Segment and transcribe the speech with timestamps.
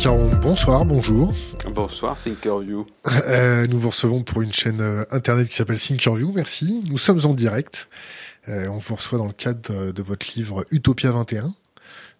[0.00, 1.34] Caron, bonsoir, bonjour.
[1.74, 2.86] Bonsoir, Thinkerview.
[3.28, 6.82] Euh, nous vous recevons pour une chaîne euh, internet qui s'appelle Thinkerview, merci.
[6.88, 7.90] Nous sommes en direct.
[8.48, 11.54] Euh, on vous reçoit dans le cadre de votre livre Utopia 21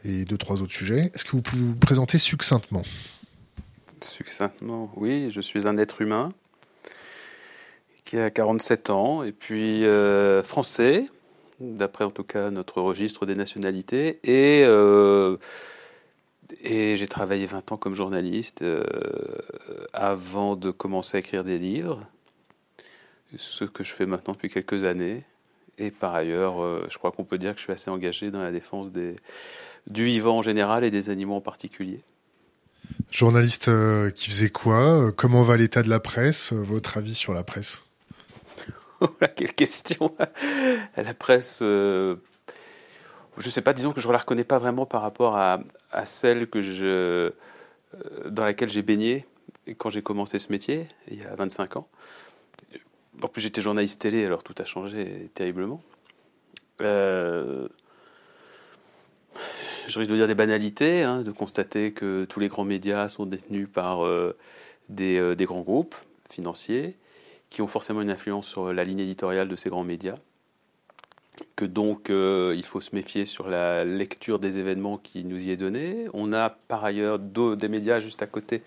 [0.05, 1.11] et deux, trois autres sujets.
[1.15, 2.83] Est-ce que vous pouvez vous présenter succinctement?
[4.03, 6.29] Succinctement, oui, je suis un être humain
[8.05, 9.85] qui a 47 ans et puis
[10.43, 11.07] français,
[11.61, 14.67] d'après en tout cas notre registre des nationalités, et,
[16.63, 18.83] et j'ai travaillé 20 ans comme journaliste euh,
[19.93, 22.01] avant de commencer à écrire des livres,
[23.37, 25.25] ce que je fais maintenant depuis quelques années.
[25.79, 28.53] Et par ailleurs, je crois qu'on peut dire que je suis assez engagé dans la
[28.53, 29.17] défense des,
[29.87, 32.03] du vivant en général et des animaux en particulier.
[33.11, 33.71] Journaliste
[34.15, 35.11] qui faisait quoi?
[35.13, 36.53] Comment va l'état de la presse?
[36.53, 37.83] Votre avis sur la presse?
[39.37, 40.15] Quelle question
[40.97, 42.17] La presse, euh,
[43.41, 45.61] je ne sais pas, disons que je ne la reconnais pas vraiment par rapport à,
[46.05, 47.31] celle que euh,
[48.27, 49.27] dans laquelle j'ai baigné
[49.79, 51.89] quand j'ai commencé ce métier, il y a 25 ans.
[53.23, 55.83] En plus, j'étais journaliste télé, alors tout a changé terriblement.
[56.81, 57.69] Euh,
[59.87, 63.27] je risque de dire des banalités, hein, de constater que tous les grands médias sont
[63.27, 64.05] détenus par
[64.89, 65.95] des, des, grands groupes
[66.31, 66.97] financiers
[67.51, 70.17] qui ont forcément une influence sur la ligne éditoriale de ces grands médias,
[71.57, 75.51] que donc euh, il faut se méfier sur la lecture des événements qui nous y
[75.51, 76.07] est donnée.
[76.15, 78.63] On a par ailleurs des médias juste à côté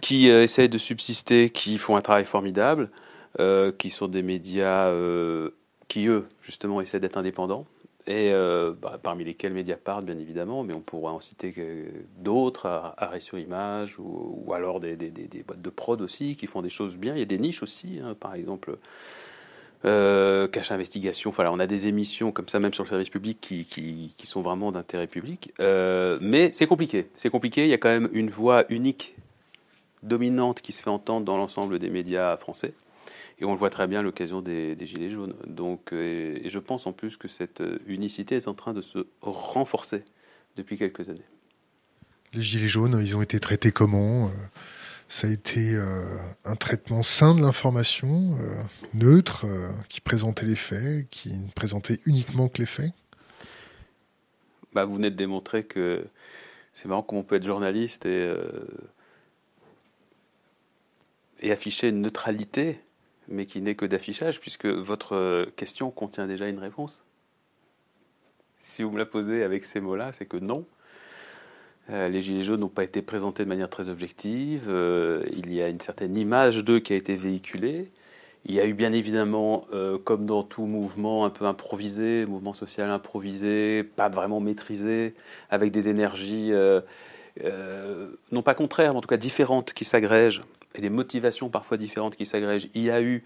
[0.00, 2.90] qui euh, essayent de subsister, qui font un travail formidable,
[3.40, 4.92] euh, qui sont des médias
[5.88, 7.66] qui, eux, justement, essaient d'être indépendants
[8.06, 11.52] et euh, bah, parmi lesquels Mediapart, bien évidemment, mais on pourrait en citer
[12.18, 12.66] d'autres,
[12.96, 14.94] Arrêt sur Image, ou, alors des,
[15.46, 17.14] boîtes de prod aussi, qui font des choses bien.
[17.14, 18.78] Il y a des niches aussi, hein, par exemple,
[19.86, 21.30] euh, Cache Investigation.
[21.30, 24.42] Enfin, on a des émissions comme ça, même sur le service public, qui, qui, sont
[24.42, 25.52] vraiment d'intérêt public.
[25.60, 27.08] Euh, mais c'est compliqué.
[27.14, 27.64] C'est compliqué.
[27.64, 29.16] Il y a quand même une voix unique,
[30.02, 32.74] dominante, qui se fait entendre dans l'ensemble des médias français.
[33.38, 35.34] Et on le voit très bien à l'occasion des, Gilets jaunes.
[35.46, 39.06] Donc, euh, et je pense en plus que cette unicité est en train de se
[39.20, 40.04] renforcer
[40.56, 41.20] depuis quelques années.
[42.32, 44.30] Les Gilets jaunes, ils ont été traités comment
[45.08, 45.76] Ça a été
[46.44, 48.36] un traitement sain de l'information,
[48.92, 49.46] neutre,
[49.88, 52.90] qui présentait les faits, qui ne présentait uniquement que les faits
[54.72, 56.04] bah, Vous venez de démontrer que
[56.72, 58.34] c'est marrant comment on peut être journaliste et,
[61.50, 62.80] afficher une neutralité
[63.28, 67.02] mais qui n'est que d'affichage, puisque votre euh, question contient déjà une réponse.
[68.58, 70.66] Si vous me la posez avec ces mots-là, c'est que non.
[71.90, 74.66] Euh, les Gilets jaunes n'ont pas été présentés de manière très objective.
[74.68, 77.90] Euh, il y a une certaine image d'eux qui a été véhiculée.
[78.44, 79.66] Il y a eu bien évidemment,
[80.04, 85.14] comme dans tout mouvement un peu improvisé, mouvement social improvisé, pas vraiment maîtrisé,
[85.50, 86.52] avec des énergies
[88.30, 90.44] non pas contraires, mais en tout cas différentes qui s'agrègent
[90.76, 92.68] et des motivations parfois différentes qui s'agrègent.
[92.74, 93.24] Il y a eu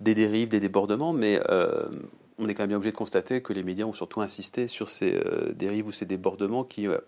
[0.00, 1.88] des dérives, des débordements, mais euh,
[2.38, 4.88] on est quand même bien obligé de constater que les médias ont surtout insisté sur
[4.88, 6.98] ces euh, dérives ou ces débordements qui, euh,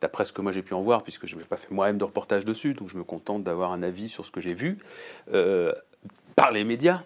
[0.00, 2.04] d'après ce que moi j'ai pu en voir, puisque je n'ai pas fait moi-même de
[2.04, 4.78] reportage dessus, donc je me contente d'avoir un avis sur ce que j'ai vu,
[6.36, 7.02] par les médias.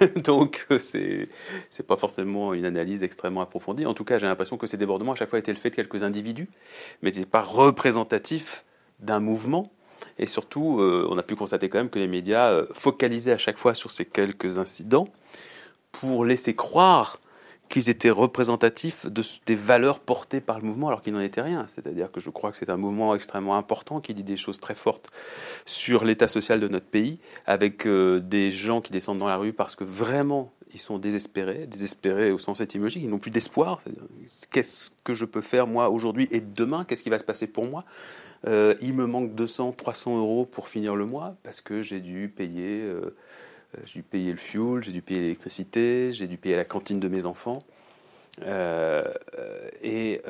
[0.24, 1.28] donc c'est
[1.70, 3.86] c'est pas forcément une analyse extrêmement approfondie.
[3.86, 5.74] En tout cas, j'ai l'impression que ces débordements à chaque fois étaient le fait de
[5.74, 6.48] quelques individus,
[7.02, 8.64] mais n'étaient pas représentatifs
[9.00, 9.72] d'un mouvement
[10.18, 13.38] et surtout, euh, on a pu constater quand même que les médias euh, focalisaient à
[13.38, 15.08] chaque fois sur ces quelques incidents
[15.90, 17.18] pour laisser croire
[17.72, 21.64] qu'ils étaient représentatifs de, des valeurs portées par le mouvement alors qu'il n'en était rien.
[21.68, 24.74] C'est-à-dire que je crois que c'est un mouvement extrêmement important qui dit des choses très
[24.74, 25.08] fortes
[25.64, 29.54] sur l'état social de notre pays, avec euh, des gens qui descendent dans la rue
[29.54, 33.78] parce que vraiment ils sont désespérés, désespérés au sens étymologique, ils n'ont plus d'espoir.
[34.50, 36.84] Qu'est-ce que je peux faire moi aujourd'hui et demain?
[36.84, 37.86] Qu'est-ce qui va se passer pour moi?
[38.46, 42.28] Euh, il me manque 200, 300 euros pour finir le mois parce que j'ai dû
[42.28, 43.14] payer, euh,
[43.84, 47.08] j'ai dû payer le fuel, j'ai dû payer l'électricité, j'ai dû payer la cantine de
[47.08, 47.58] mes enfants.
[49.82, 50.20] et,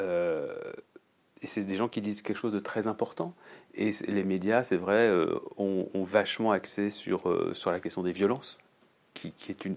[1.45, 3.35] c'est des gens qui disent quelque chose de très important.
[3.75, 5.11] Et les médias, c'est vrai,
[5.57, 7.23] ont, vachement axé sur,
[7.53, 8.59] sur la question des violences,
[9.15, 9.77] qui, qui est une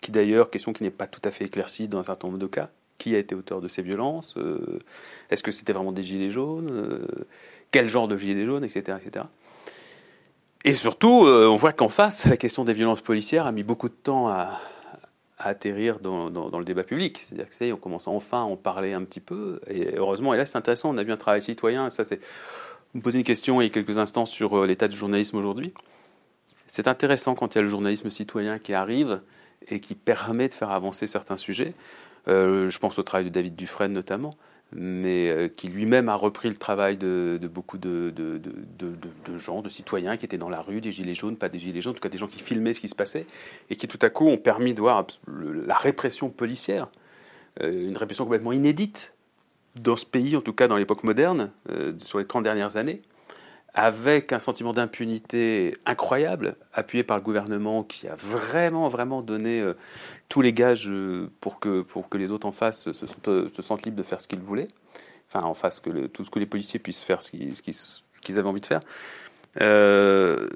[0.00, 2.46] qui d'ailleurs, question qui n'est pas tout à fait éclaircie dans un certain nombre de
[2.46, 4.78] cas, qui a été auteur de ces violences euh,
[5.30, 7.06] Est-ce que c'était vraiment des gilets jaunes euh,
[7.70, 9.26] Quel genre de gilets jaunes, etc., etc.
[10.64, 13.88] Et surtout, euh, on voit qu'en face, la question des violences policières a mis beaucoup
[13.88, 14.58] de temps à,
[15.36, 17.18] atterrir dans, le débat public.
[17.18, 19.60] C'est-à-dire que on commence enfin à en parler un petit peu.
[19.68, 21.90] Et heureusement, et là c'est intéressant, on a vu un travail citoyen.
[21.90, 22.20] Ça, c'est
[22.92, 25.74] vous me posez une question il y a quelques instants sur l'état du journalisme aujourd'hui.
[26.66, 29.20] C'est intéressant quand il y a le journalisme citoyen qui arrive
[29.68, 31.74] et qui permet de faire avancer certains sujets.
[32.28, 34.34] Euh, je pense au travail de David Dufresne notamment.
[34.74, 38.12] Mais euh, qui lui-même a repris le travail de, beaucoup de,
[39.36, 41.92] gens, de citoyens qui étaient dans la rue, des gilets jaunes, pas des gilets jaunes,
[41.92, 43.26] en tout cas des gens qui filmaient ce qui se passait,
[43.70, 46.88] et qui tout à coup ont permis de voir la répression policière,
[47.62, 49.14] euh, une répression complètement inédite
[49.80, 53.00] dans ce pays, en tout cas dans l'époque moderne, euh, sur les 30 dernières années,
[53.74, 59.74] avec un sentiment d'impunité incroyable, appuyé par le gouvernement qui a vraiment, vraiment donné euh,
[60.28, 63.96] tous les gages euh, pour que, pour que les autres en face se, sentent libres
[63.96, 64.68] de faire ce qu'ils voulaient.
[65.28, 68.60] Enfin, en face, que tout ce que les policiers puissent faire ce qu'ils avaient envie
[68.60, 68.80] de faire.
[69.60, 70.48] Euh,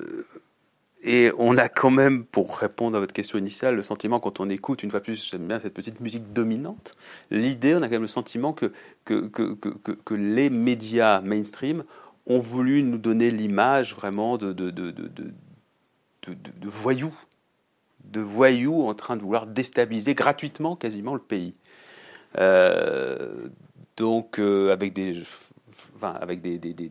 [1.02, 4.48] et on a quand même, pour répondre à votre question initiale, le sentiment, quand on
[4.48, 6.94] écoute, une fois plus, j'aime bien cette petite musique dominante,
[7.32, 8.72] l'idée, on a quand même le sentiment que,
[9.04, 11.82] que, que, que les médias mainstream
[12.28, 17.14] ont voulu nous donner l'image vraiment de, de, de, de, voyous,
[18.04, 21.54] de voyous en train de vouloir déstabiliser gratuitement quasiment le pays.
[22.38, 23.48] Euh,
[23.96, 25.22] donc euh, avec des,
[25.96, 26.90] enfin, avec des, des, des,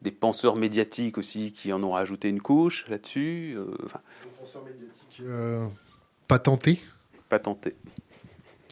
[0.00, 3.54] des, penseurs médiatiques aussi qui en ont rajouté une couche là-dessus.
[3.56, 5.22] Euh, enfin, des penseurs médiatiques
[6.28, 6.80] pas tentés
[7.28, 7.74] Pas tentés.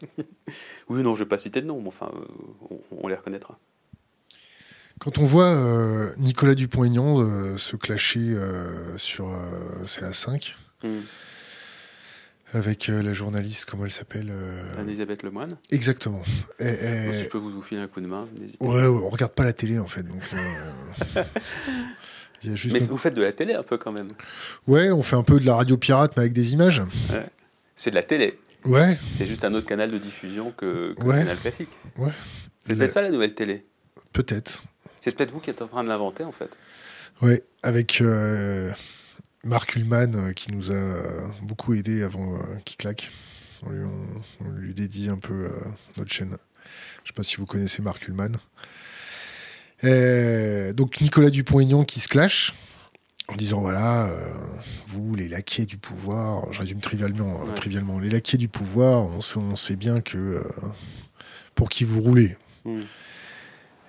[0.89, 2.11] oui, non, je ne vais pas citer de nom, mais enfin,
[2.91, 3.59] on les reconnaîtra.
[5.05, 9.31] Quand on voit euh, Nicolas Dupont-Aignan euh, se clasher euh, sur
[9.87, 11.01] c'est la 5 hmm.
[12.55, 14.33] avec la journaliste, comment elle s'appelle
[14.79, 15.59] Anne-Elisabeth Lemoine.
[15.71, 16.23] Exactement.
[16.59, 19.53] si je peux vous, filer un coup de main, n'hésitez ouais, on regarde pas la
[19.53, 20.05] télé en fait.
[20.05, 20.23] Donc,
[22.73, 24.09] mais vous faites de la télé un peu quand même.
[24.67, 26.81] Ouais, on fait un peu de la radio pirate mais avec des images.
[27.77, 28.39] C'est de la télé.
[28.65, 28.99] Ouais.
[29.13, 31.69] C'est juste un autre canal de diffusion que, le canal classique.
[31.99, 32.13] Ouais.
[32.59, 33.65] C'était ça la nouvelle télé?
[34.15, 34.65] Peut-être.
[35.05, 36.57] C'est peut-être vous qui êtes en train de l'inventer, en fait.
[37.21, 38.73] Oui, avec euh,
[39.45, 43.11] Marc Ullman euh, qui nous a beaucoup aidé avant euh, qu'il claque.
[43.67, 45.51] On lui, dédie un peu
[45.99, 46.31] notre chaîne.
[46.31, 48.33] Je ne sais pas si vous connaissez Marc Ullman.
[50.73, 52.55] donc Nicolas Dupont-Aignan qui se clash
[53.29, 54.11] en disant voilà,
[54.87, 59.21] vous les laquais du pouvoir, je résume trivialement, trivialement les laquais du pouvoir, on
[59.57, 60.43] sait, bien que
[61.55, 62.37] pour qui vous roulez.
[62.65, 62.83] Hmm.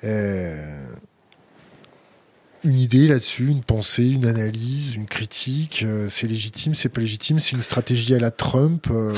[0.05, 0.85] Euh,
[2.63, 5.83] une idée là-dessus, une pensée, une analyse, une critique.
[5.83, 7.39] Euh, c'est légitime, c'est pas légitime.
[7.39, 8.87] C'est une stratégie à la Trump.
[8.89, 9.13] Euh,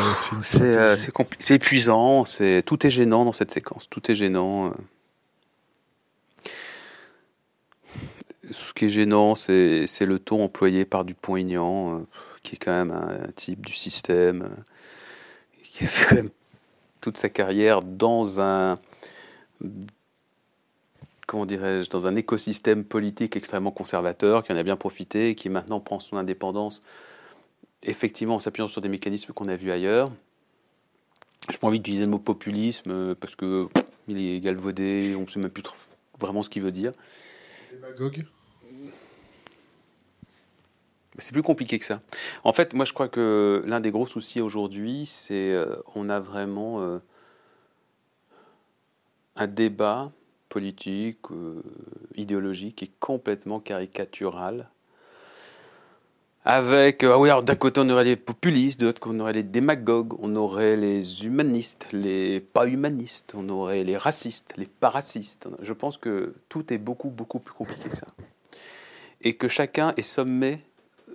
[1.40, 2.26] c'est épuisant.
[2.26, 3.90] C'est tout est gênant dans cette séquence.
[3.90, 4.74] Tout est gênant.
[8.52, 12.06] Ce qui est gênant, c'est le ton employé par Dupont-Aignan,
[12.44, 14.50] qui est quand même un, type du système,
[15.64, 16.26] qui a fait
[17.02, 18.76] toute sa carrière dans un
[21.28, 25.50] comment dirais-je, dans un écosystème politique extrêmement conservateur, qui en a bien profité et qui
[25.50, 26.82] maintenant prend son indépendance,
[27.84, 30.12] effectivement en s'appuyant sur des mécanismes qu'on a vus ailleurs.
[31.48, 33.68] Je n'ai pas envie d'utiliser le mot populisme euh, parce que
[34.08, 35.64] il est galvaudé, on ne sait même plus
[36.20, 36.94] vraiment ce qu'il veut dire.
[37.72, 38.26] Démagogue
[41.20, 42.02] c'est plus compliqué que ça.
[42.44, 45.52] En fait, moi, je crois que l'un des gros soucis aujourd'hui, c'est
[45.94, 47.00] qu'on euh, on a vraiment euh,
[49.36, 50.12] un débat
[50.50, 51.62] politique, euh,
[52.16, 54.70] idéologique et complètement caricatural.
[56.50, 59.44] Avec, euh, ah oui, d'un côté on aurait les populistes, de l'autre on aurait les
[59.44, 65.50] démagogues, on aurait les humanistes, les pas humanistes, on aurait les racistes, les paracistes.
[65.62, 68.08] Je pense que tout est beaucoup, beaucoup plus compliqué que ça.
[69.24, 70.62] Et que chacun est sommé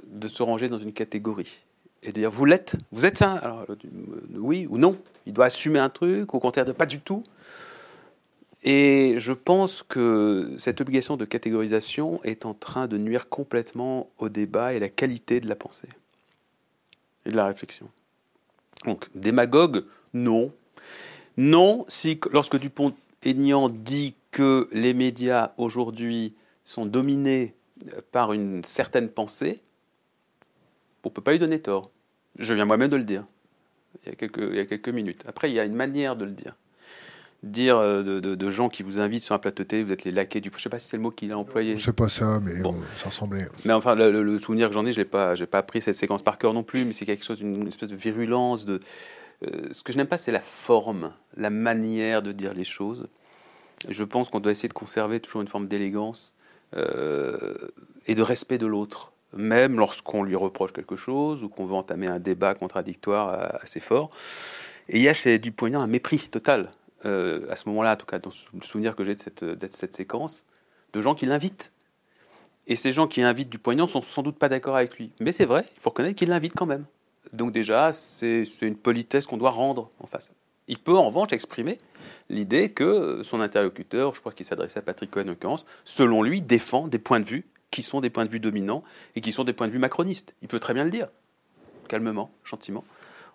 [0.07, 1.65] de se ranger dans une catégorie.
[2.03, 3.77] Et de dire, vous l'êtes Vous êtes ça Alors, euh,
[4.35, 7.23] oui ou non Il doit assumer un truc, au contraire de pas du tout.
[8.65, 14.29] Et je pense que cette obligation de catégorisation est en train de nuire complètement au
[14.29, 15.89] débat et à la qualité de la pensée
[17.27, 17.89] et de la réflexion.
[18.85, 20.53] Donc, démagogue, non.
[21.37, 27.55] Non, si lorsque Dupont-Aignan dit que les médias aujourd'hui sont dominés
[28.13, 29.61] par une certaine pensée,
[31.05, 31.91] on ne peut pas lui donner tort.
[32.39, 33.25] Je viens moi-même de le dire
[34.05, 34.09] il
[34.57, 35.23] y a quelques minutes.
[35.27, 36.57] Après, il y a une manière de le dire
[37.43, 40.41] dire euh, de, gens qui vous invitent sur un plateau télé, vous êtes les laquais
[40.41, 40.51] du.
[40.55, 41.77] Je sais pas si c'est le mot qu'il a employé.
[41.77, 42.53] C'est pas ça, mais
[42.97, 43.47] ça ressemblait.
[43.65, 46.23] Mais enfin, le, souvenir que j'en ai, je n'ai pas, j'ai pas appris cette séquence
[46.23, 48.65] par cœur non plus, mais c'est quelque chose, une espèce de virulence.
[48.65, 48.81] De,
[49.45, 53.09] euh, ce que je n'aime pas, c'est la forme, la manière de dire les choses.
[53.89, 56.37] Je pense qu'on doit essayer de conserver toujours une forme d'élégance
[56.77, 57.55] euh,
[58.07, 62.07] et de respect de l'autre, même lorsqu'on lui reproche quelque chose ou qu'on veut entamer
[62.07, 64.11] un débat contradictoire assez fort.
[64.89, 66.71] Et il y a chez Dupont un mépris total
[67.05, 69.95] euh, à ce moment-là, en tout cas dans le souvenir que j'ai de cette, cette
[69.95, 70.47] séquence,
[70.93, 71.73] de gens qui l'invitent.
[72.67, 75.11] Et ces gens qui invitent du poignant sont sans doute pas d'accord avec lui.
[75.21, 76.85] Mais c'est vrai, il faut reconnaître qu'il l'invite quand même.
[77.33, 80.31] Donc déjà, c'est une politesse qu'on doit rendre en face.
[80.69, 81.79] Il peut en revanche exprimer
[82.29, 86.41] l'idée que son interlocuteur, je crois qu'il s'adressait à Patrick Cohen en l'occurrence, selon lui,
[86.41, 88.85] défend des points de vue qui sont des points de vue dominants
[89.17, 90.35] et qui sont des points de vue macronistes.
[90.43, 91.09] Il peut très bien le dire,
[91.89, 92.85] calmement, gentiment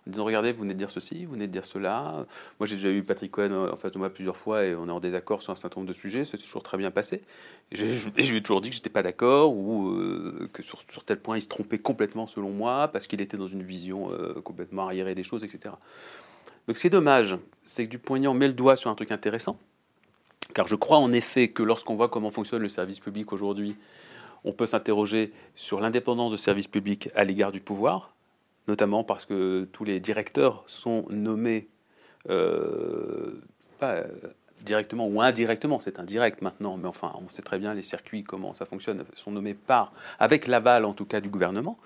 [0.07, 2.25] disant regardez, vous venez de dire ceci, vous venez de dire cela.
[2.59, 4.91] Moi, j'ai déjà eu Patrick Cohen en face de moi plusieurs fois et on est
[4.91, 6.25] en désaccord sur un certain nombre de sujets.
[6.25, 7.23] C'est toujours très bien passé.
[7.71, 11.19] Et je lui ai toujours dit que j'étais pas d'accord ou euh, que sur, tel
[11.19, 14.83] point, il se trompait complètement selon moi parce qu'il était dans une vision euh, complètement
[14.83, 15.75] arriérée des choses, etc.
[16.67, 17.37] Donc, c'est dommage.
[17.63, 19.57] C'est que du poignant met le doigt sur un truc intéressant.
[20.53, 23.75] Car je crois en effet que lorsqu'on voit comment fonctionne le service public aujourd'hui,
[24.43, 28.13] on peut s'interroger sur l'indépendance de service public à l'égard du pouvoir,
[28.67, 31.69] notamment parce que tous les directeurs sont nommés
[32.29, 33.41] euh,
[34.61, 38.53] directement ou indirectement, c'est indirect maintenant, mais enfin, on sait très bien les circuits, comment
[38.53, 41.77] ça fonctionne, sont nommés par, avec l'aval en tout cas du gouvernement.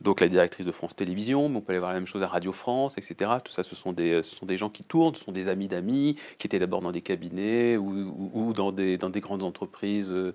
[0.00, 2.26] Donc la directrice de France Télévisions, mais on peut aller voir la même chose à
[2.26, 3.30] Radio France, etc.
[3.44, 5.68] Tout ça, ce sont des, ce sont des gens qui tournent, ce sont des amis
[5.68, 10.34] d'amis, qui étaient d'abord dans des cabinets ou, dans, des, dans des grandes entreprises euh,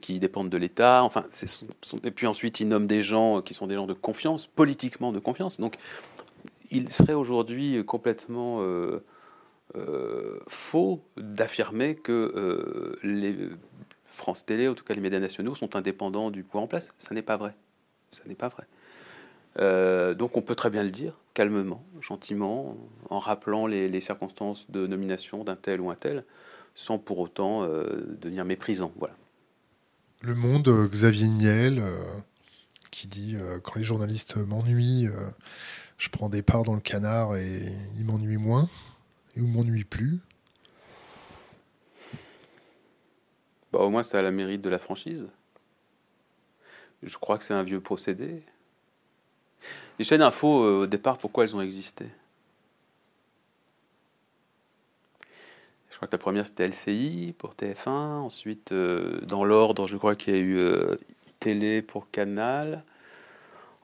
[0.00, 1.02] qui dépendent de l'État.
[1.02, 1.24] Enfin,
[2.04, 5.18] et puis ensuite, ils nomment des gens qui sont des gens de confiance, politiquement de
[5.18, 5.58] confiance.
[5.58, 5.76] Donc,
[6.70, 8.58] il serait aujourd'hui complètement...
[8.60, 9.02] Euh,
[9.74, 13.48] euh, faux d'affirmer que euh, les
[14.06, 16.88] France Télé, en tout cas les médias nationaux, sont indépendants du pouvoir en place.
[16.98, 17.54] Ça n'est pas vrai.
[18.10, 18.64] Ça n'est pas vrai.
[19.58, 22.76] Euh, donc on peut très bien le dire, calmement, gentiment,
[23.08, 26.24] en rappelant les, circonstances de nomination d'un tel ou un tel,
[26.74, 28.92] sans pour autant devenir méprisant.
[28.98, 29.14] Voilà.
[30.20, 31.82] Le Monde, Xavier Niel,
[32.90, 35.08] qui dit quand les journalistes m'ennuient,
[35.96, 37.62] je prends des parts dans le canard et
[37.98, 38.68] ils m'ennuient moins
[39.36, 40.20] et où m'ennuie plus
[43.72, 45.28] bah, Au moins, ça a la mérite de la franchise.
[47.02, 48.42] Je crois que c'est un vieux procédé.
[49.98, 52.06] Les chaînes info, euh, au départ, pourquoi elles ont existé?
[55.90, 60.16] Je crois que la première c'était LCI pour TF1, ensuite euh, dans l'ordre, je crois
[60.16, 60.96] qu'il y a eu euh,
[61.38, 62.82] Télé pour Canal,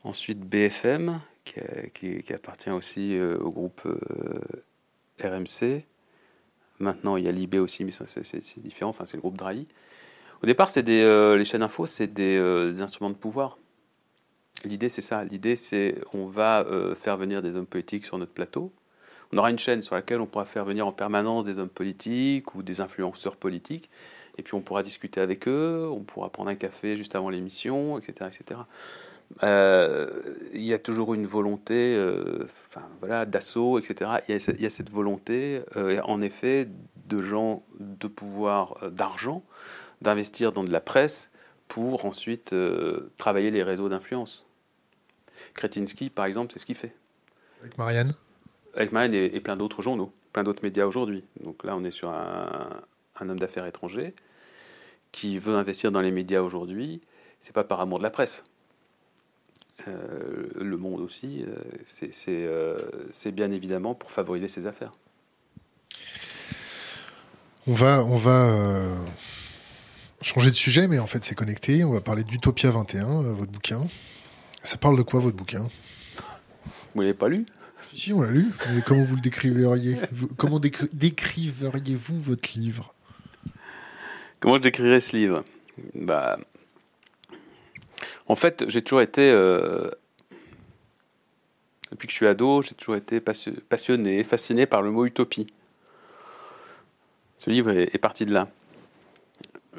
[0.04, 3.86] ensuite BFM qui, qui appartient aussi au groupe
[5.22, 5.84] RMC.
[6.80, 8.90] Maintenant, il y a Libé aussi, mais c'est différent.
[8.90, 9.66] Enfin, c'est le groupe Drahi.
[10.42, 13.58] Au départ, c'est des, euh, les chaînes info, c'est euh, des, instruments de pouvoir.
[14.64, 15.24] L'idée, c'est ça.
[15.24, 18.72] L'idée, c'est on va euh, faire venir des hommes politiques sur notre plateau.
[19.32, 22.54] On aura une chaîne sur laquelle on pourra faire venir en permanence des hommes politiques
[22.54, 23.90] ou des influenceurs politiques.
[24.38, 27.98] Et puis, on pourra discuter avec eux, on pourra prendre un café juste avant l'émission,
[27.98, 28.60] etc., etc.
[29.42, 30.08] Euh,
[30.52, 34.10] il y a toujours une volonté, euh, enfin, voilà, d'assaut, etc.
[34.28, 36.68] Il y, a, cette volonté, euh, en effet,
[37.06, 39.42] de gens de pouvoir, d'argent,
[40.02, 41.30] d'investir dans de la presse
[41.68, 42.54] pour ensuite
[43.18, 44.46] travailler les réseaux d'influence.
[45.54, 46.94] Kretinsky, par exemple, c'est ce qu'il fait.
[47.60, 48.14] Avec Marianne?
[48.74, 51.24] Avec Marianne et, plein d'autres journaux, plein d'autres médias aujourd'hui.
[51.42, 52.68] Donc là, on est sur un,
[53.20, 54.14] un homme d'affaires étranger
[55.12, 57.00] qui veut investir dans les médias aujourd'hui.
[57.40, 58.44] C'est pas par amour de la presse
[59.86, 62.78] euh, le monde aussi, euh, euh,
[63.10, 64.92] c'est bien évidemment pour favoriser ses affaires.
[67.66, 68.52] On va, on va
[70.20, 71.84] changer de sujet, mais en fait c'est connecté.
[71.84, 73.80] On va parler d'Utopia 21, votre bouquin.
[74.62, 75.68] Ça parle de quoi votre bouquin?
[76.94, 77.46] Vous l'avez pas lu?
[77.94, 78.46] Si, on l'a lu.
[78.74, 79.98] Mais comment vous le décriveriez
[80.36, 82.94] Comment décriveriez-vous votre livre?
[84.40, 85.44] Comment je décrirais ce livre?
[85.94, 86.38] Bah,
[88.28, 89.90] en fait, j'ai toujours été, euh,
[91.90, 95.46] depuis que je suis ado, j'ai toujours été passionné, fasciné par le mot utopie.
[97.38, 98.48] Ce livre est, parti de là.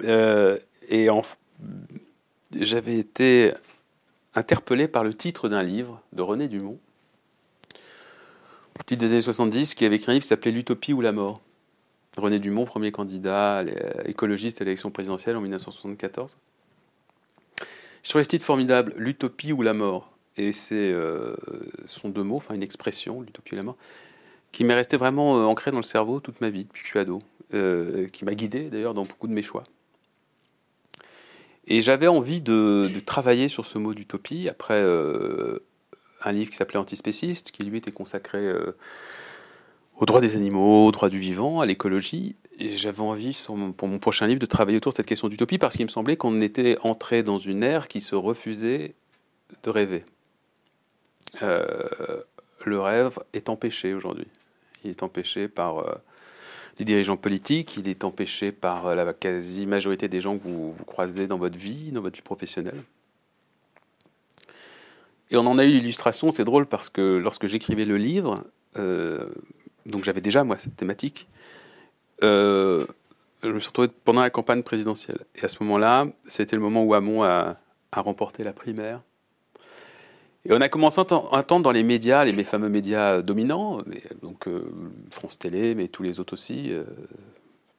[0.03, 0.57] Euh,
[0.89, 1.07] et
[2.59, 3.53] j'avais été
[4.33, 6.79] interpellé par le titre d'un livre de René Dumont,
[8.89, 11.41] titre des années 70, qui avait écrit un livre qui s'appelait L'utopie ou la mort.
[12.17, 13.63] René Dumont, premier candidat
[14.05, 16.37] écologiste à l'élection présidentielle en 1974.
[18.03, 20.11] Je trouvais ce titre formidable, L'utopie ou la mort.
[20.37, 21.35] Et c'est euh,
[21.85, 23.77] sont deux mots, enfin une expression, l'utopie ou la mort,
[24.51, 26.91] qui m'est resté vraiment euh, ancré dans le cerveau toute ma vie depuis que je
[26.91, 27.21] suis ado,
[27.53, 29.63] euh, qui m'a guidé d'ailleurs dans beaucoup de mes choix.
[31.67, 37.51] Et j'avais envie de, travailler sur ce mot d'utopie après un livre qui s'appelait Antispéciste,
[37.51, 38.51] qui lui était consacré
[39.99, 42.35] aux droits des animaux, aux droits du vivant, à l'écologie.
[42.59, 43.37] J'avais envie,
[43.77, 46.17] pour mon prochain livre, de travailler autour de cette question d'utopie parce qu'il me semblait
[46.17, 48.95] qu'on était entré dans une ère qui se refusait
[49.63, 50.03] de rêver.
[51.41, 51.67] Euh,
[52.65, 54.27] le rêve est empêché aujourd'hui.
[54.83, 55.95] Il est empêché par euh,
[56.79, 60.85] les dirigeants politiques, il est empêché par euh, la quasi-majorité des gens que vous, vous,
[60.85, 62.83] croisez dans votre vie, dans votre vie professionnelle.
[65.31, 68.43] Et on en a eu l'illustration, c'est drôle parce que lorsque j'écrivais le livre,
[69.85, 71.27] donc j'avais déjà moi cette thématique.
[72.21, 72.85] Je
[73.43, 75.19] me suis retrouvé pendant la campagne présidentielle.
[75.35, 77.57] Et à ce moment-là, c'était le moment où Hamon a,
[77.95, 79.01] remporté la primaire.
[80.45, 83.81] Et on a commencé à entendre dans les médias, les fameux médias dominants,
[84.21, 84.47] donc
[85.11, 86.71] France Télé, mais tous les autres aussi,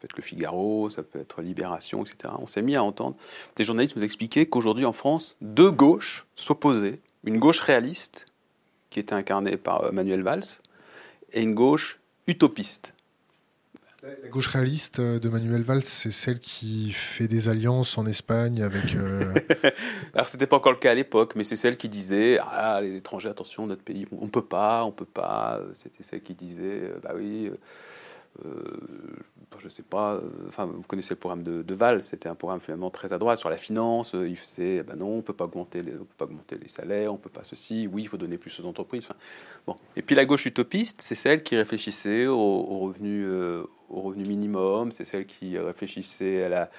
[0.00, 2.34] peut être le Figaro, ça peut être Libération, etc.
[2.38, 3.16] On s'est mis à entendre
[3.54, 6.98] des journalistes nous expliquer qu'aujourd'hui en France, deux gauches s'opposaient.
[7.24, 8.26] Une gauche réaliste,
[8.88, 10.42] qui était incarnée par euh, Manuel Valls,
[11.32, 12.94] et une gauche utopiste.
[14.02, 18.62] La gauche réaliste euh, de Manuel Valls, c'est celle qui fait des alliances en Espagne
[18.62, 18.94] avec.
[18.94, 19.34] Euh...
[20.14, 22.96] Alors c'était pas encore le cas à l'époque, mais c'est celle qui disait ah les
[22.96, 25.60] étrangers attention notre pays on peut pas on peut pas.
[25.74, 27.50] C'était celle qui disait euh, bah oui
[29.60, 32.60] je sais pas, euh, enfin, vous connaissez le programme de, de Val, c'était un programme
[32.60, 34.14] finalement très à droite sur la finance.
[34.14, 37.44] Il faisait, ben non, on peut augmenter, peut pas augmenter les salaires, on peut pas
[37.44, 37.88] ceci.
[37.90, 39.08] Oui, il faut donner plus aux entreprises.
[39.66, 39.76] Bon.
[39.96, 44.24] Et puis la gauche utopiste, c'est celle qui réfléchissait au, au revenu, euh, au revenu
[44.24, 46.70] minimum, c'est celle qui réfléchissait à la,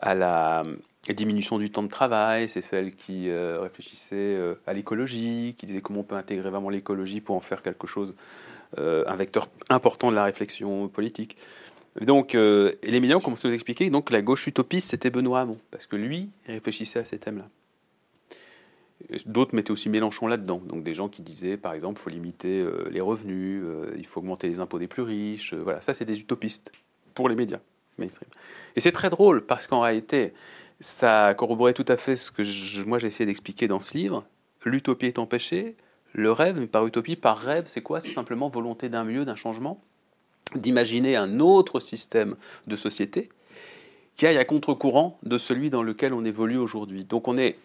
[0.00, 0.62] à la
[1.08, 6.00] diminution du temps de travail, c'est celle qui euh, réfléchissait à l'écologie, qui disait comment
[6.00, 8.14] on peut intégrer vraiment l'écologie pour en faire quelque chose,
[8.76, 11.36] un vecteur important de la réflexion politique.
[12.00, 15.10] Donc, euh, et les médias ont commencé à nous expliquer donc la gauche utopiste, c'était
[15.10, 17.48] Benoît Hamon, parce que lui, réfléchissait à ces thèmes-là.
[19.26, 22.60] D'autres mettaient aussi Mélenchon là-dedans, donc des gens qui disaient, par exemple, il faut limiter
[22.60, 25.54] euh, les revenus, euh, il faut augmenter les impôts des plus riches.
[25.54, 26.72] voilà, ça, c'est des utopistes
[27.14, 27.60] pour les médias
[27.96, 28.28] mainstream.
[28.76, 30.32] Et c'est très drôle parce qu'en réalité,
[30.80, 34.24] ça corroborait tout à fait ce que moi j'ai essayé d'expliquer dans ce livre.
[34.64, 35.76] L'utopie est empêchée,
[36.12, 38.00] le rêve, mais par utopie, par rêve, c'est quoi?
[38.00, 39.80] C'est simplement volonté d'un mieux, d'un changement
[40.54, 43.28] d'imaginer un autre système de société
[44.14, 47.04] qui aille à contre-courant de celui dans lequel on évolue aujourd'hui.
[47.04, 47.58] Donc on est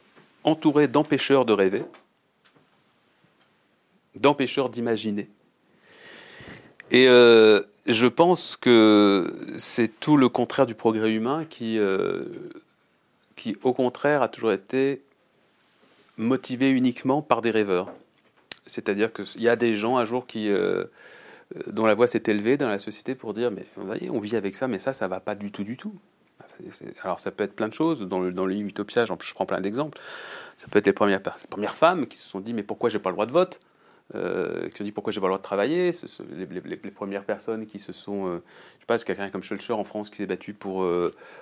[0.43, 1.83] entouré d'empêcheurs de rêver,
[4.15, 5.29] d'empêcheurs d'imaginer.
[6.91, 12.25] Et euh, je pense que c'est tout le contraire du progrès humain qui, euh,
[13.35, 15.01] qui, au contraire, a toujours été
[16.17, 17.91] motivé uniquement par des rêveurs.
[18.65, 20.49] C'est-à-dire qu'il y a des gens un jour qui...
[20.49, 20.85] Euh,
[21.67, 23.65] dont la voix s'est élevée dans la société pour dire mais
[24.09, 25.93] on vit avec ça, mais ça, ça va pas du tout, du tout.
[27.03, 28.01] Alors ça peut être plein de choses.
[28.01, 29.99] Dans le, livre Utopia, je prends plein d'exemples.
[30.55, 33.09] Ça peut être les premières, premières femmes qui se sont dit mais pourquoi j'ai pas
[33.09, 33.59] le droit de vote?
[34.15, 35.91] Euh, qui se dit pourquoi j'ai pas le droit de travailler?
[35.91, 38.43] Ce, les, premières personnes qui se sont, euh,
[38.75, 40.85] je sais pas, c'est quelqu'un comme Schulcher en France qui s'est battu pour,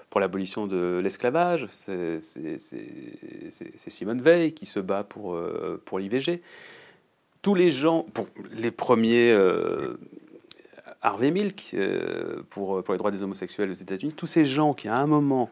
[0.09, 1.67] pour l'abolition de l'esclavage.
[1.69, 2.19] C'est
[3.75, 5.37] Simone Veil qui se bat pour,
[5.85, 6.41] pour l'IVG
[7.41, 9.97] tous les gens, pour les premiers euh,
[11.01, 14.87] Harvey Milk euh, pour, pour les droits des homosexuels aux États-Unis, tous ces gens qui
[14.87, 15.49] à un moment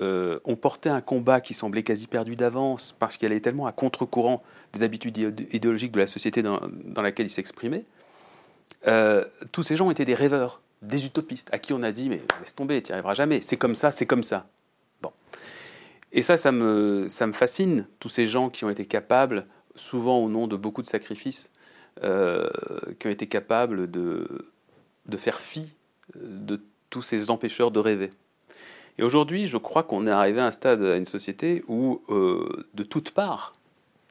[0.00, 3.72] euh, ont porté un combat qui semblait quasi perdu d'avance parce qu'il allait tellement à
[3.72, 5.18] contre-courant des habitudes
[5.52, 7.84] idéologiques de la société dans, dans laquelle ils s'exprimaient,
[9.52, 12.54] tous ces gens étaient des rêveurs, des utopistes, à qui on a dit mais laisse
[12.54, 14.46] tomber, tu n'y arriveras jamais, c'est comme ça, c'est comme ça.
[15.02, 15.12] Bon.
[16.12, 20.18] Et ça, ça me, ça me fascine, tous ces gens qui ont été capables souvent
[20.18, 21.52] au nom de beaucoup de sacrifices,
[22.02, 22.48] euh,
[22.98, 24.26] qui ont été capables de,
[25.10, 25.74] de faire fi
[26.16, 28.10] euh, de tous ces empêcheurs de rêver.
[28.98, 32.66] Et aujourd'hui, je crois qu'on est arrivé à un stade, à une société où, euh,
[32.74, 33.52] de toutes parts,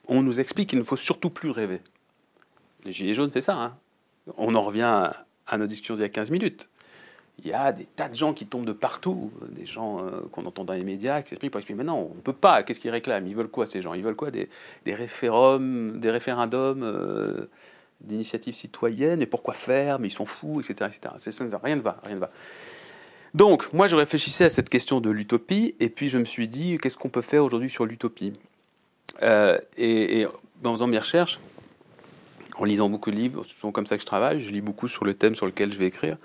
[0.08, 1.80] on nous explique qu'il ne faut surtout plus rêver.
[2.84, 3.56] Les Gilets jaunes, c'est ça.
[3.56, 3.76] Hein.
[4.36, 5.10] on en revient
[5.46, 6.68] à, nos discussions d'il y a 15 minutes
[7.42, 10.44] il y a des tas de gens qui tombent de partout, des gens euh, qu'on
[10.44, 13.26] entend dans les médias qui expliquer, mais non, on ne peut pas, qu'est-ce qu'ils réclament?
[13.26, 13.94] Ils veulent quoi ces gens?
[13.94, 14.30] Ils veulent quoi?
[14.30, 14.50] Des,
[14.84, 17.48] des des référendums
[18.00, 20.90] d'initiatives citoyennes, mais pourquoi faire Mais ils sont fous, etc.
[20.90, 21.56] etc.
[21.62, 22.30] rien ne va, rien ne va.
[23.34, 26.78] Donc, moi, je réfléchissais à cette question de l'utopie, et puis je me suis dit,
[26.78, 28.32] qu'est-ce qu'on peut faire aujourd'hui sur l'utopie?
[29.22, 31.38] Euh, et, et, en faisant mes recherches,
[32.56, 34.88] en lisant beaucoup de livres, ce sont comme ça que je travaille, je lis beaucoup
[34.88, 36.16] sur le thème sur lequel je vais écrire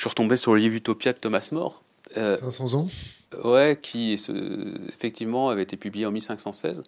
[0.00, 1.82] je suis retombé sur le livre Utopia de Thomas More.
[2.14, 2.88] 500 ans?
[3.44, 4.14] Ouais, qui
[4.88, 6.84] effectivement avait été publié en 1516.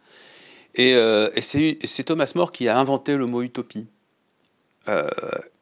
[0.76, 3.84] Et, euh, et c'est Thomas More qui a inventé le mot utopie.
[4.88, 5.08] Euh,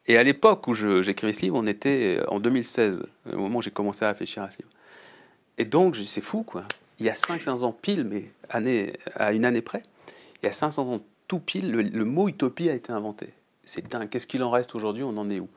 [0.07, 3.71] et à l'époque où j'écrivais ce livre, on était en 2016, au moment où j'ai
[3.71, 4.71] commencé à réfléchir à ce livre.
[5.57, 6.63] Et donc, c'est fou, quoi.
[6.99, 9.83] Il y a 500 ans pile, mais à une année près,
[10.41, 13.29] il y a 500 ans tout pile, le, mot utopie a été inventé.
[13.63, 14.09] C'est dingue.
[14.09, 15.03] Qu'est-ce qu'il en reste aujourd'hui?
[15.03, 15.47] On en est où?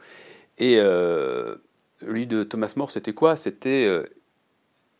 [0.59, 1.57] Et, euh,
[2.01, 3.35] lui de Thomas More, c'était quoi?
[3.35, 4.05] C'était euh,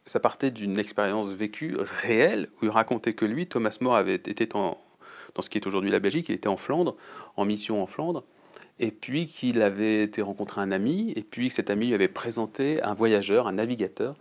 [0.07, 4.47] ça partait d'une expérience vécue réelle où il racontait que lui, Thomas More, avait été
[4.47, 4.79] dans
[5.41, 6.97] ce qui est aujourd'hui la Belgique, il était en Flandre,
[7.37, 8.25] en mission en Flandre,
[8.81, 12.09] et puis qu'il avait été rencontrer un ami, et puis que cet ami lui avait
[12.09, 14.17] présenté un voyageur, un navigateur,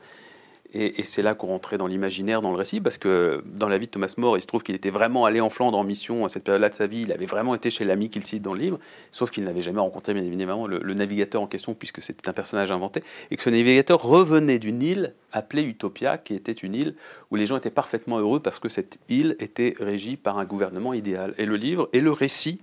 [0.75, 3.85] Et, c'est là qu'on rentrait dans l'imaginaire, dans le récit, parce que dans la vie
[3.85, 6.29] de Thomas More, il se trouve qu'il était vraiment allé en Flandre en mission à
[6.29, 7.01] cette période-là de sa vie.
[7.01, 8.79] Il avait vraiment été chez l'ami qu'il cite dans le livre,
[9.11, 12.71] sauf qu'il n'avait jamais rencontré, bien évidemment, le, navigateur en question, puisque c'était un personnage
[12.71, 16.95] inventé, et que ce navigateur revenait d'une île appelée Utopia, qui était une île
[17.29, 20.93] où les gens étaient parfaitement heureux parce que cette île était régie par un gouvernement
[20.93, 21.33] idéal.
[21.37, 22.61] Et le livre est le récit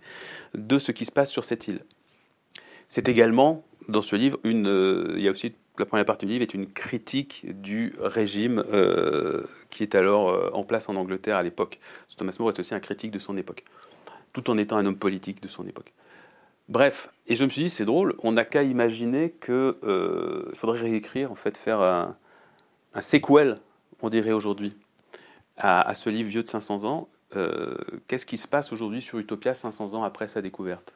[0.54, 1.84] de ce qui se passe sur cette île.
[2.88, 6.32] C'est également, dans ce livre, une, euh, il y a aussi la première partie du
[6.32, 11.36] livre est une critique du régime euh, qui est alors euh, en place en Angleterre
[11.36, 11.80] à l'époque.
[12.16, 13.64] Thomas More est aussi un critique de son époque,
[14.32, 15.92] tout en étant un homme politique de son époque.
[16.68, 20.80] Bref, et je me suis dit, c'est drôle, on n'a qu'à imaginer qu'il euh, faudrait
[20.80, 22.16] réécrire, en fait, faire un,
[23.00, 23.58] sequel,
[24.02, 24.76] on dirait aujourd'hui,
[25.56, 27.08] à, ce livre vieux de 500 ans.
[27.33, 30.95] Qu'est-ce qui se passe aujourd'hui sur Utopia 500 ans après sa découverte?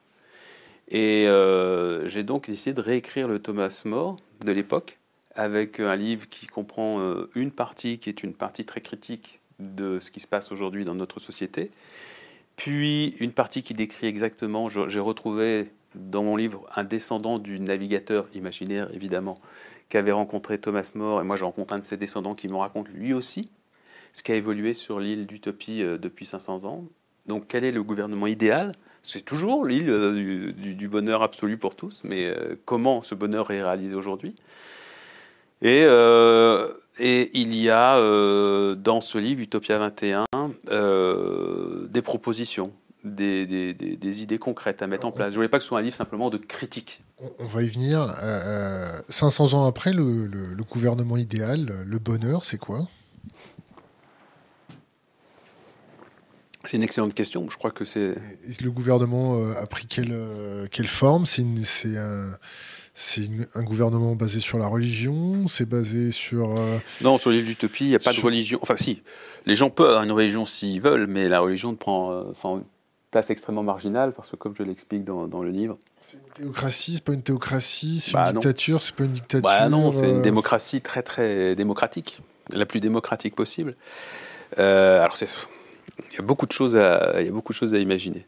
[0.89, 4.99] Et euh, j'ai donc décidé de réécrire le Thomas More de l'époque,
[5.35, 9.99] avec un livre qui comprend euh, une partie qui est une partie très critique de
[9.99, 11.71] ce qui se passe aujourd'hui dans notre société,
[12.57, 18.27] puis une partie qui décrit exactement, j'ai retrouvé dans mon livre un descendant du navigateur
[18.35, 19.39] imaginaire, évidemment,
[19.89, 22.89] qu'avait rencontré Thomas More, et moi je rencontre un de ses descendants qui me raconte
[22.89, 23.49] lui aussi
[24.15, 26.85] ce qui a évolué sur l'île d'Utopie euh, depuis 500 ans.
[27.27, 28.73] Donc quel est le gouvernement idéal?
[29.07, 33.63] C'est toujours l'île euh, du, bonheur absolu pour tous, mais euh, comment ce bonheur est
[33.63, 34.35] réalisé aujourd'hui?
[35.61, 37.99] Et, euh, il y a
[38.77, 40.25] dans ce livre, Utopia 21,
[41.89, 42.73] des propositions,
[43.03, 45.29] des, des, idées concrètes à mettre en place.
[45.29, 47.03] Je ne voulais pas que ce soit un livre simplement de critique.
[47.41, 48.15] On va y venir.
[49.09, 52.87] 500 ans après, le gouvernement idéal, le bonheur, c'est quoi?
[56.65, 57.47] C'est une excellente question.
[57.51, 58.15] Je crois que c'est.
[58.63, 61.27] Le gouvernement euh, a pris quelle, euh, quelle forme?
[61.27, 61.43] C'est
[61.97, 62.31] un.
[62.97, 65.49] C'est un gouvernement basé sur la religion?
[65.49, 66.57] C'est basé sur...
[66.57, 68.61] Euh, non, sur l'île d'Utopie, il n'y a pas de religion.
[68.63, 69.03] Enfin, si,
[69.47, 72.65] les gens peuvent avoir une religion s'ils veulent, mais la religion prend enfin, une
[73.11, 75.77] place extrêmement marginale, parce que comme je l'explique dans, dans, le livre...
[76.01, 79.43] C'est une théocratie, c'est pas une théocratie, c'est bah, une dictature, c'est pas une dictature...
[79.43, 82.21] Bah non, c'est une démocratie très très démocratique,
[82.53, 83.75] la plus démocratique possible.
[84.57, 85.29] alors c'est
[86.11, 88.27] il y a beaucoup de choses à, il y a beaucoup de choses à imaginer.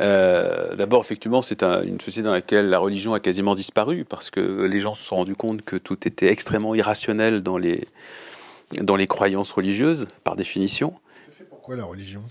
[0.00, 4.40] Euh, d'abord, effectivement, c'est une société dans laquelle la religion a quasiment disparu parce que
[4.40, 7.86] les gens se sont rendus compte que tout était extrêmement irrationnel dans les,
[8.80, 10.94] dans les croyances religieuses, par définition.
[11.50, 12.22] pourquoi la religion?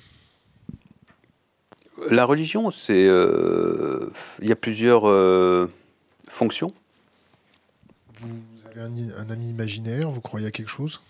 [2.09, 3.05] La religion, c'est.
[3.07, 5.71] Euh, il y a plusieurs euh,
[6.27, 6.73] fonctions.
[8.19, 11.01] Vous avez un, un ami imaginaire, vous croyez à quelque chose?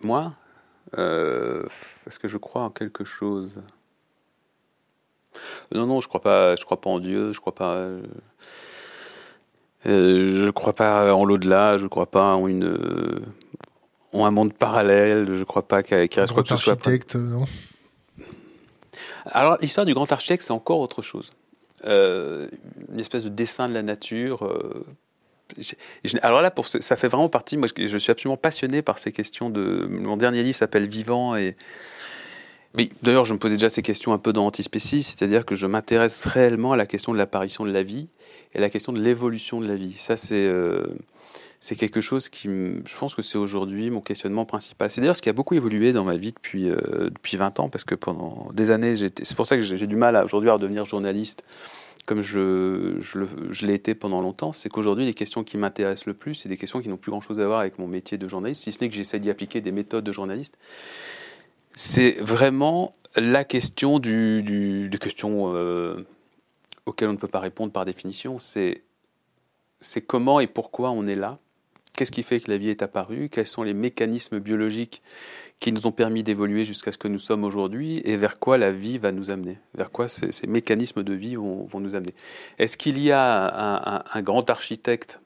[0.00, 0.32] Moi?
[0.98, 1.64] Euh,
[2.06, 3.52] est-ce que je crois en quelque chose?
[5.72, 6.56] Non, non, je crois pas.
[6.56, 7.32] Je crois pas en Dieu.
[7.32, 7.74] Je crois pas.
[7.74, 8.02] Euh,
[9.86, 11.78] je crois pas en l'au-delà.
[11.78, 12.76] Je crois pas en une
[14.12, 15.34] en un monde parallèle.
[15.34, 16.74] Je crois pas qu'il reste quoi que ce soit.
[16.74, 17.46] Architecte, non?
[19.24, 21.30] Alors l'histoire du grand architecte, c'est encore autre chose.
[21.84, 22.48] Euh,
[22.90, 24.48] une espèce de dessin de la nature
[26.22, 27.56] alors là, pour ça fait vraiment partie.
[27.56, 29.50] Moi, je, suis absolument passionné par ces questions.
[29.50, 31.56] De mon dernier livre s'appelle Vivant et
[33.02, 36.24] d'ailleurs, je me posais déjà ces questions un peu dans Antispécies, c'est-à-dire que je m'intéresse
[36.26, 38.08] réellement à la question de l'apparition de la vie
[38.54, 39.92] et à la question de l'évolution de la vie.
[39.92, 40.84] Ça, c'est euh,
[41.78, 44.90] quelque chose qui, je pense que c'est aujourd'hui mon questionnement principal.
[44.90, 47.68] C'est d'ailleurs ce qui a beaucoup évolué dans ma vie depuis, euh, depuis 20 ans,
[47.68, 50.86] parce que pendant des années, c'est pour ça que j'ai du mal aujourd'hui à redevenir
[50.86, 51.44] journaliste
[52.06, 56.48] comme je, l'ai été pendant longtemps, c'est qu'aujourd'hui, les questions qui m'intéressent le plus, c'est
[56.48, 58.80] des questions qui n'ont plus grand-chose à voir avec mon métier de journaliste, si ce
[58.80, 60.58] n'est que j'essaie d'y appliquer des méthodes de journaliste.
[61.74, 66.04] C'est vraiment la question du, des questions euh,
[66.86, 68.38] auxquelles on ne peut pas répondre par définition.
[68.38, 68.82] C'est
[70.06, 71.38] comment et pourquoi on est là?
[71.94, 73.28] Qu'est-ce qui fait que la vie est apparue?
[73.28, 75.02] Quels sont les mécanismes biologiques
[75.62, 78.72] qui nous ont permis d'évoluer jusqu'à ce que nous sommes aujourd'hui et vers quoi la
[78.72, 82.14] vie va nous amener, vers quoi ces, mécanismes de vie vont, nous amener.
[82.58, 85.20] Est-ce qu'il y a un, grand architecte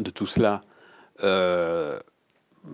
[0.00, 0.60] de tout cela?
[1.22, 1.96] Euh,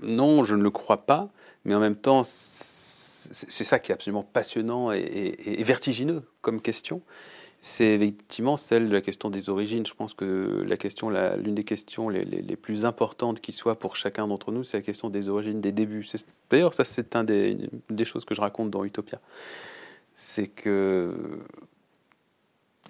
[0.03, 1.29] Non, je ne le crois pas,
[1.67, 7.03] mais en même temps, c'est ça qui est absolument passionnant et vertigineux comme question
[7.65, 9.87] c'est effectivement celle de la question des origines.
[9.87, 14.27] Je pense que la question, l'une des questions les, plus importantes qui soit pour chacun
[14.27, 16.05] d'entre nous, c'est la question des origines, des débuts.
[16.51, 19.21] D'ailleurs, ça, c'est un des, une des choses que je raconte dans Utopia.
[20.13, 21.15] C'est que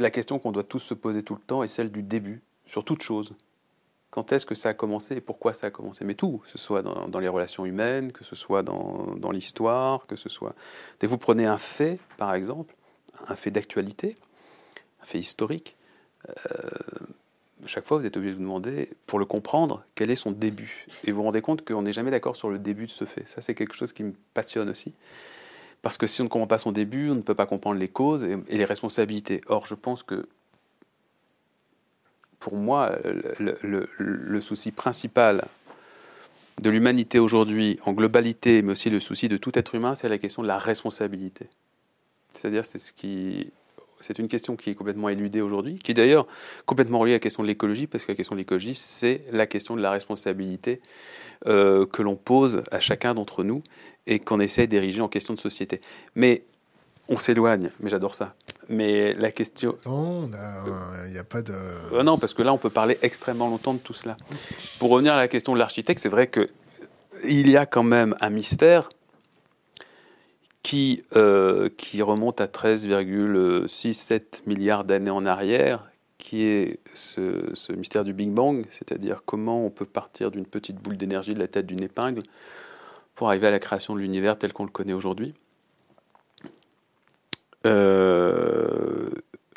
[0.00, 2.82] la question qu'on doit tous se poser tout le temps est celle du début, sur
[2.82, 3.34] toute chose.
[4.08, 6.06] Quand est-ce que ça a commencé et pourquoi ça a commencé?
[6.06, 10.06] Mais tout, que ce soit dans, les relations humaines, que ce soit dans, dans l'histoire,
[10.06, 10.54] que ce soit...
[10.98, 12.74] Dès vous prenez un fait, par exemple,
[13.28, 14.16] un fait d'actualité,
[15.02, 15.76] fait historique,
[16.28, 16.32] euh,
[17.66, 20.86] chaque fois, vous êtes obligé de vous demander, pour le comprendre, quel est son début.
[21.04, 23.28] Et vous vous rendez compte qu'on n'est jamais d'accord sur le début de ce fait.
[23.28, 24.92] Ça, c'est quelque chose qui me passionne aussi.
[25.80, 27.88] Parce que si on ne comprend pas son début, on ne peut pas comprendre les
[27.88, 29.40] causes et, les responsabilités.
[29.46, 30.26] Or, je pense que,
[32.38, 32.96] pour moi,
[33.38, 35.44] le souci principal
[36.60, 40.18] de l'humanité aujourd'hui en globalité, mais aussi le souci de tout être humain, c'est la
[40.18, 41.46] question de la responsabilité.
[42.32, 43.52] C'est-à-dire, c'est ce qui
[44.02, 46.26] c'est une question qui est complètement éludée aujourd'hui, qui est d'ailleurs
[46.66, 49.46] complètement reliée à la question de l'écologie, parce que la question de l'écologie, c'est la
[49.46, 50.80] question de la responsabilité
[51.46, 53.62] euh, que l'on pose à chacun d'entre nous
[54.06, 55.80] et qu'on essaie d'ériger en question de société.
[56.14, 56.44] Mais
[57.08, 58.34] on s'éloigne, mais j'adore ça.
[58.68, 59.76] Mais la question.
[59.86, 60.30] Non,
[61.06, 61.52] il n'y a, pas de.
[61.92, 64.16] Euh, non, parce que là, on peut parler extrêmement longtemps de tout cela.
[64.78, 66.48] Pour revenir à la question de l'architecte, c'est vrai que
[67.24, 68.30] il y a quand même un
[70.62, 78.12] qui, euh, qui remonte à 13,67 milliards d'années en arrière, qui est ce, mystère du
[78.12, 81.82] Big Bang, c'est-à-dire comment on peut partir d'une petite boule d'énergie de la tête d'une
[81.82, 82.22] épingle
[83.14, 85.34] pour arriver à la création de l'univers tel qu'on le connaît aujourd'hui.
[87.66, 89.10] Euh,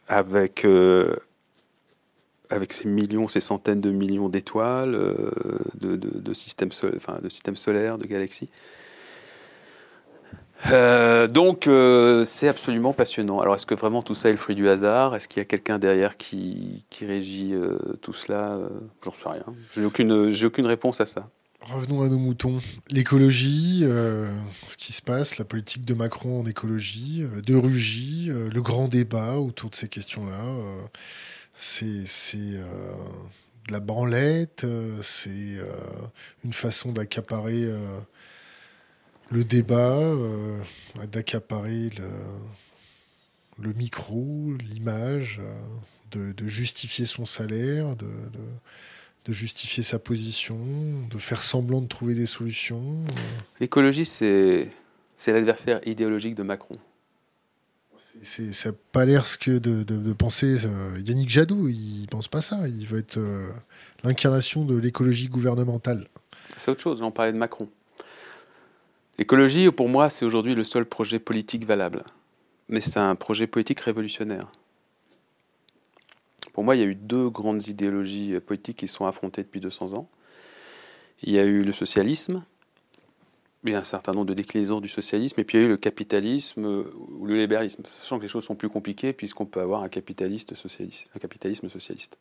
[0.07, 1.15] avec, euh,
[2.49, 4.99] avec ces millions, ces centaines de millions d'étoiles,
[5.75, 8.49] de systèmes solaires, de galaxies.
[11.29, 11.69] Donc
[12.25, 13.39] c'est absolument passionnant.
[13.39, 15.15] Alors est-ce que vraiment tout ça est le fruit du hasard?
[15.15, 17.53] Est-ce qu'il y a quelqu'un derrière qui, qui régit
[18.01, 18.57] tout cela?
[19.03, 19.45] J'en sais rien.
[19.71, 21.27] J'ai aucune, j'ai aucune réponse à ça.
[21.61, 22.61] Revenons à nos moutons.
[22.91, 24.29] L'écologie, euh,
[24.67, 28.61] ce qui se passe, la politique de Macron en écologie, euh, de Rugy, euh, le
[28.61, 30.43] grand débat autour de ces questions-là,
[31.51, 32.03] c'est
[32.47, 34.67] de la branlette,
[35.01, 35.57] c'est
[36.43, 37.67] une façon d'accaparer
[39.31, 40.01] le débat,
[41.11, 41.89] d'accaparer
[43.59, 45.41] le, micro, l'image,
[46.11, 48.07] de, justifier son salaire, de
[49.25, 50.55] de justifier sa position,
[51.09, 53.03] de faire semblant de trouver des solutions.
[53.59, 54.69] L'écologie, c'est,
[55.27, 56.77] l'adversaire idéologique de Macron.
[58.21, 62.29] C'est, ça n'a pas l'air ce que de, de, penser euh, Yannick Jadot, il pense
[62.29, 63.49] pas ça, il veut être euh,
[64.05, 66.07] l'incarnation de l'écologie gouvernementale.
[66.55, 67.67] C'est autre chose, on parlait de Macron.
[69.17, 72.03] L'écologie, pour moi, c'est aujourd'hui le seul projet politique valable.
[72.67, 74.51] Mais c'est un projet politique révolutionnaire.
[76.53, 79.93] Pour moi, il y a eu deux grandes idéologies politiques qui sont affrontées depuis 200
[79.93, 80.09] ans.
[81.21, 82.43] Il y a eu le socialisme,
[83.63, 85.67] il y a un certain nombre de déclinaisons du socialisme, et puis il y a
[85.67, 89.61] eu le capitalisme ou le libéralisme, sachant que les choses sont plus compliquées puisqu'on peut
[89.61, 92.17] avoir un capitaliste socialiste, capitalisme socialiste.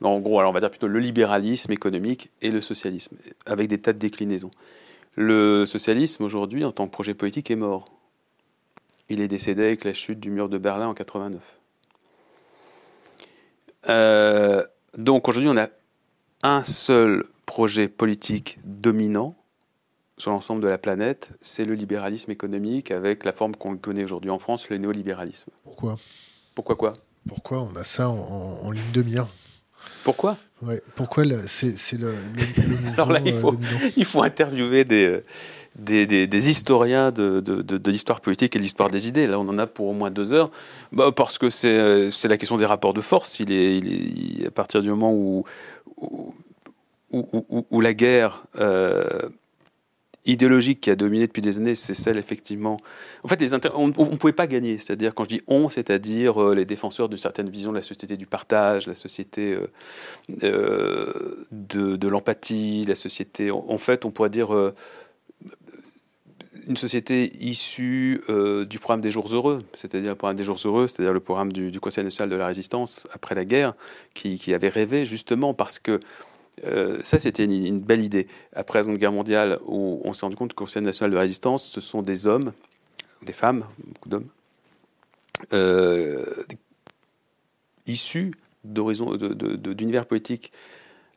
[0.00, 3.68] Mais en gros, alors on va dire plutôt le libéralisme économique et le socialisme, avec
[3.68, 4.50] des tas de déclinaisons.
[5.16, 7.90] Le socialisme aujourd'hui, en tant que projet politique, est mort.
[9.08, 11.58] Il est décédé avec la chute du mur de Berlin en 89.
[13.88, 14.64] Euh,
[14.96, 15.68] donc aujourd'hui, on a
[16.42, 19.36] un seul projet politique dominant
[20.20, 24.30] sur l'ensemble de la planète, c'est le libéralisme économique avec la forme qu'on connaît aujourd'hui
[24.30, 25.50] en France, le néolibéralisme.
[25.64, 25.98] Pourquoi?
[26.54, 26.92] Pourquoi quoi?
[27.26, 27.62] Pourquoi?
[27.62, 29.26] On a ça en, ligne de mire
[30.04, 30.36] Pourquoi?
[30.62, 35.24] Ouais, Pourquoi c'est le, le, Alors là, il faut, euh, il faut interviewer des, euh,
[35.76, 39.26] des, des, historiens de, de, de, l'histoire politique et de l'histoire des idées.
[39.26, 40.50] Là, on en a pour au moins deux heures,
[40.92, 43.40] bah, parce que c'est la question des rapports de force.
[43.40, 45.44] Il est, il est, à partir du moment où,
[45.96, 46.34] où,
[47.10, 49.28] où, où la guerre euh,
[50.30, 52.78] idéologique qui a dominé depuis des années, c'est celle effectivement.
[53.24, 54.78] En fait, les on ne pouvait pas gagner.
[54.78, 58.16] C'est-à-dire, quand je dis on, c'est-à-dire euh, les défenseurs d'une certaine vision de la société
[58.16, 59.66] du partage, la société euh,
[60.44, 63.50] euh, de, l'empathie, la société.
[63.50, 64.50] En, fait, on pourrait dire
[66.66, 68.20] une société issue
[68.68, 71.80] du programme des jours heureux, c'est-à-dire le programme des jours heureux, c'est-à-dire le programme du,
[71.80, 73.74] Conseil national de la résistance après la guerre,
[74.14, 76.00] qui, avait rêvé justement parce que
[76.64, 78.26] euh, ça, c'était une, belle idée.
[78.52, 81.64] Après la Seconde Guerre mondiale, on s'est rendu compte que le Conseil national de résistance,
[81.64, 82.52] ce sont des hommes,
[83.22, 84.28] des femmes, beaucoup d'hommes,
[85.52, 86.24] euh,
[87.86, 90.52] issus d'univers politiques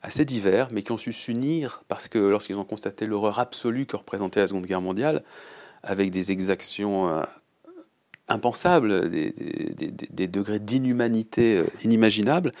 [0.02, 3.96] assez divers, mais qui ont su s'unir parce que lorsqu'ils ont constaté l'horreur absolue que
[3.96, 5.22] représentait la Seconde Guerre mondiale,
[5.82, 7.22] avec des exactions
[8.30, 12.52] euh, impensables, des, degrés d'inhumanité euh, inimaginables,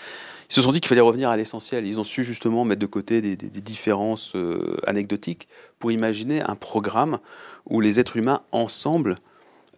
[0.50, 1.86] ils se sont dit qu'il fallait revenir à l'essentiel.
[1.86, 5.48] Ils ont su justement mettre de côté des, différences euh, anecdotiques
[5.78, 7.18] pour imaginer un programme
[7.66, 9.16] où les êtres humains ensemble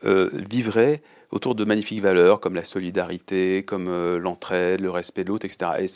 [0.05, 5.73] vivraient autour de magnifiques valeurs comme la solidarité, comme l'entraide, le respect de l'autre, etc.
[5.81, 5.87] Et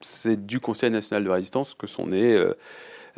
[0.00, 2.38] c'est du Conseil national de résistance que sont nés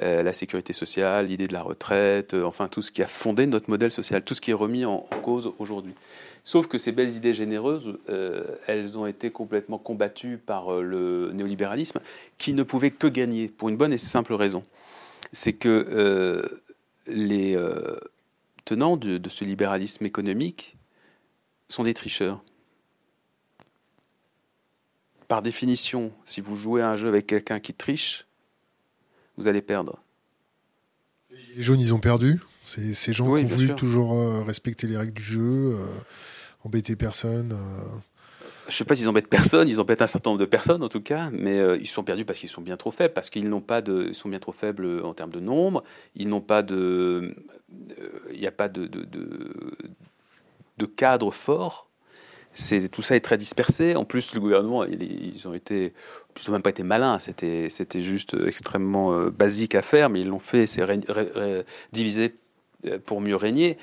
[0.02, 3.70] euh, la sécurité sociale, l'idée de la retraite, enfin tout ce qui a fondé notre
[3.70, 5.94] modèle social, tout ce qui est remis en, cause aujourd'hui.
[6.42, 7.98] Sauf que ces belles idées généreuses,
[8.66, 12.00] elles ont été complètement combattues par le néolibéralisme,
[12.38, 14.64] qui ne pouvait que gagner, pour une bonne et simple raison.
[15.32, 16.42] C'est que
[17.06, 17.58] les
[18.64, 20.78] tenants de ce libéralisme économique
[21.68, 22.42] sont des tricheurs
[25.30, 28.26] par définition, si vous jouez un jeu avec quelqu'un qui triche,
[29.40, 29.98] vous allez perdre.
[31.57, 32.40] Les jaunes, ils ont perdu.
[32.62, 35.87] C'est ces gens qui ont voulu toujours euh, respecter les règles du jeu, euh,
[36.62, 37.53] embêter personne.
[37.53, 38.46] Euh.
[38.68, 40.88] Je ne sais pas s'ils embêtent personne, ils embêtent un certain nombre de personnes en
[40.88, 43.61] tout cas, mais ils sont perdus parce qu'ils sont bien trop faibles, parce qu'ils n'ont
[43.61, 45.83] pas de, ils sont bien trop faibles en termes de nombre,
[46.14, 47.35] ils n'ont pas de,
[48.33, 49.09] il n'y a pas de, de,
[50.79, 51.89] de cadre fort
[52.90, 53.96] tout ça est très dispersé.
[53.96, 55.92] En plus, le gouvernement, ils, ont été,
[56.36, 57.18] ils même pas été malins.
[57.18, 60.66] C'était, c'était juste extrêmement euh, basique à faire, mais ils l'ont fait.
[60.66, 60.82] C'est
[61.92, 62.34] divisé
[62.86, 63.76] euh, pour mieux régner.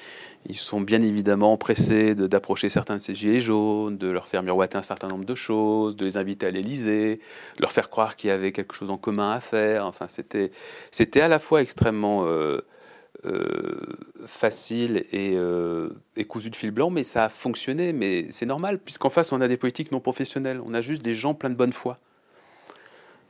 [0.47, 4.77] Ils sont bien évidemment pressés d'approcher certains de ces gilets jaunes, de leur faire miroiter
[4.77, 7.17] un certain nombre de choses, de les inviter à l'Élysée,
[7.57, 9.85] de leur faire croire qu'il y avait quelque chose en commun à faire.
[9.85, 10.51] Enfin, c'était,
[10.89, 12.61] c'était à la fois extrêmement euh, euh,
[14.27, 17.93] facile euh, et, cousu de fil blanc, mais ça a fonctionné.
[17.93, 20.61] Mais c'est normal, puisqu'en face, on a des politiques non professionnels.
[20.63, 21.97] On a juste des gens pleins de bonne foi.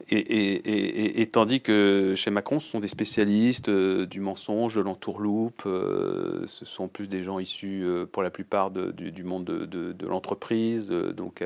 [0.09, 6.65] Et, tandis que chez Macron, ce sont des spécialistes euh, du mensonge, de l'entourloupe, ce
[6.65, 11.43] sont plus des gens issus, pour la plupart, du, monde de, l'entreprise, donc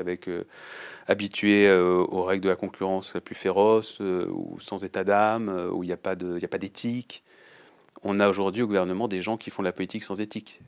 [1.08, 5.86] habitués aux règles de la concurrence la plus féroce, ou sans état d'âme, où il
[5.86, 7.24] n'y a pas d'éthique
[8.02, 10.60] on a aujourd'hui au gouvernement des gens qui font de la politique sans éthique.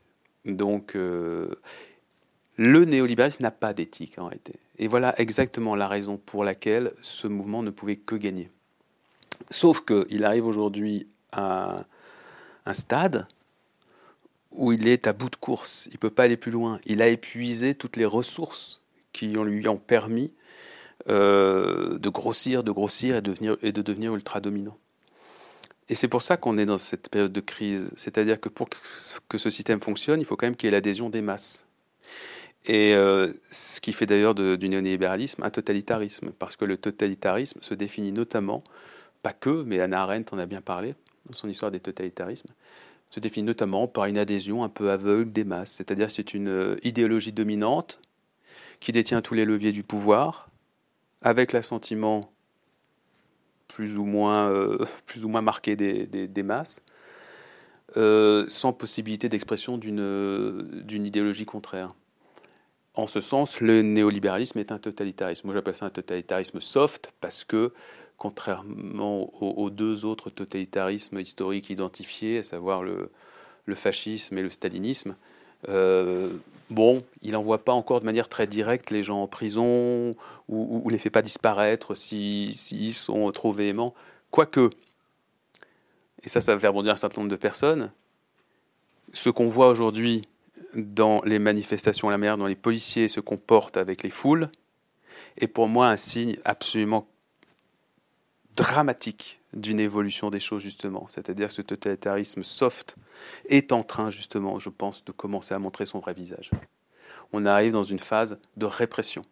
[0.45, 1.49] Donc, euh,
[2.57, 4.53] le néolibéralisme n'a pas d'éthique en réalité.
[4.77, 8.49] Et voilà exactement la raison pour laquelle ce mouvement ne pouvait que gagner.
[9.49, 11.85] Sauf qu'il arrive aujourd'hui à
[12.65, 13.27] un stade
[14.51, 15.87] où il est à bout de course.
[15.87, 16.79] Il ne peut pas aller plus loin.
[16.85, 18.81] Il a épuisé toutes les ressources
[19.11, 20.33] qui lui ont permis
[21.09, 23.21] euh, de grossir, de grossir et
[23.61, 24.77] et de devenir ultra dominant.
[25.87, 27.91] Et c'est pour ça qu'on est dans cette période de crise.
[27.95, 31.09] C'est-à-dire que pour que ce système fonctionne, il faut quand même qu'il y ait l'adhésion
[31.09, 31.67] des masses.
[32.65, 37.75] Et euh, ce qui fait d'ailleurs du néolibéralisme un totalitarisme, parce que le totalitarisme se
[37.75, 38.63] définit notamment,
[39.21, 40.93] pas que, mais Anna Arendt en a bien parlé
[41.27, 42.49] dans son histoire des totalitarismes,
[43.11, 45.71] se définit notamment par une adhésion un peu aveugle des masses.
[45.71, 47.99] C'est-à-dire c'est une euh, idéologie dominante
[48.79, 50.49] qui détient tous les leviers du pouvoir,
[51.21, 52.34] avec l'assentiment
[53.75, 56.81] plus ou moins, euh, plus ou moins marqué des, masses,
[57.97, 61.93] euh, sans possibilité d'expression d'une idéologie contraire.
[62.93, 65.47] En ce sens, le néolibéralisme est un totalitarisme.
[65.47, 67.73] Moi, j'appelle ça un totalitarisme soft parce que,
[68.17, 73.09] contrairement aux, deux autres totalitarismes historiques identifiés, à savoir le,
[73.65, 75.17] le fascisme et le stalinisme,
[75.67, 76.29] euh,
[76.69, 80.11] bon, il n'envoie pas encore de manière très directe les gens en prison
[80.47, 83.93] ou, ou les fait pas disparaître s'ils sont trop véhéments.
[84.31, 84.69] Quoique,
[86.23, 87.91] et ça, ça va faire bondir un certain nombre de personnes,
[89.13, 90.27] ce qu'on voit aujourd'hui
[90.75, 94.49] dans les manifestations, la manière dont les policiers se comportent avec les foules,
[95.37, 97.07] est pour moi un signe absolument
[98.55, 101.07] dramatique d'une évolution des choses, justement.
[101.07, 102.95] C'est-à-dire que ce totalitarisme soft
[103.47, 106.51] est en train, justement, je pense, de commencer à montrer son vrai visage.
[107.33, 109.23] On arrive dans une phase de répression.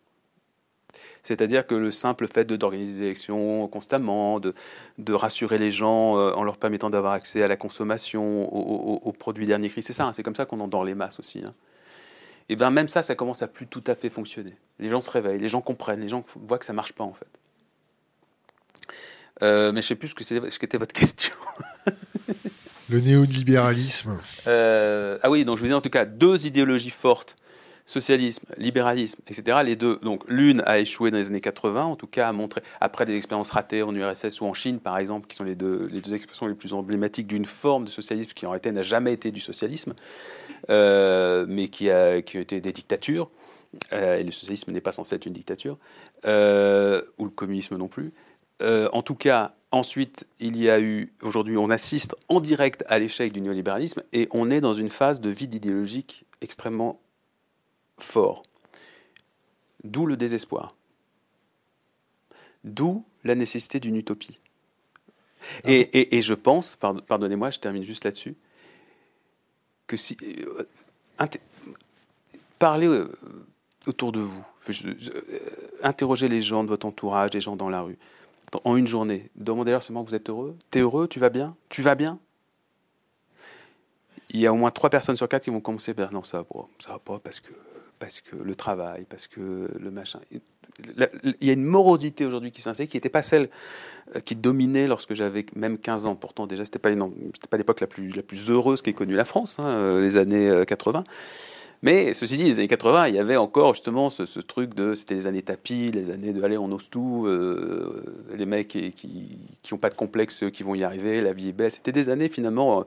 [1.23, 4.53] C'est-à-dire que le simple fait d'organiser des élections constamment, de,
[4.97, 9.45] de, rassurer les gens euh, en leur permettant d'avoir accès à la consommation, aux, produits
[9.45, 11.41] dernier cri, c'est ça, hein, c'est comme ça qu'on endort les masses aussi.
[11.45, 11.53] Hein.
[12.49, 14.55] Et bien même ça, ça commence à plus tout à fait fonctionner.
[14.79, 17.13] Les gens se réveillent, les gens comprennent, les gens voient que ça marche pas en
[17.13, 17.39] fait.
[19.41, 21.33] Euh, mais je ne sais plus ce que qu'était votre question.
[22.89, 24.19] Le néolibéralisme.
[24.47, 27.37] Euh, ah oui, donc je vous dis en tout cas deux idéologies fortes
[27.85, 29.57] socialisme, libéralisme, etc.
[29.63, 32.61] Les deux, donc l'une a échoué dans les années 80, en tout cas a montré,
[32.79, 35.89] après des expériences ratées en URSS ou en Chine par exemple, qui sont les deux,
[35.91, 39.11] les deux expressions les plus emblématiques d'une forme de socialisme qui en réalité n'a jamais
[39.11, 39.93] été du socialisme,
[40.69, 43.29] euh, mais qui a, qui a été des dictatures.
[43.91, 45.77] et le socialisme n'est pas censé être une dictature,
[46.23, 46.27] ou
[47.25, 48.13] le communisme non plus.
[48.61, 52.99] Euh, en tout cas, ensuite, il y a eu, aujourd'hui, on assiste en direct à
[52.99, 57.01] l'échec du néolibéralisme et on est dans une phase de vide idéologique extrêmement
[57.97, 58.43] fort.
[59.83, 60.75] D'où le désespoir.
[62.63, 64.39] D'où la nécessité d'une utopie.
[65.65, 68.35] Et, je pense, pardonnez-moi, je termine juste là-dessus,
[69.87, 70.15] que si.
[71.19, 71.27] Euh,
[72.59, 73.11] parlez euh,
[73.87, 74.43] autour de vous,
[75.81, 77.97] interrogez les gens de votre entourage, les gens dans la rue
[78.63, 79.29] en une journée.
[79.35, 80.57] Demandez-leur seulement vous êtes heureux?
[80.69, 81.07] T'es heureux?
[81.07, 81.55] Tu vas bien?
[81.69, 82.19] Tu vas bien?
[84.29, 86.37] Il y a au moins trois personnes sur quatre qui vont commencer par non, ça
[86.37, 87.53] va pas, ça va pas parce que,
[87.99, 90.19] parce que le travail, parce que le machin.
[90.79, 93.49] Il y a une morosité aujourd'hui qui s'inscrit, qui n'était pas celle
[94.15, 96.15] euh, qui dominait lorsque j'avais même 15 ans.
[96.15, 96.89] Pourtant, déjà, ce n'était pas,
[97.57, 101.03] l'époque la plus, la plus heureuse qu'ait connue la France, hein, euh, les années 80.
[101.83, 104.95] Euh, mais ceci dit, les années 80, il y avait encore justement ce, truc de.
[104.95, 108.03] C'était les années tapis, les années de allez, on ose tout, euh,
[108.35, 109.35] les mecs qui
[109.71, 111.71] n'ont pas de complexe, qui vont y arriver, la vie est belle.
[111.71, 112.83] C'était des années finalement euh,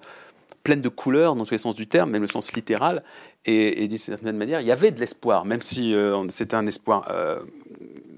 [0.62, 3.02] pleines de couleurs dans tous les sens du terme, même le sens littéral.
[3.44, 7.08] Et, d'une certaine manière, il y avait de l'espoir, même si euh, c'était un espoir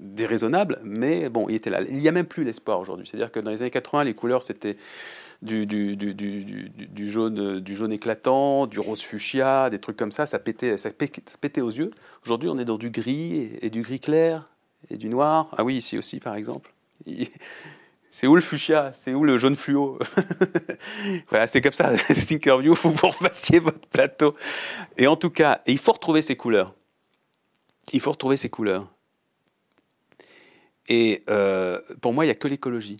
[0.01, 1.81] déraisonnable, mais bon, il était là.
[1.87, 3.07] Il n'y a même plus l'espoir aujourd'hui.
[3.07, 4.75] C'est-à-dire que dans les années 80, les couleurs, c'était
[5.41, 10.25] du, du, du, du, jaune, du jaune éclatant, du rose fuchsia, des trucs comme ça,
[10.25, 11.91] ça pétait, ça pétait aux yeux.
[12.25, 14.49] Aujourd'hui, on est dans du gris et, du gris clair
[14.89, 15.49] et du noir.
[15.57, 16.73] Ah oui, ici aussi, par exemple.
[18.11, 18.91] C'est où le fuchsia?
[18.95, 19.99] C'est où le jaune fluo?
[21.29, 21.95] Voilà, c'est comme ça.
[22.27, 24.35] Thinkerview, vous vous refassiez votre plateau.
[24.97, 26.73] Et en tout cas, il faut retrouver ces couleurs.
[27.93, 28.91] Il faut retrouver ces couleurs.
[30.87, 32.97] Et euh, pour moi, il n'y a que l'écologie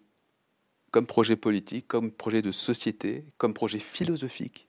[0.91, 4.67] comme projet politique, comme projet de société, comme projet philosophique,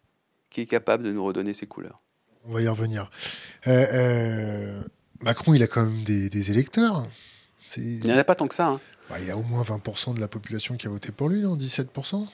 [0.50, 2.00] qui est capable de nous redonner ses couleurs.
[2.44, 3.10] On va y revenir.
[3.66, 4.82] Euh, euh,
[5.22, 7.02] Macron, il a quand même des, électeurs.
[7.76, 8.68] Il n'y en a pas tant que ça.
[8.68, 8.80] Hein.
[9.08, 11.56] Bah, il a au moins 20% de la population qui a voté pour lui, non?
[11.56, 12.26] 17%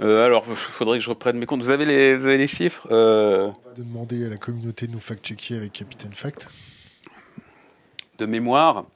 [0.00, 1.60] euh, alors, il faudrait que je reprenne mes comptes.
[1.60, 2.86] Vous avez les, vous avez les chiffres?
[2.88, 6.48] On va demander à la communauté de nous fact-checker avec Capitaine Fact.
[8.18, 8.86] De mémoire,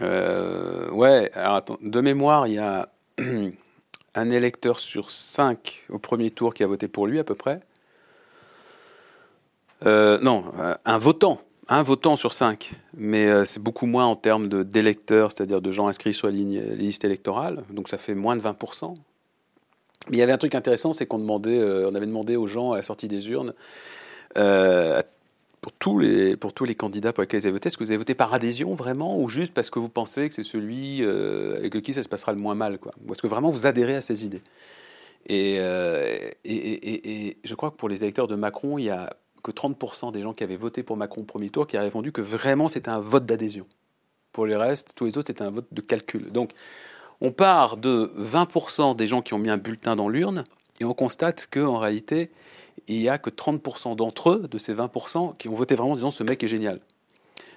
[0.00, 2.88] Euh, ouais, alors de mémoire, il y a
[4.14, 7.60] un électeur sur cinq au premier tour qui a voté pour lui à peu près.
[9.84, 14.48] Euh, non, euh, un votant, un votant sur cinq, mais c'est beaucoup moins en termes
[14.64, 18.36] d'électeurs, c'est-à-dire de gens inscrits sur la ligne, les listes électorales, donc ça fait moins
[18.36, 18.94] de 20%.
[20.08, 22.72] Mais il y avait un truc intéressant, c'est qu'on demandait, on avait demandé aux gens
[22.72, 23.54] à la sortie des urnes,
[25.62, 27.92] pour tous les, pour tous les candidats pour lesquels vous avez voté, est-ce que vous
[27.92, 31.56] avez voté par adhésion vraiment ou juste parce que vous pensez que c'est celui euh,
[31.56, 32.92] avec qui ça se passera le moins mal quoi?
[33.06, 34.42] Ou est-ce que vraiment vous adhérez à ces idées?
[35.30, 39.14] Euh, et, et, et, je crois que pour les électeurs de Macron, il y a
[39.44, 42.10] que 30% des gens qui avaient voté pour Macron au premier tour qui avaient répondu
[42.10, 43.66] que vraiment c'était un vote d'adhésion.
[44.32, 46.32] Pour les restes, tous les autres, c'était un vote de calcul.
[46.32, 46.50] Donc
[47.20, 50.42] on part de 20% des gens qui ont mis un bulletin dans l'urne
[50.80, 52.32] et on constate qu'en réalité,
[52.88, 55.94] il n'y a que 30% d'entre eux, de ces 20%, qui ont voté vraiment en
[55.94, 56.80] disant ce mec est génial.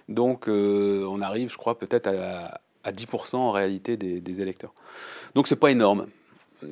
[0.10, 2.62] Donc euh, on arrive, je crois, peut-être à,
[2.92, 4.74] 10% en réalité des, électeurs.
[5.34, 6.08] Donc c'est pas énorme.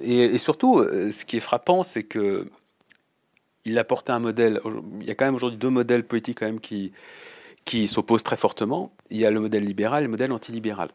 [0.03, 2.47] Et, surtout, euh, ce qui est frappant, c'est que
[3.65, 4.59] il un modèle.
[4.99, 6.91] Il y a quand même aujourd'hui deux modèles politiques quand même qui,
[7.65, 8.91] qui s'opposent très fortement.
[9.09, 10.89] Il y a le modèle libéral et le modèle antilibéral.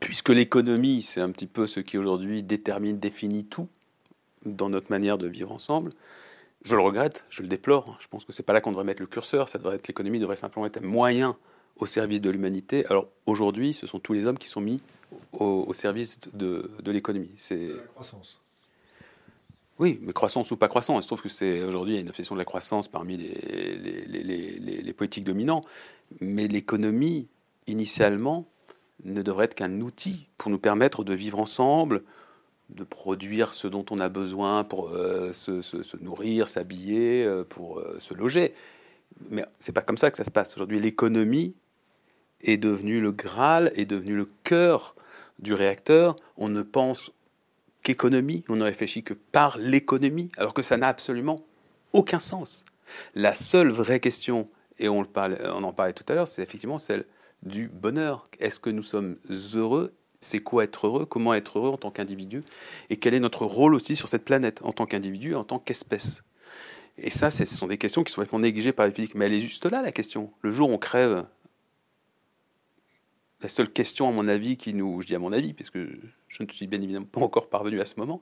[0.00, 3.68] Puisque l'économie, c'est un petit peu ce qui aujourd'hui détermine, définit tout
[4.44, 5.90] dans notre manière de vivre ensemble.
[6.64, 7.96] Je le regrette, je le déplore.
[8.00, 9.48] Je pense que c'est pas là qu'on devrait mettre le curseur.
[9.48, 11.36] Ça devrait être l'économie devrait simplement être un moyen
[11.76, 12.86] au service de l'humanité.
[12.86, 14.80] Alors aujourd'hui, ce sont tous les hommes qui sont mis
[15.32, 17.30] au, service de, de l'économie.
[17.36, 18.40] C'est croissance.
[19.78, 20.98] Oui, mais croissance ou pas croissance.
[20.98, 24.82] Il se trouve que c'est aujourd'hui une obsession de la croissance parmi les, les, les,
[24.82, 25.62] les politiques dominants.
[26.20, 27.26] Mais l'économie,
[27.66, 28.46] initialement,
[29.04, 32.02] ne devrait être qu'un outil pour nous permettre de vivre ensemble,
[32.74, 37.96] de produire ce dont on a besoin pour euh, se, nourrir, s'habiller, euh, pour euh,
[37.98, 38.54] se loger.
[39.30, 40.54] Mais c'est pas comme ça que ça se passe.
[40.56, 41.54] Aujourd'hui, l'économie
[42.42, 44.96] est devenue le Graal, est devenue le cœur
[45.38, 46.16] du réacteur.
[46.36, 47.12] On ne pense
[47.82, 51.44] qu'économie, on ne réfléchit que par l'économie, alors que ça n'a absolument
[51.92, 52.64] aucun sens.
[53.14, 54.46] La seule vraie question,
[54.78, 57.04] et on, en parlait tout à l'heure, c'est effectivement celle
[57.42, 58.24] du bonheur.
[58.38, 59.16] Est-ce que nous sommes
[59.54, 59.92] heureux
[60.22, 62.42] c'est quoi être heureux, comment être heureux en tant qu'individu,
[62.88, 66.22] et quel est notre rôle aussi sur cette planète en tant qu'individu, en tant qu'espèce.
[66.98, 69.14] Et ça, ce sont des questions qui sont complètement négligées par les publics.
[69.14, 70.32] Mais elle est juste là, la question.
[70.42, 71.26] Le jour où on crève,
[73.40, 75.00] la seule question, à mon avis, qui nous.
[75.00, 75.90] Je dis à mon avis, parce que
[76.28, 78.20] je ne suis bien évidemment pas encore parvenu à ce moment,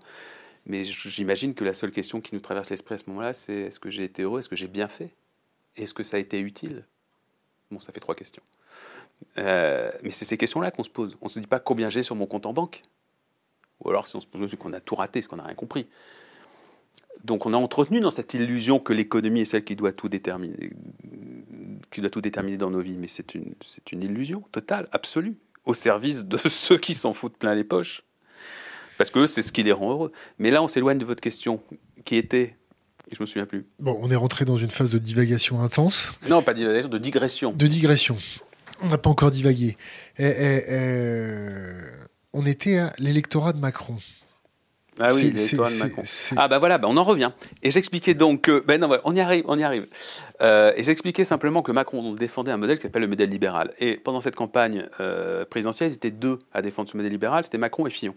[0.67, 3.81] mais j'imagine que la seule question qui nous traverse l'esprit à ce moment-là, c'est est-ce
[3.81, 5.11] que j'ai été heureux, est-ce que j'ai bien fait?
[5.77, 6.85] Est-ce que ça a été utile?
[7.71, 8.43] Bon, ça fait trois questions.
[9.39, 11.17] Euh, mais c'est ces questions-là qu'on se pose.
[11.21, 12.83] On ne se dit pas combien j'ai sur mon compte en banque.
[13.85, 15.87] Ou alors si on se pose qu'on a tout raté, c'est qu'on n'a rien compris.
[17.25, 20.71] Donc on a entretenu dans cette illusion que l'économie est celle qui doit tout déterminer,
[21.91, 22.97] qui doit tout déterminer dans nos vies.
[22.97, 27.37] Mais c'est une, c'est une illusion totale, absolue, au service de ceux qui s'en foutent
[27.37, 28.03] plein les poches.
[28.99, 30.13] Parce que c'est ce qui les rend heureux.
[30.39, 31.63] Mais là, on s'éloigne de votre question,
[32.05, 32.57] qui était
[33.13, 33.67] je me souviens plus.
[33.81, 36.13] Bon, on est rentré dans une phase de divagation intense.
[36.29, 37.53] Non, pas divagation, de digression.
[37.53, 38.17] De digression.
[38.83, 39.77] On n'a pas encore divagué.
[40.19, 43.97] Eh, eh, eh, on était à l'électorat de Macron.
[44.99, 46.03] Ah oui, l'électorat de Macron.
[46.37, 47.31] Ah bah voilà, bah on en revient.
[47.63, 49.87] Et j'expliquais donc que, ben non, on y arrive, on y arrive.
[50.41, 53.73] Euh, et j'expliquais simplement que Macron défendait un modèle qui s'appelle le modèle libéral.
[53.79, 57.59] Et pendant cette campagne euh, présidentielle, ils étaient deux à défendre ce modèle libéral, c'était
[57.59, 58.15] Macron et Fillon.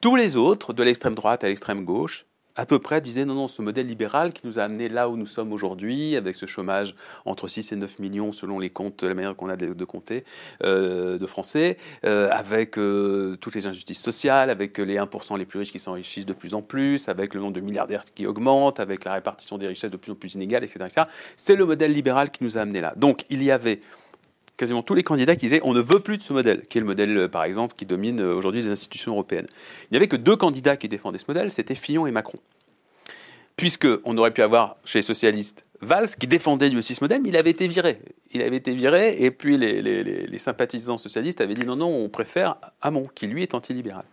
[0.00, 2.26] Tous les autres, de l'extrême droite à l'extrême gauche,
[2.56, 5.16] à peu près disait non, non, ce modèle libéral qui nous a amené là où
[5.16, 6.94] nous sommes aujourd'hui, avec ce chômage
[7.24, 10.24] entre 6 et 9 millions selon les comptes, la manière qu'on a de, compter,
[10.62, 15.60] euh, de Français, euh, avec euh, toutes les injustices sociales, avec les 1% les plus
[15.60, 19.04] riches qui s'enrichissent de plus en plus, avec le nombre de milliardaires qui augmente, avec
[19.04, 20.84] la répartition des richesses de plus en plus inégale, etc.
[20.84, 21.06] etc.
[21.36, 22.92] C'est le modèle libéral qui nous a amené là.
[22.96, 23.80] Donc il y avait
[24.62, 26.80] quasiment tous les candidats qui disaient on ne veut plus de ce modèle, qui est
[26.80, 29.48] le modèle, euh, par exemple, qui domine euh, aujourd'hui les institutions européennes.
[29.84, 32.38] Il n'y avait que deux candidats qui défendaient ce modèle, c'était Fillon et Macron.
[33.56, 37.30] Puisqu'on aurait pu avoir chez les socialistes Valls, qui défendait lui aussi ce modèle, mais
[37.30, 37.98] il avait été viré.
[38.30, 42.08] Il avait été viré, et puis les, les sympathisants socialistes avaient dit non, non, on
[42.08, 44.04] préfère Hamon, qui lui est antilibéral.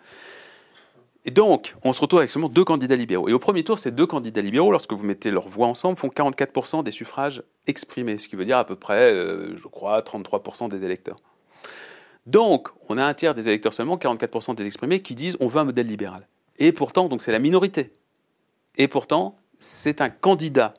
[1.26, 3.28] Et donc, on se retrouve avec seulement deux candidats libéraux.
[3.28, 6.08] Et au premier tour, ces deux candidats libéraux, lorsque vous mettez leurs voix ensemble, font
[6.08, 10.70] 44% des suffrages exprimés, ce qui veut dire à peu près, euh, je crois, 33%
[10.70, 11.18] des électeurs.
[12.26, 15.60] Donc, on a un tiers des électeurs seulement, 44% des exprimés, qui disent on veut
[15.60, 16.28] un modèle libéral.
[16.58, 17.92] Et pourtant, c'est la minorité.
[18.78, 20.74] Et pourtant, c'est un candidat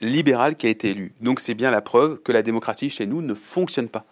[0.00, 1.14] libéral qui a été élu.
[1.20, 4.04] Donc c'est bien la preuve que la démocratie chez nous ne fonctionne pas.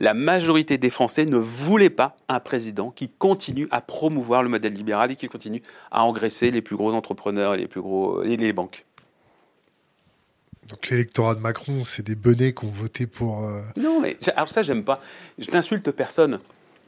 [0.00, 4.72] La majorité des Français ne voulaient pas un président qui continue à promouvoir le modèle
[4.72, 8.36] libéral et qui continue à engraisser les plus gros entrepreneurs et les plus gros et
[8.36, 8.84] les banques.
[10.68, 13.44] Donc l'électorat de Macron, c'est des bonnets qui ont voté pour.
[13.44, 15.00] Euh, non, mais alors ça, j'aime pas.
[15.38, 16.40] Je n'insulte personne.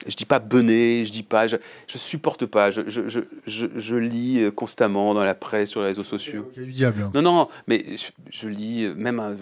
[0.07, 2.71] Je dis pas bené, je dis pas, je, je supporte pas.
[2.71, 6.51] Je, je, je, je, lis euh, constamment dans la presse, sur les réseaux sociaux.
[6.55, 7.03] Il y a du diable.
[7.03, 7.11] Hein.
[7.15, 7.85] Non, non, mais
[8.31, 9.35] je, lis, euh, même euh,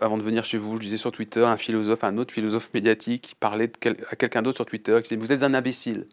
[0.00, 3.22] avant de venir chez vous, je lisais sur Twitter un philosophe, un autre philosophe médiatique
[3.22, 3.74] qui parlait de
[4.10, 6.06] à quelqu'un d'autre sur Twitter, qui disait Vous êtes un imbécile.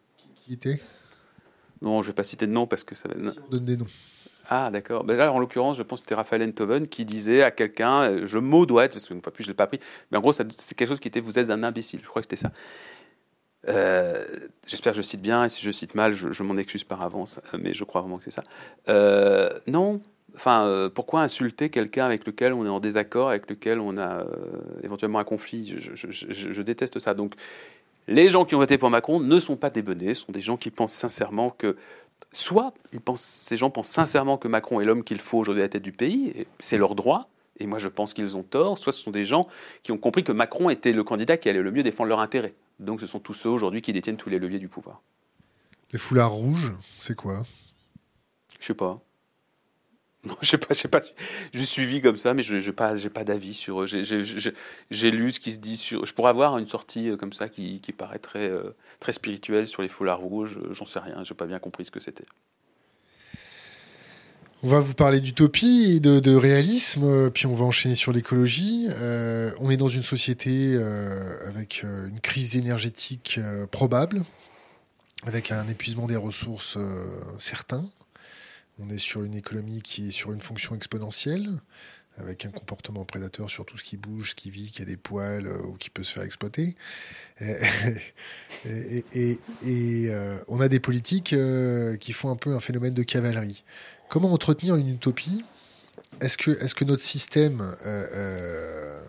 [0.45, 0.81] Qui était?
[1.81, 3.15] Non, je vais pas citer de nom parce que ça va.
[3.15, 3.87] on donne des noms.
[4.49, 5.05] Ah, d'accord.
[5.05, 8.37] Ben là, en l'occurrence, je pense que c'était Raphaël Enthoven qui disait à quelqu'un, je
[8.37, 9.79] maudoite, parce qu'une fois plus, je ne l'ai pas pris,
[10.11, 12.01] mais en gros, c'est quelque chose qui était Vous êtes un imbécile.
[12.03, 12.51] Je crois que c'était ça.
[13.69, 14.25] Euh,
[14.67, 17.39] j'espère que je cite bien, et si je cite mal, je, m'en excuse par avance,
[17.53, 18.43] euh, mais je crois vraiment que c'est ça.
[18.89, 20.01] Euh, non,
[20.35, 24.25] enfin, pourquoi insulter quelqu'un avec lequel on est en désaccord, avec lequel on a
[24.83, 25.75] éventuellement un conflit?
[25.93, 27.13] Je, déteste ça.
[27.13, 27.33] Donc,
[28.07, 30.41] les gens qui ont voté pour Macron ne sont pas des bonnets, ce sont des
[30.41, 31.77] gens qui pensent sincèrement que,
[32.33, 35.65] soit ils pensent, ces gens pensent sincèrement que Macron est l'homme qu'il faut aujourd'hui à
[35.65, 37.29] la tête du pays, et c'est leur droit,
[37.59, 39.47] et moi je pense qu'ils ont tort, soit ce sont des gens
[39.83, 42.55] qui ont compris que Macron était le candidat qui allait le mieux défendre leur intérêt.
[42.79, 45.01] Donc ce sont tous ceux aujourd'hui qui détiennent tous les leviers du pouvoir.
[45.91, 47.45] Les foulards rouges, c'est quoi?
[48.59, 49.01] Je sais pas.
[50.25, 51.01] Non, je sais pas, je sais pas.
[51.53, 53.85] Je suivi comme ça, mais je n'ai pas, j'ai pas d'avis sur eux.
[53.85, 56.05] J'ai lu ce qui se dit sur.
[56.05, 59.67] Je pourrais avoir une sortie euh, comme ça qui, qui paraît très, euh, très spirituelle
[59.67, 60.61] sur les foulards rouges.
[60.69, 61.25] J'en sais rien.
[61.25, 62.23] J'ai pas bien compris ce que c'était.
[64.65, 68.87] On va vous parler d'utopie et de, réalisme, puis on va enchaîner sur l'écologie.
[68.91, 73.41] Euh, on est dans une société euh, avec euh, une crise énergétique
[73.71, 74.23] probable,
[75.25, 76.77] avec un épuisement des ressources
[77.39, 77.85] certain.
[78.79, 81.49] On est sur une économie qui est sur une fonction exponentielle,
[82.17, 84.95] avec un comportement prédateur sur tout ce qui bouge, ce qui vit, qui a des
[84.95, 86.77] poils ou qui peut se faire exploiter.
[89.13, 89.39] Et
[90.47, 91.35] on a des politiques
[91.99, 93.65] qui font un peu un phénomène de cavalerie.
[94.13, 95.43] Comment entretenir une utopie?
[96.21, 99.01] Est-ce que, est que notre système euh, euh,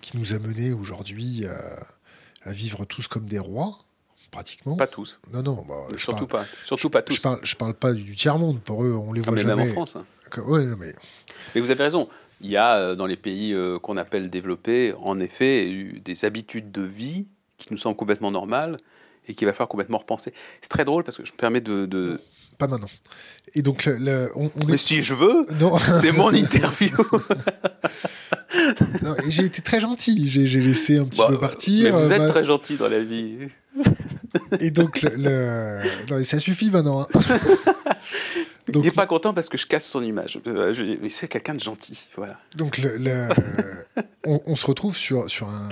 [0.00, 1.44] qui nous a menés aujourd'hui
[2.44, 3.78] à, vivre tous comme des rois,
[4.32, 4.74] pratiquement?
[4.74, 5.20] Pas tous.
[5.32, 5.64] Non, non.
[5.68, 6.44] Bah, surtout pas.
[6.64, 7.14] Surtout pas tous.
[7.14, 8.60] Je parle, parle pas du tiers-monde.
[8.60, 9.54] Pour eux, on les ah, voit jamais.
[9.54, 9.94] Même en France.
[9.94, 10.04] Hein.
[10.80, 10.92] mais...
[11.54, 12.08] mais vous avez raison.
[12.40, 16.82] Il y a euh, dans les pays qu'on appelle développés, en effet, des habitudes de
[16.82, 18.78] vie qui nous semblent complètement normales
[19.28, 20.34] et qu'il va falloir complètement repenser.
[20.60, 22.20] C'est très drôle parce que je me permets de,
[22.58, 22.90] pas maintenant.
[23.54, 23.88] Et donc,
[24.34, 25.46] on, Mais si je veux,
[26.00, 26.96] c'est mon interview.
[29.28, 30.28] j'ai été très gentil.
[30.28, 31.84] J'ai laissé un petit peu partir.
[31.84, 33.36] Mais vous êtes très gentil dans la vie.
[34.60, 35.80] Et donc, le,
[36.22, 37.02] ça suffit maintenant.
[37.02, 37.20] Hein.
[38.72, 40.40] Donc, il n'est pas content parce que je casse son image.
[40.46, 40.72] Euh,
[41.10, 42.08] c'est quelqu'un de gentil.
[42.16, 42.40] Voilà.
[42.56, 43.28] Donc, le,
[44.24, 45.68] on, se retrouve sur, sur un,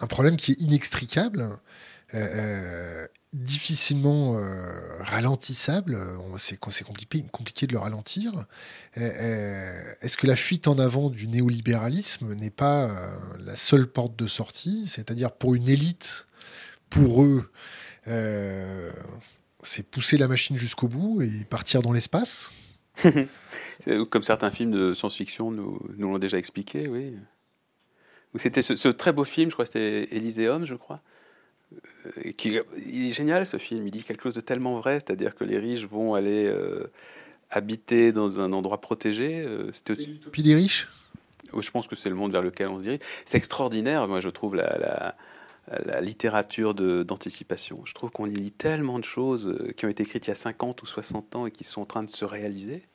[0.00, 1.48] un problème qui est inextricable.
[2.14, 2.95] Euh, euh
[3.36, 5.98] difficilement euh, ralentissable.
[6.38, 8.32] C'est compliqué, de le ralentir.
[8.96, 12.88] Euh, euh, est-ce que la fuite en avant du néolibéralisme n'est pas
[13.44, 14.86] la seule porte de sortie?
[14.86, 16.26] C'est-à-dire pour une élite,
[16.90, 17.50] pour eux,
[19.62, 22.52] c'est pousser la machine jusqu'au bout et partir dans l'espace?
[24.10, 27.14] Comme certains films de science-fiction nous, nous l'ont déjà expliqué, oui.
[28.36, 31.00] C'était ce, très beau film, je crois c'était Elyséum, je crois.
[31.72, 35.34] Euh, qui, il est génial ce film, il dit quelque chose de tellement vrai, c'est-à-dire
[35.34, 36.90] que les riches vont aller euh,
[37.50, 39.40] habiter dans un endroit protégé.
[39.40, 40.88] Euh, c'était l'utopie des riches
[41.58, 43.00] Je pense que c'est le monde vers lequel on se dirige.
[43.24, 45.14] C'est extraordinaire, moi je trouve, la,
[45.84, 47.82] la, littérature d'anticipation.
[47.84, 50.36] Je trouve qu'on y lit tellement de choses qui ont été écrites il y a
[50.36, 52.86] 50 ou 60 ans et qui sont en train de se réaliser.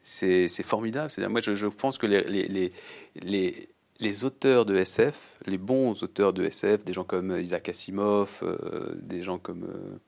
[0.00, 1.12] C'est formidable.
[1.28, 2.72] Moi, je, je, pense que les, les, les,
[3.22, 3.68] les
[4.24, 9.22] auteurs de SF, les bons auteurs de SF, des gens comme Isaac Asimov, euh, des
[9.22, 9.98] gens comme euh,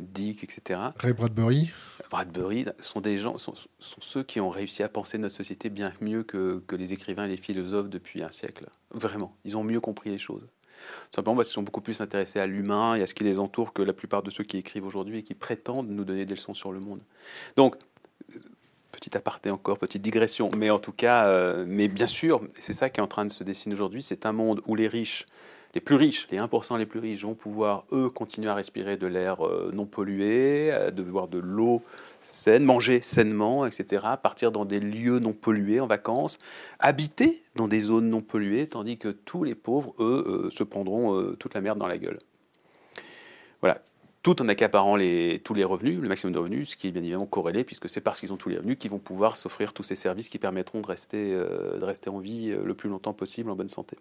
[0.00, 0.80] Dick, etc.
[0.98, 1.70] Ray Bradbury.
[2.10, 6.22] Bradbury sont des gens, sont, ceux qui ont réussi à penser notre société bien mieux
[6.22, 8.66] que, que, les écrivains et les philosophes depuis un siècle.
[8.90, 10.46] Vraiment, ils ont mieux compris les choses.
[11.14, 13.72] Simplement parce qu'ils sont beaucoup plus intéressés à l'humain et à ce qui les entoure
[13.72, 16.54] que la plupart de ceux qui écrivent aujourd'hui et qui prétendent nous donner des leçons
[16.54, 17.02] sur le monde.
[17.56, 17.76] Donc,
[19.02, 22.88] petit aparté encore, petite digression, mais en tout cas, euh, mais bien sûr, c'est ça
[22.88, 25.26] qui est en train de se dessiner aujourd'hui, c'est un monde où les riches,
[25.74, 29.08] les plus riches, les 1% les plus riches vont pouvoir, eux, continuer à respirer de
[29.08, 31.82] l'air euh, non pollué, euh, de boire de l'eau
[32.22, 36.38] saine, manger sainement, etc., partir dans des lieux non pollués en vacances,
[36.78, 41.54] habiter dans des zones non polluées, tandis que tous les pauvres, eux, se prendront toute
[41.54, 42.20] la merde dans la gueule.
[43.60, 43.80] Voilà,
[44.22, 44.96] tout en accaparant
[45.42, 48.00] tous les revenus, le maximum de revenus, ce qui est bien évidemment corrélé, puisque c'est
[48.00, 50.80] parce qu'ils ont tous les revenus qu'ils vont pouvoir s'offrir tous ces services qui permettront
[50.80, 53.96] de rester, euh, en vie euh, le plus longtemps possible en bonne santé.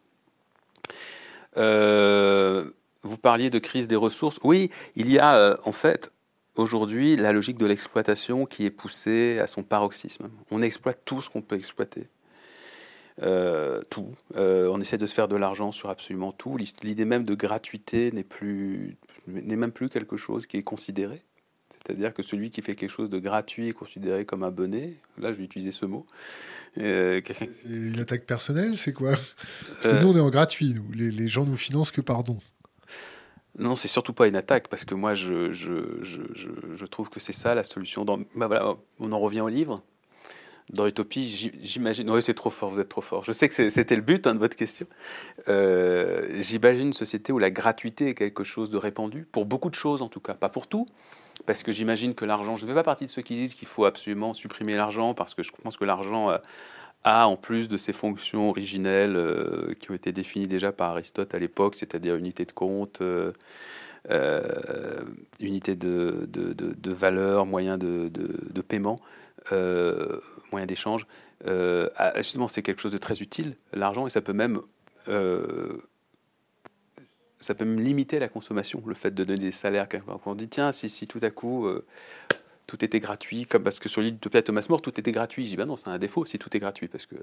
[1.58, 2.70] Euh,
[3.02, 4.40] vous parliez de crise des ressources.
[4.44, 6.12] Oui, il y a en fait
[6.56, 10.30] aujourd'hui la logique de l'exploitation qui est poussée à son paroxysme.
[10.52, 12.08] On exploite tout ce qu'on peut exploiter.
[13.90, 14.14] tout.
[14.36, 16.58] on essaie de se faire de l'argent sur absolument tout.
[16.84, 18.98] L'idée même de gratuité n'est plus
[19.28, 21.24] n'est même plus quelque chose qui est considéré.
[21.70, 24.98] C'est-à-dire que celui qui fait quelque chose de gratuit est considéré comme abonné.
[25.18, 26.06] Là, je vais utiliser ce mot.
[26.78, 29.12] Euh, c'est une attaque personnelle, c'est quoi?
[29.12, 30.74] Parce que euh, nous, on est en gratuit.
[30.74, 30.86] Nous.
[30.94, 32.40] Les, gens nous financent que par don.
[33.58, 36.22] Non, c'est surtout pas une attaque, parce que moi, je, je, je,
[36.74, 38.06] je trouve que c'est ça la solution.
[38.06, 39.84] Dans, bah voilà, on en revient au livre
[40.72, 42.10] dans Utopie, j'imagine.
[42.10, 43.24] Oui, c'est trop fort, vous êtes trop fort.
[43.24, 44.88] Je sais que c'était le but hein, de votre question.
[45.50, 49.76] Euh, j'imagine une société où la gratuité est quelque chose de répandu, pour beaucoup de
[49.76, 50.86] choses en tout cas, pas pour tout.
[51.46, 53.68] Parce que j'imagine que l'argent, je ne fais pas partie de ceux qui disent qu'il
[53.68, 56.38] faut absolument supprimer l'argent, parce que je pense que l'argent euh,
[57.04, 61.34] a, en plus de ses fonctions originelles euh, qui ont été définies déjà par Aristote
[61.36, 63.02] à l'époque, c'est-à-dire unité de compte,
[65.40, 69.02] unité de, valeur, moyen de paiement,
[69.50, 71.08] moyen d'échange,
[71.48, 74.62] euh, justement, c'est quelque chose de très utile, l'argent, et ça peut même
[75.08, 75.78] euh,
[77.40, 79.88] ça peut même limiter la consommation, le fait de donner des salaires.
[80.26, 81.84] On dit, tiens, si, si tout à coup, euh,
[82.72, 85.44] tout était gratuit, parce que sur l'île de Thomas More, tout était gratuit.
[85.44, 87.18] Je dis, ben non, c'est un défaut si tout est gratuit, parce que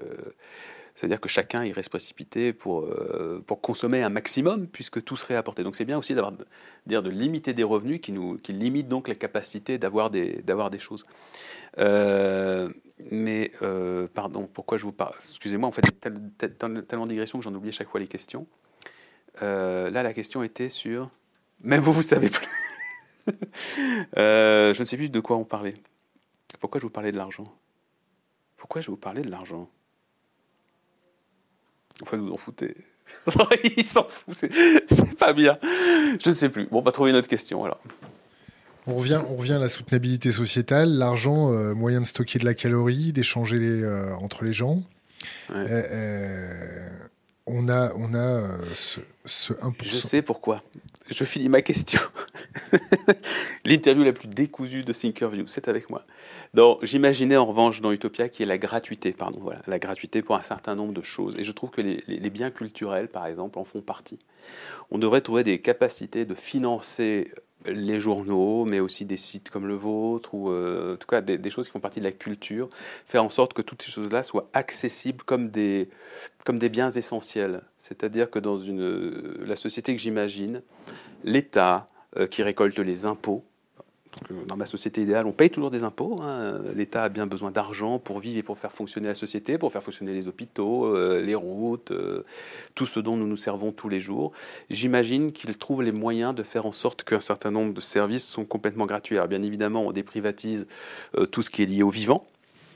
[0.93, 5.03] ça veut dire que chacun irait se précipiter pour, euh, pour consommer un maximum, puisque
[5.03, 5.63] tout serait apporté.
[5.63, 6.33] Donc c'est bien aussi d'avoir
[6.85, 10.69] dire de limiter des revenus qui, nous, qui limitent donc la capacité d'avoir des, d'avoir
[10.69, 11.03] des choses.
[11.79, 12.69] Euh,
[13.09, 15.81] mais, euh, pardon, pourquoi je vous parle Excusez-moi, en fait,
[16.59, 18.45] tellement de digression que j'en oublie chaque fois les questions.
[19.41, 21.09] là, la question était sur...
[21.63, 22.47] Même vous, vous savez plus.
[24.17, 25.75] Euh, je ne sais plus de quoi on parlait.
[26.59, 27.43] Pourquoi je vous parlais de l'argent?
[28.57, 29.69] Pourquoi je vous parlais de l'argent?
[32.01, 32.75] Enfin, vous en foutez.
[33.77, 35.57] Il s'en fout, c'est pas bien.
[35.61, 36.67] Je ne sais plus.
[36.67, 37.79] Bon, on va trouver une autre question alors.
[38.87, 42.53] On revient, on revient à la soutenabilité sociétale, l'argent, euh, moyen de stocker de la
[42.53, 44.83] calorie, d'échanger euh, entre les gens.
[47.45, 49.73] on a, on a ce, ce 1%.
[49.83, 50.63] Je sais pourquoi
[51.09, 51.99] je finis ma question.
[53.65, 56.05] L'interview la plus décousue de Thinkerview, c'est avec moi.
[56.83, 60.43] J'imaginais en revanche dans Utopia qui est la gratuité, pardon, voilà, la gratuité pour un
[60.43, 61.35] certain nombre de choses.
[61.37, 64.19] Et je trouve que les, biens culturels, par exemple, en font partie.
[64.91, 67.31] On devrait trouver des capacités de financer
[67.65, 71.49] les journaux, mais aussi des sites comme le vôtre, ou euh, en tout cas des,
[71.49, 72.69] choses qui font partie de la culture,
[73.05, 75.89] faire en sorte que toutes ces choses-là soient accessibles comme des,
[76.69, 77.61] biens essentiels.
[77.77, 78.59] C'est-à-dire que dans
[79.45, 80.61] la société que j'imagine,
[81.23, 81.87] l'État
[82.17, 83.43] euh, qui récolte les impôts,
[84.47, 86.19] dans ma société idéale, on paye toujours des impôts.
[86.21, 86.61] Hein.
[86.75, 89.83] L'État a bien besoin d'argent pour vivre et pour faire fonctionner la société, pour faire
[89.83, 92.25] fonctionner les hôpitaux, euh, les routes, euh,
[92.75, 94.31] tout ce dont nous nous servons tous les jours.
[94.69, 98.45] J'imagine qu'il trouve les moyens de faire en sorte qu'un certain nombre de services sont
[98.45, 99.15] complètement gratuits.
[99.15, 100.67] Alors bien évidemment, on déprivatise
[101.17, 102.25] euh, tout ce qui est lié au vivant.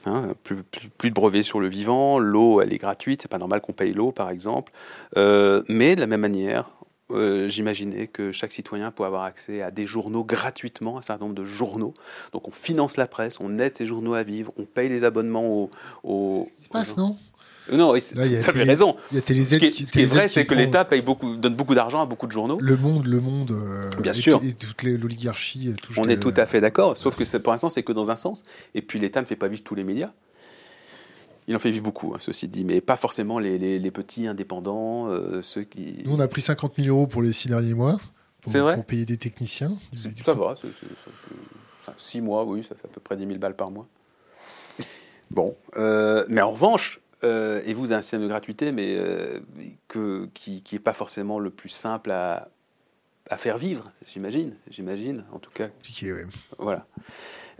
[0.05, 0.33] Hein.
[0.43, 0.63] plus,
[0.97, 3.93] plus, de brevets sur le vivant, l'eau elle est gratuite, c'est pas normal qu'on paye
[3.93, 4.73] l'eau par exemple.
[5.15, 6.69] mais de la même manière,
[7.13, 11.35] euh, j'imaginais que chaque citoyen pouvait avoir accès à des journaux gratuitement, un certain nombre
[11.35, 11.93] de journaux.
[12.31, 15.45] Donc on finance la presse, on aide ces journaux à vivre, on paye les abonnements
[15.47, 15.69] aux...
[16.03, 17.17] aux Ça se passe, non?
[17.71, 18.95] Euh, Non, ça Là, il y a fait raison.
[19.11, 21.01] Il y a Ce qui est, qui, ce qui est vrai, c'est que l'État paye
[21.01, 22.57] beaucoup, donne beaucoup d'argent à beaucoup de journaux.
[22.59, 23.51] Le monde, le monde.
[23.51, 24.41] euh, Bien et, sûr.
[24.43, 25.69] Et toute l'oligarchie.
[25.69, 28.15] euh, On est tout à fait d'accord, sauf que pour l'instant, c'est que dans un
[28.17, 28.43] sens.
[28.75, 30.11] Et puis l'État ne fait pas vivre tous les médias.
[31.47, 34.27] Il en fait vivre beaucoup, hein, ceci dit, mais pas forcément les, les- les petits
[34.27, 35.97] indépendants, euh, ceux qui.
[36.05, 37.97] Nous, on a pris 50 000 euros pour les six derniers mois.
[38.41, 39.71] pour- C'est vrai Pour payer des techniciens.
[39.95, 41.35] C'est- Du Ça coup, va, c'est- c'est- c'est- c'est-
[41.79, 43.87] enfin, six mois, oui, ça fait à peu près 10 000 balles par mois.
[45.31, 49.39] Bon, euh, mais en revanche, euh, et vous, un système de gratuité, mais euh,
[49.87, 52.49] que, qui n'est pas forcément le plus simple à,
[53.29, 56.23] à faire vivre, j'imagine, j'imagine, en tout cas, compliqué, ouais.
[56.59, 56.85] voilà.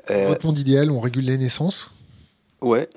[0.10, 1.92] Votre monde idéal, on régule les naissances?
[2.62, 2.90] Ouais.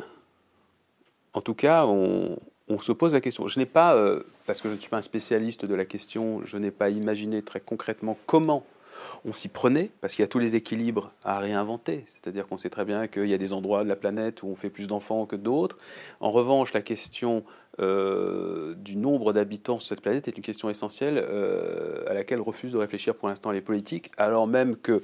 [1.37, 2.39] En tout cas, on,
[2.81, 3.47] se pose la question.
[3.47, 6.41] Je n'ai pas, euh, parce que je ne suis pas un spécialiste de la question,
[6.47, 8.65] je n'ai pas imaginé très concrètement comment
[9.27, 12.05] on s'y prenait, parce qu'il y a tous les équilibres à réinventer.
[12.07, 14.57] C'est-à-dire qu'on sait très bien qu'il y a des endroits de la planète où on
[14.57, 15.77] fait plus d'enfants que d'autres.
[16.21, 17.45] En revanche, la question
[17.81, 22.73] euh, du nombre d'habitants sur cette planète est une question essentielle euh, à laquelle refusent
[22.73, 25.03] de réfléchir pour l'instant les politiques, alors même que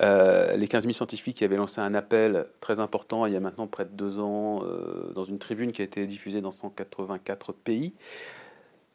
[0.00, 3.40] euh, les 15 000 scientifiques qui avaient lancé un appel très important il y a
[3.40, 7.52] maintenant près de deux ans euh, dans une tribune qui a été diffusée dans 184
[7.52, 7.92] pays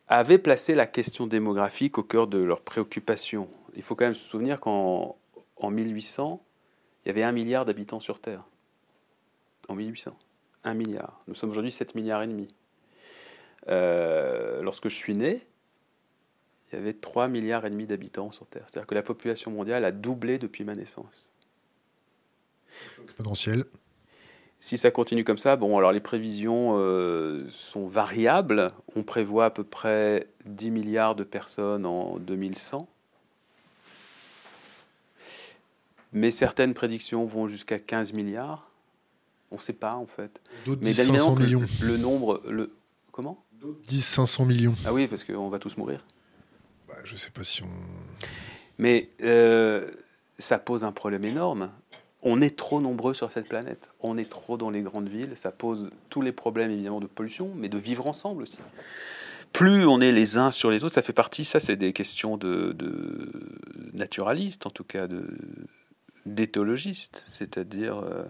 [0.07, 3.49] avaient placé la question démographique au cœur de leurs préoccupations.
[3.75, 5.17] Il faut quand même se souvenir qu'en
[5.57, 6.43] en 1800,
[7.03, 8.43] il y avait un milliard d'habitants sur Terre.
[9.67, 10.15] En 1800.
[10.63, 11.21] Un milliard.
[11.27, 12.47] Nous sommes aujourd'hui 7 milliards et demi.
[13.67, 15.47] Euh, lorsque je suis né,
[16.75, 18.63] il y avait 3 milliards et demi d'habitants sur Terre.
[18.67, 21.29] C'est-à-dire que la population mondiale a doublé depuis ma naissance.
[23.01, 23.63] Exponentiel.
[24.59, 28.73] Si ça continue comme ça, bon, alors les prévisions euh, sont variables.
[28.95, 32.89] On prévoit à peu près 10 milliards de personnes en 2100.
[36.11, 38.69] Mais certaines prédictions vont jusqu'à 15 milliards.
[39.51, 40.41] On ne sait pas en fait.
[40.65, 41.67] D'autres Mais disent bien 500 évidemment que millions.
[41.81, 42.73] le nombre, le
[43.13, 43.45] comment?
[43.53, 44.75] D'autres disent 500 millions.
[44.85, 46.03] Ah oui, parce qu'on va tous mourir.
[46.87, 47.67] Bah, je sais pas si on.
[48.77, 49.89] Mais euh,
[50.37, 51.71] ça pose un problème énorme.
[52.21, 53.91] On est trop nombreux sur cette planète.
[53.99, 55.33] On est trop dans les grandes villes.
[55.35, 58.59] Ça pose tous les problèmes évidemment de pollution, mais de vivre ensemble aussi.
[59.53, 61.45] Plus on est les uns sur les autres, ça fait partie.
[61.45, 62.75] Ça, c'est des questions de,
[63.93, 65.25] naturalistes, en tout cas de
[66.25, 68.23] d'éthologistes, c'est-à-dire euh,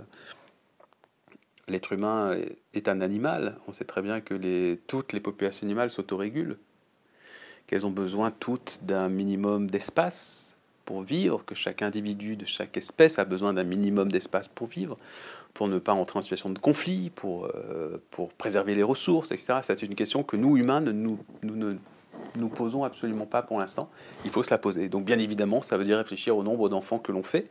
[1.70, 2.36] l'être humain
[2.74, 3.58] est, un animal.
[3.70, 6.58] On sait très bien que toutes les populations animales s'autorégulent
[7.68, 13.18] qu'elles ont besoin toutes d'un minimum d'espace pour vivre, que chaque individu de chaque espèce
[13.18, 14.98] a besoin d'un minimum d'espace pour vivre,
[15.56, 19.56] pour ne pas entrer en situation de conflit, pour, euh, pour préserver les ressources, etc.
[19.64, 21.76] C'est une question que nous, humains, ne nous, nous ne
[22.38, 23.90] nous posons absolument pas pour l'instant.
[24.26, 24.88] Il faut se la poser.
[24.90, 27.50] Donc bien évidemment, ça veut dire réfléchir au nombre d'enfants que l'on fait.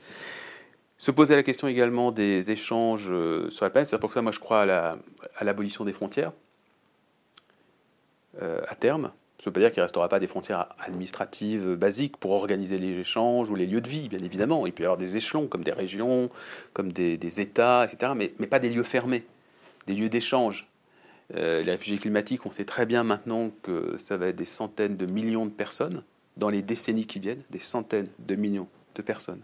[0.97, 3.89] Se poser la question également des échanges euh, sur la planète.
[3.89, 4.99] C'est pour ça, moi, je crois à la-
[5.43, 6.33] l'abolition des frontières
[8.43, 9.11] euh, à terme.
[9.39, 12.78] Ça ne veut pas dire qu'il ne restera pas des frontières administratives basiques pour organiser
[12.78, 14.66] les échanges ou les lieux de vie, bien évidemment.
[14.66, 16.30] Il peut y avoir des échelons, comme des régions,
[16.72, 19.24] comme des, États, etc., mais, mais pas des lieux fermés,
[19.87, 20.68] des lieux d'échange.
[21.35, 24.97] Euh, les réfugiés climatiques, on sait très bien maintenant que ça va être des centaines
[24.97, 26.05] de millions de personnes
[26.37, 29.43] dans les décennies qui viennent, des centaines de millions de personnes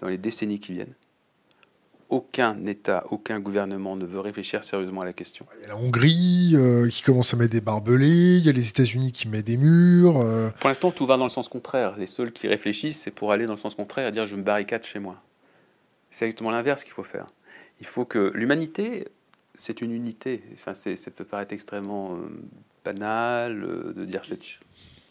[0.00, 0.94] dans les décennies qui viennent.
[2.10, 5.44] Aucun État, aucun gouvernement ne veut réfléchir sérieusement à la question.
[5.58, 8.38] Il y a la Hongrie euh, qui commence à mettre des barbelés.
[8.38, 10.16] Il y a les États-Unis qui mettent des murs.
[10.18, 11.96] euh, Pour l'instant, tout va dans le sens contraire.
[11.98, 14.42] Les seuls qui réfléchissent, c'est pour aller dans le sens contraire et dire je me
[14.42, 15.20] barricade chez moi.
[16.10, 17.26] C'est exactement l'inverse qu'il faut faire.
[17.80, 19.08] Il faut que l'humanité,
[19.54, 20.42] c'est une unité.
[20.54, 22.20] Enfin, c'est- ça peut paraître extrêmement euh,
[22.86, 24.38] banal de dire c'est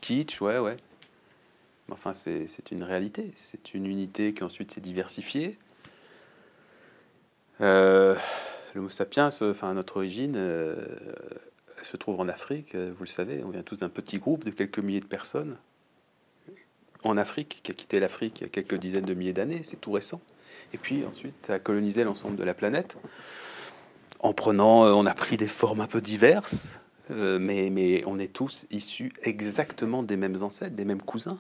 [0.02, 0.78] kitsch, ouais, ouais.
[1.88, 3.32] Mais enfin, c'est une réalité.
[3.36, 5.60] C'est une unité qui ensuite s'est diversifiée.
[7.62, 8.16] Euh,
[8.76, 10.76] L'Homo sapiens, enfin, notre origine, euh,
[11.84, 13.44] se trouve en Afrique, euh, vous le savez.
[13.44, 15.58] On vient tous d'un petit groupe de quelques milliers de personnes
[17.04, 19.62] en Afrique, qui a quitté l'Afrique il y a quelques dizaines de milliers d'années.
[19.64, 20.22] C'est tout récent.
[20.74, 22.98] Et puis ensuite, ça a colonisé l'ensemble de la planète.
[24.20, 26.74] En prenant, euh, on a pris des formes un peu diverses,
[27.12, 31.40] euh, mais on est tous issus exactement des mêmes ancêtres, des mêmes cousins.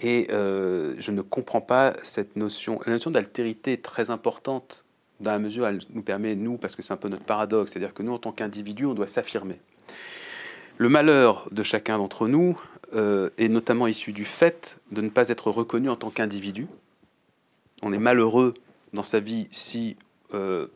[0.00, 2.80] Et euh, je ne comprends pas cette notion.
[2.86, 4.84] La notion d'altérité est très importante
[5.20, 7.72] dans la mesure où elle nous permet, nous, parce que c'est un peu notre paradoxe,
[7.72, 9.60] c'est-à-dire que nous, en tant qu'individus, on doit s'affirmer.
[10.76, 12.60] Le malheur de chacun d'entre nous
[12.94, 16.66] euh, est notamment issu du fait de ne pas être reconnu en tant qu'individu.
[17.82, 18.54] On est malheureux
[18.92, 19.96] dans sa vie si
[20.32, 20.66] euh,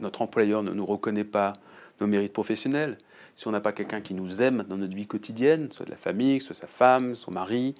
[0.00, 1.52] notre employeur ne nous reconnaît pas
[2.00, 2.98] nos mérites professionnels,
[3.34, 5.96] si on n'a pas quelqu'un qui nous aime dans notre vie quotidienne, soit de la
[5.96, 7.74] famille, soit sa femme, son mari,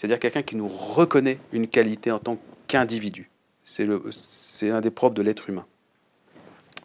[0.00, 2.38] c'est-à-dire quelqu'un qui nous reconnaît une qualité en tant
[2.68, 3.28] qu'individu.
[3.62, 5.66] C'est l'un des propres de l'être humain.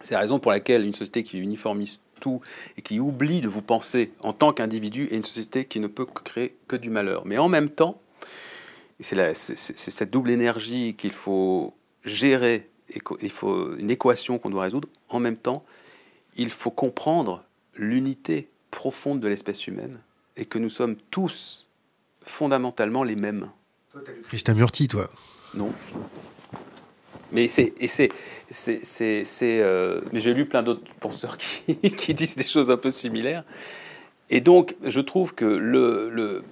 [0.01, 2.41] C'est la raison pour laquelle une société qui uniformise tout
[2.77, 6.05] et qui oublie de vous penser en tant qu'individu est une société qui ne peut
[6.05, 7.25] créer que du malheur.
[7.25, 8.01] Mais en même temps,
[8.99, 9.15] c'est
[9.77, 12.67] cette double énergie qu'il faut gérer,
[13.21, 14.89] il faut une équation qu'on doit résoudre.
[15.07, 15.63] En même temps,
[16.35, 17.45] il faut comprendre
[17.75, 20.01] l'unité profonde de l'espèce humaine
[20.35, 21.64] et que nous sommes tous
[22.25, 23.49] fondamentalement les mêmes.
[23.91, 25.05] Toi, as lu Krishnamurti, toi
[25.53, 25.71] Non.
[27.31, 28.09] Mais c'est, c'est,
[28.49, 32.77] c'est, c'est, euh, mais j'ai lu plein d'autres penseurs qui, qui, disent des choses un
[32.77, 33.43] peu similaires.
[34.29, 36.43] Et donc, je trouve que le, le,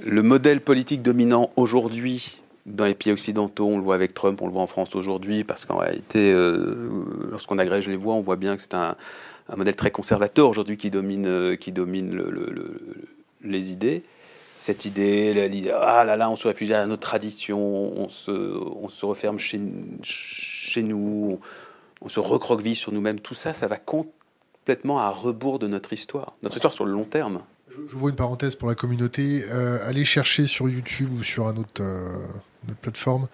[0.00, 4.46] le modèle politique dominant aujourd'hui dans les pays occidentaux, on le voit avec Trump, on
[4.46, 8.36] le voit en France aujourd'hui, parce qu'en réalité, euh, lorsqu'on agrège les voix, on voit
[8.36, 8.96] bien que c'est un,
[9.48, 12.80] un, modèle très conservateur aujourd'hui qui domine, euh, qui domine le, le,
[13.42, 14.04] les idées
[14.64, 18.88] cette idée, l'idée, ah là là, on se réfugie à notre tradition, on se, on
[18.88, 19.60] se referme chez,
[20.02, 21.38] chez nous,
[22.00, 26.34] on se recroqueville sur nous-mêmes, tout ça, ça va complètement à rebours de notre histoire,
[26.42, 27.42] notre histoire sur le long terme.
[27.68, 29.42] Je, vois une parenthèse pour la communauté.
[29.50, 32.16] Euh, allez chercher sur YouTube ou sur un autre, euh,
[32.68, 33.28] une plateforme.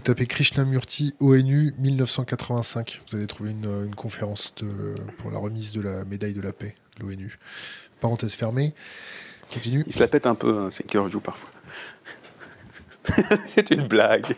[0.00, 3.02] Vous tapez Krishnamurti ONU 1985.
[3.06, 6.54] Vous allez trouver une, une conférence de, pour la remise de la médaille de la
[6.54, 7.38] paix de l'ONU.
[8.00, 8.74] Parenthèse fermée.
[9.66, 11.50] Il se la pète un peu, hein, View, parfois.
[13.46, 14.34] c'est une blague.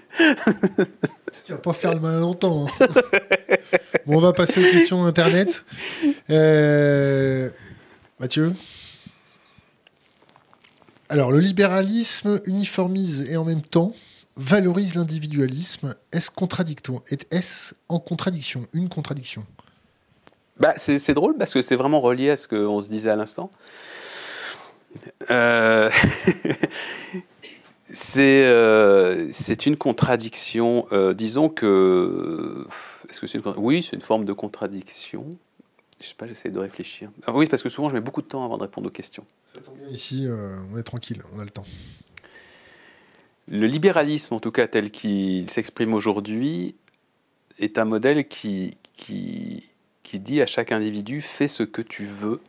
[1.47, 2.67] tu vas pas faire le mal longtemps.
[2.67, 2.87] Hein.
[4.07, 5.65] bon, on va passer aux questions Internet.
[6.29, 7.49] Euh,
[8.19, 8.53] Mathieu
[11.09, 13.95] Alors, le libéralisme uniformise et en même temps
[14.37, 15.95] valorise l'individualisme.
[16.13, 19.47] Est-ce contradictoire Est-ce en contradiction Une contradiction?
[20.59, 23.51] Bah, C'est drôle parce que c'est vraiment relié à ce qu'on se disait à l'instant.
[25.31, 25.91] Euh,
[28.19, 30.87] euh, c'est une contradiction.
[30.93, 32.67] Euh, disons que.
[33.09, 35.27] Est-ce que c'est une Oui, c'est une forme de contradiction.
[36.01, 37.11] Je sais pas, j'essaie de réfléchir.
[37.27, 39.25] Ah oui, parce que souvent je mets beaucoup de temps avant de répondre aux questions.
[39.91, 40.27] Ici,
[40.73, 41.67] on est tranquille, on a le temps.
[43.53, 46.75] Le libéralisme, en tout cas tel qu'il s'exprime aujourd'hui,
[47.59, 48.79] est un modèle qui,
[50.15, 52.41] dit à chaque individu fais ce que tu veux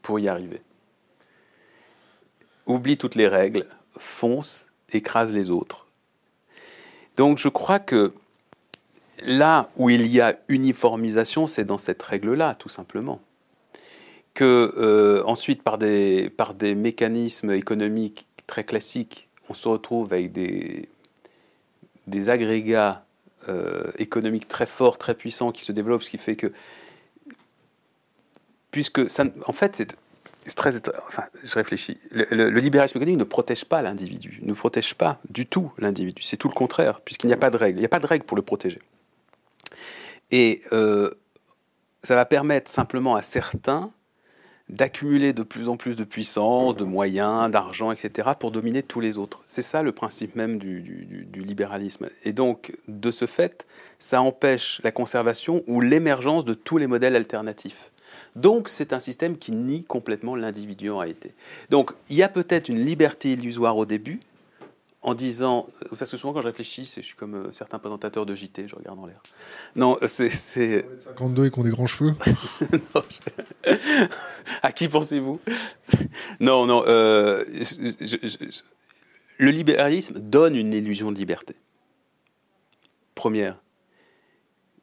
[0.00, 0.62] pour y arriver
[2.66, 5.86] oublie toutes les règles, fonce, écrase les autres.
[7.16, 8.12] Donc je crois que
[9.22, 13.20] là où il y a uniformisation, c'est dans cette règle-là, tout simplement.
[14.34, 20.32] Que euh, ensuite, par des, par des mécanismes économiques très classiques, on se retrouve avec
[20.32, 20.88] des,
[22.28, 23.04] agrégats
[23.48, 26.52] euh, économiques très forts, très puissants qui se développent, ce qui fait que,
[28.70, 29.00] puisque
[29.46, 29.96] en fait, c'est
[30.46, 30.70] c'est très,
[31.08, 31.98] enfin, je réfléchis.
[32.12, 36.22] Le, libéralisme économique ne protège pas l'individu, ne protège pas du tout l'individu.
[36.22, 37.78] C'est tout le contraire, puisqu'il n'y a pas de règles.
[37.78, 38.80] Il n'y a pas de règles pour le protéger.
[40.30, 41.10] Et euh,
[42.04, 43.92] ça va permettre simplement à certains
[44.68, 49.16] d'accumuler de plus en plus de puissance, de moyens, d'argent, etc., pour dominer tous les
[49.16, 49.44] autres.
[49.46, 52.08] C'est ça le principe même du, du, libéralisme.
[52.24, 53.66] Et donc, de ce fait,
[53.98, 57.92] ça empêche la conservation ou l'émergence de tous les modèles alternatifs.
[58.34, 61.34] Donc c'est un système qui nie complètement l'individu en réalité.
[61.70, 64.20] Donc il y a peut-être une liberté illusoire au début,
[65.06, 68.34] en disant, parce que souvent quand je réfléchis, je suis comme euh, certains présentateurs de
[68.34, 69.22] JT, je regarde en l'air.
[69.76, 70.30] Non, c'est...
[70.30, 72.16] 52 et qu'on des grands cheveux
[74.62, 75.38] À qui pensez-vous?
[76.40, 77.44] Non, non, euh,
[79.38, 81.54] le libéralisme donne une illusion de liberté.
[83.14, 83.62] Première.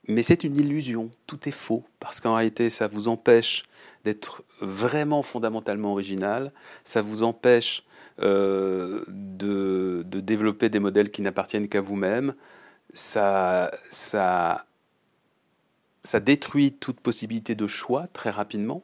[0.07, 3.63] Mais c'est une illusion, tout est faux, parce qu'en réalité, ça vous empêche
[4.05, 6.53] d'être vraiment fondamentalement original,
[6.85, 7.83] ça vous empêche
[8.21, 12.33] euh, de, développer des modèles qui n'appartiennent qu'à vous-même,
[12.93, 14.65] ça, ça,
[16.03, 18.83] ça détruit toute possibilité de choix très rapidement,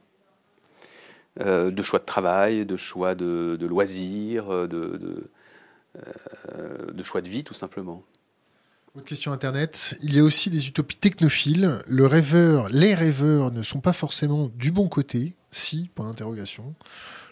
[1.40, 5.32] euh, de choix de travail, de choix de, loisirs, de,
[5.96, 8.04] euh, de choix de vie tout simplement.
[8.96, 9.96] Autre question Internet.
[10.02, 11.80] Il y a aussi des utopies technophiles.
[11.88, 15.36] Le rêveur, les rêveurs ne sont pas forcément du bon côté.
[15.52, 16.76] Si, point d'interrogation.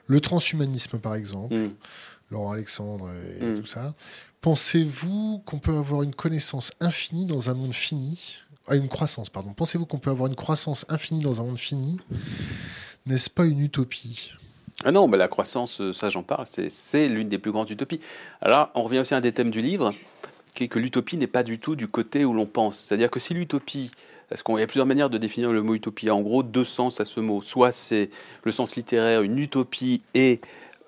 [0.07, 1.55] Le transhumanisme, par exemple.
[1.55, 1.73] Mm.
[2.31, 3.53] Laurent Alexandre et, mm.
[3.59, 3.93] tout ça.
[4.41, 8.37] Pensez-vous qu'on peut avoir une connaissance infinie dans un monde fini
[8.67, 9.53] ah, Une croissance, pardon.
[9.53, 11.97] Pensez-vous qu'on peut avoir une croissance infinie dans un monde fini
[13.05, 14.33] N'est-ce pas une utopie?
[14.83, 17.99] Ah non, mais la croissance, ça j'en parle, c'est l'une des plus grandes utopies.
[18.41, 19.93] Alors, on revient aussi à un des thèmes du livre,
[20.53, 22.77] qui est que l'utopie n'est pas du tout du côté où l'on pense.
[22.77, 23.89] C'est-à-dire que si l'utopie,
[24.30, 26.99] parce qu'il y a plusieurs manières de définir le mot utopie, en gros deux sens
[26.99, 27.41] à ce mot.
[27.41, 28.09] Soit c'est
[28.43, 30.41] le sens littéraire, une utopie et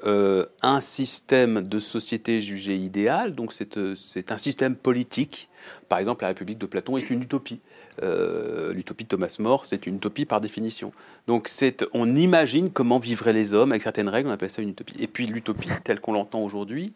[0.06, 5.50] euh, un système de société jugé idéal, donc c'est un système politique.
[5.90, 7.60] Par exemple, la République de Platon est une utopie.
[8.02, 10.94] Euh, l'utopie de Thomas More, c'est une utopie par définition.
[11.28, 11.50] Donc
[11.94, 14.96] on imagine comment vivraient les hommes avec certaines règles, on appelle ça une utopie.
[15.02, 16.94] Et puis l'utopie, telle qu'on l'entend aujourd'hui,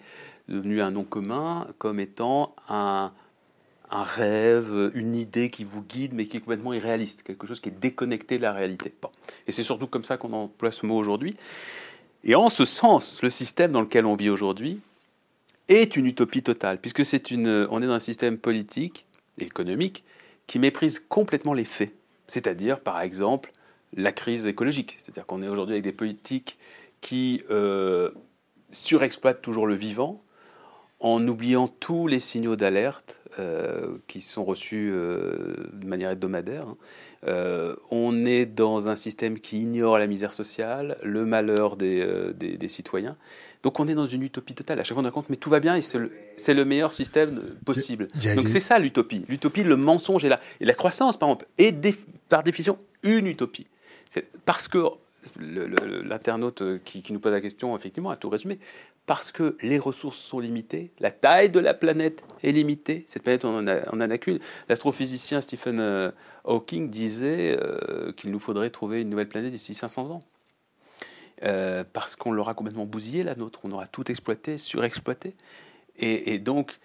[0.48, 3.12] devenu un nom commun comme étant un,
[3.94, 7.70] un, rêve, une idée qui vous guide, mais qui est complètement irréaliste, quelque chose qui
[7.70, 8.94] est déconnecté de la réalité.
[9.48, 11.36] Et c'est surtout comme ça qu'on emploie ce mot aujourd'hui.
[12.24, 14.80] Et en ce sens, le système dans lequel on vit aujourd'hui
[15.68, 19.06] est une utopie totale, puisque c'est une, on est dans un système politique
[19.40, 20.04] et économique
[20.48, 21.94] qui méprise complètement les faits.
[22.28, 23.52] C'est-à-dire, par exemple,
[23.96, 24.96] la crise écologique.
[24.98, 26.58] C'est-à-dire qu'on est aujourd'hui avec des politiques
[27.02, 28.12] qui euh,
[28.72, 30.22] surexploitent toujours le vivant,
[31.04, 36.66] en oubliant tous les signaux d'alerte euh, qui sont reçus euh, de manière hebdomadaire.
[36.66, 36.78] Hein.
[37.28, 42.68] Euh, on est dans un système qui ignore la misère sociale, le malheur des, des,
[42.70, 43.18] citoyens.
[43.64, 44.80] Donc on est dans une utopie totale.
[44.80, 46.10] À chaque fois on a compte, mais tout va bien et c'est le,
[46.48, 48.08] le, meilleur système possible.
[48.36, 49.26] Donc c'est ça l'utopie.
[49.28, 50.40] L'utopie, le mensonge est là.
[50.62, 51.98] Et la croissance, par exemple, est
[52.30, 53.68] par définition une utopie.
[54.46, 54.80] Parce que
[55.40, 58.60] l'internaute qui, qui, nous pose la question, effectivement, a tout résumé
[59.06, 63.04] parce que les ressources sont limitées, la taille de la planète est limitée.
[63.08, 64.40] Cette planète, on en a, qu'une.
[64.70, 66.12] L'astrophysicien Stephen euh,
[66.46, 70.24] Hawking disait euh, qu'il nous faudrait trouver une nouvelle planète d'ici 500 ans.
[71.44, 73.60] Euh, parce qu'on l'aura complètement bousillé, la nôtre.
[73.64, 75.36] On aura tout exploité, surexploité.
[75.98, 76.80] Et, donc,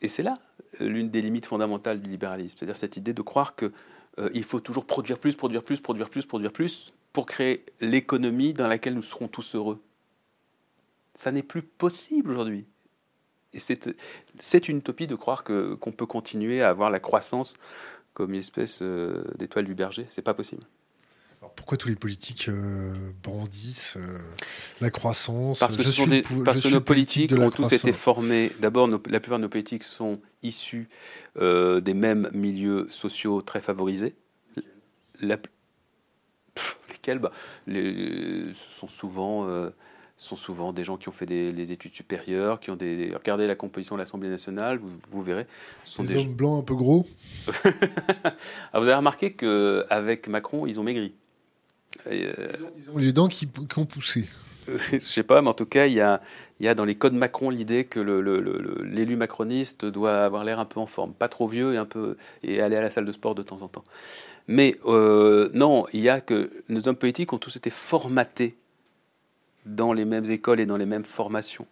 [0.00, 0.38] et c'est là
[0.78, 2.56] l'une des limites fondamentales du libéralisme.
[2.56, 6.52] C'est-à-dire cette idée de croire qu'il faut toujours produire plus, produire plus, produire plus, produire
[6.52, 9.82] plus, pour créer l'économie dans laquelle nous serons tous heureux.
[11.20, 12.64] Ça n'est plus possible aujourd'hui.
[13.52, 17.56] Et c'est une utopie de croire qu'on peut continuer à avoir la croissance
[18.14, 20.06] comme une espèce euh, d'étoile du berger.
[20.08, 20.62] C'est pas possible.
[21.42, 24.18] Alors pourquoi tous les politiques euh, brandissent euh,
[24.80, 25.58] la croissance?
[25.58, 28.50] Parce que, parce que nos politiques ont tous été formés.
[28.60, 30.88] D'abord, la plupart de nos politiques sont issus
[31.38, 34.16] des mêmes milieux sociaux très favorisés.
[35.20, 37.18] lesquels?
[37.18, 37.30] Bah,
[37.66, 39.46] les, Ce sont souvent
[40.20, 43.12] sont souvent des gens qui ont fait des études supérieures, qui ont des.
[43.14, 44.78] Regardez la composition de l'Assemblée nationale,
[45.10, 45.46] vous, verrez.
[45.84, 47.06] Ce sont des, hommes blancs un peu gros.
[48.72, 51.14] Ah, vous avez remarqué qu'avec Macron, ils ont maigri.
[52.06, 52.32] Euh,
[52.78, 54.28] ils, ont, les dents qui, ont poussé.
[54.92, 56.20] Je sais pas, mais en tout cas, il y a,
[56.60, 60.66] il y a dans les codes Macron l'idée que l'élu macroniste doit avoir l'air un
[60.66, 63.12] peu en forme, pas trop vieux et un peu et aller à la salle de
[63.12, 63.84] sport de temps en temps.
[64.46, 68.54] Mais euh, non, il y a que nos hommes politiques ont tous été formatés
[69.66, 71.66] dans les mêmes écoles et dans les mêmes formations.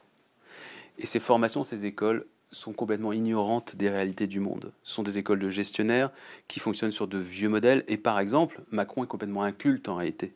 [0.98, 4.72] Et ces formations, ces écoles sont complètement ignorantes des réalités du monde.
[4.82, 6.10] Ce sont des écoles de gestionnaires
[6.48, 7.84] qui fonctionnent sur de vieux modèles.
[7.88, 10.34] Et par exemple, Macron est complètement inculte en réalité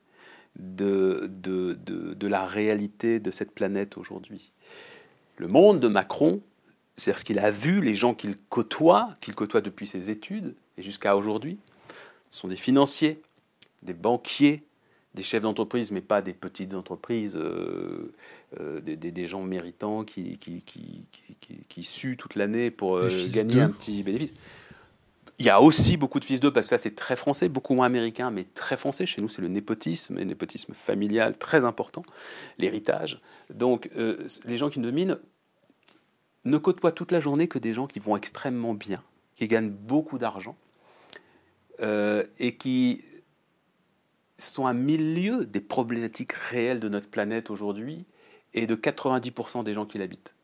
[0.58, 4.52] de, de, de, la réalité de cette planète aujourd'hui.
[5.38, 6.42] Le monde de Macron,
[6.96, 10.82] c'est ce qu'il a vu, les gens qu'il côtoie, qu'il côtoie depuis ses études et
[10.82, 11.58] jusqu'à aujourd'hui,
[12.28, 13.22] sont des financiers,
[13.82, 14.62] des banquiers,
[15.14, 18.14] des chefs d'entreprise, mais pas des petites entreprises, euh,
[18.60, 21.04] euh, des, gens méritants qui, qui, qui,
[21.68, 24.32] qui, suent toute l'année pour euh, gagner un petit bénéfice.
[25.38, 27.74] Il y a aussi beaucoup de fils d'eux, parce que ça c'est très français, beaucoup
[27.74, 29.06] moins américain, mais très français.
[29.06, 32.02] Chez nous, c'est le népotisme, et népotisme familial très important,
[32.58, 33.20] l'héritage.
[33.52, 33.90] Donc,
[34.44, 35.18] les gens qui dominent
[36.44, 39.02] ne côtoient toute la journée que des gens qui vont extrêmement bien,
[39.34, 40.56] qui gagnent beaucoup d'argent,
[41.80, 43.02] et qui
[44.38, 48.06] sont un milieu des problématiques réelles de notre planète aujourd'hui
[48.54, 50.34] et de 90% des gens qui l'habitent.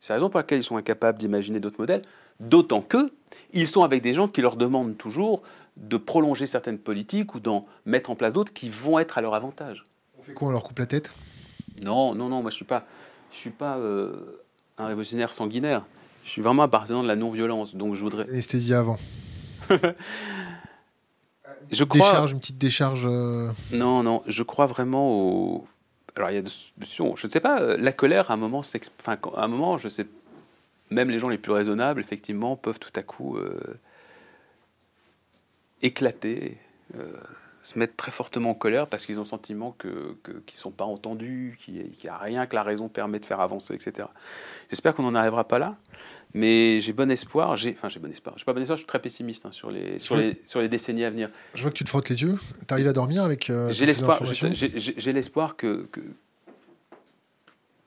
[0.00, 2.02] C'est la raison pour laquelle ils sont incapables d'imaginer d'autres modèles,
[2.40, 3.12] d'autant que
[3.52, 5.42] ils sont avec des gens qui leur demandent toujours
[5.76, 9.34] de prolonger certaines politiques ou d'en mettre en place d'autres qui vont être à leur
[9.34, 9.86] avantage.
[10.18, 11.14] On fait quoi On leur coupe la tête?
[11.84, 12.84] Non, non, non, moi je suis pas,
[13.32, 14.42] je suis pas euh,
[14.76, 15.86] un révolutionnaire sanguinaire.
[16.24, 18.28] Je suis vraiment un partisan de la non-violence, donc je voudrais.
[18.28, 18.98] Anesthésie avant.
[21.70, 22.10] je crois...
[22.10, 23.06] décharge, une petite décharge.
[23.06, 25.66] Euh, non, non, je crois vraiment au.
[26.16, 27.16] Alors il y a des solutions.
[27.16, 27.60] Je ne sais pas.
[27.60, 30.06] Euh, la colère, à un moment, enfin, à un moment, je sais.
[30.90, 33.58] Même les gens les plus raisonnables, effectivement, peuvent tout à coup euh,
[35.80, 36.58] éclater
[37.62, 39.90] se mettent très fortement en colère parce qu'ils ont le sentiment qu'ils
[40.22, 43.40] que, ne sont pas entendus, qu'il n'y a rien que la raison permet de faire
[43.40, 44.08] avancer, etc.
[44.68, 45.76] J'espère qu'on n'en arrivera pas là,
[46.34, 47.56] mais j'ai bon espoir.
[47.56, 48.34] J'ai, enfin, j'ai bon espoir.
[48.36, 48.76] J'ai pas bon espoir.
[48.76, 51.30] Je suis très pessimiste hein, sur les sur les sur les décennies à venir.
[51.54, 52.38] Je vois que tu te frottes les yeux.
[52.66, 53.48] Tu arrives à dormir avec.
[53.48, 54.20] Euh, j'ai l'espoir.
[54.24, 55.88] J'ai, l'espoir que,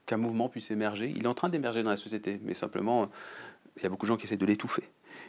[0.05, 1.11] qu'un mouvement puisse émerger.
[1.15, 3.09] Il est en train d'émerger dans la société, mais simplement
[3.77, 4.83] il y a beaucoup de gens qui essaient de l'étouffer,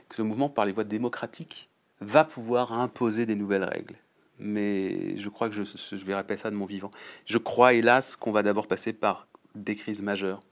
[0.09, 1.69] que ce mouvement, par les voies démocratiques,
[2.01, 3.97] va pouvoir imposer des nouvelles règles.
[4.39, 6.91] Mais je crois que je, je vais répéter ça de mon vivant.
[7.25, 10.43] Je crois, hélas, qu'on va d'abord passer par des crises majeures.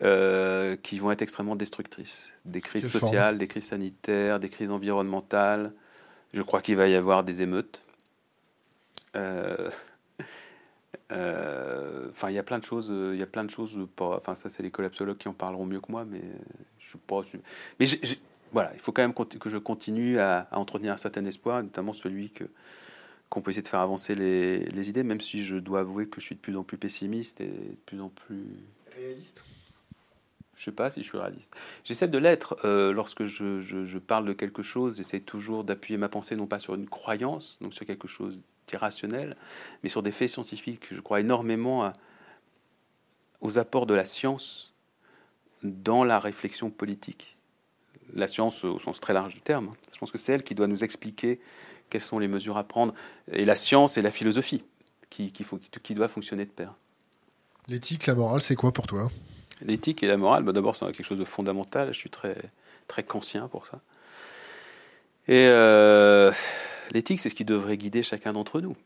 [0.00, 2.32] Euh, qui vont être extrêmement destructrices.
[2.44, 5.72] Des crises sociales, des crises sanitaires, des crises environnementales.
[6.32, 7.82] Je crois qu'il va y avoir des émeutes.
[9.16, 9.70] Euh,
[11.10, 12.92] euh, enfin, il y a plein de choses.
[13.12, 13.76] Il y a plein de choses.
[13.98, 16.22] Enfin, ça, c'est les collapsologues qui en parleront mieux que moi, mais
[16.78, 17.22] je suis pas.
[17.80, 17.86] Mais
[18.52, 22.30] voilà, il faut quand même que je continue à, entretenir un certain espoir, notamment celui
[22.30, 22.44] que
[23.28, 26.18] qu'on peut essayer de faire avancer les, les, idées, même si je dois avouer que
[26.18, 28.46] je suis de plus en plus pessimiste et de plus en plus
[28.96, 29.44] réaliste?
[30.56, 31.54] Je sais pas si je suis réaliste.
[31.84, 34.96] J'essaie de l'être euh, lorsque je, je, parle de quelque chose.
[34.96, 39.36] J'essaie toujours d'appuyer ma pensée non pas sur une croyance, donc sur quelque chose d'irrationnel,
[39.82, 40.88] mais sur des faits scientifiques.
[40.90, 41.92] Je crois énormément
[43.40, 44.74] aux apports de la science
[45.62, 47.37] dans la réflexion politique.
[48.14, 49.72] La science au sens très large du terme.
[49.92, 51.40] Je pense que c'est elle qui doit nous expliquer
[51.90, 52.94] quelles sont les mesures à prendre.
[53.32, 54.64] Et la science et la philosophie
[55.10, 56.74] qui, qui, faut, qui doivent fonctionner de pair.
[57.66, 59.10] L'éthique, la morale, c'est quoi pour toi?
[59.60, 61.88] L'éthique et la morale, bah, d'abord, c'est quelque chose de fondamental.
[61.92, 62.36] Je suis très,
[62.86, 63.80] très conscient pour ça.
[65.26, 66.32] Et euh,
[66.92, 68.76] l'éthique, c'est ce qui devrait guider chacun d'entre nous.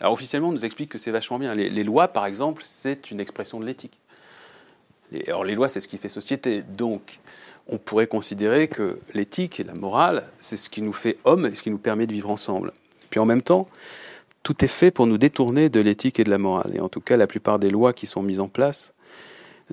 [0.00, 1.54] Alors, officiellement, on nous explique que c'est vachement bien.
[1.54, 3.98] Les, lois, par exemple, c'est une expression de l'éthique.
[5.26, 6.62] Alors, les lois, c'est ce qui fait société.
[6.62, 7.20] Donc,
[7.68, 11.54] on pourrait considérer que l'éthique et la morale, c'est ce qui nous fait hommes et
[11.54, 12.72] ce qui nous permet de vivre ensemble.
[13.10, 13.68] Puis en même temps,
[14.42, 16.72] tout est fait pour nous détourner de l'éthique et de la morale.
[16.74, 18.94] Et en tout cas, la plupart des lois qui sont mises en place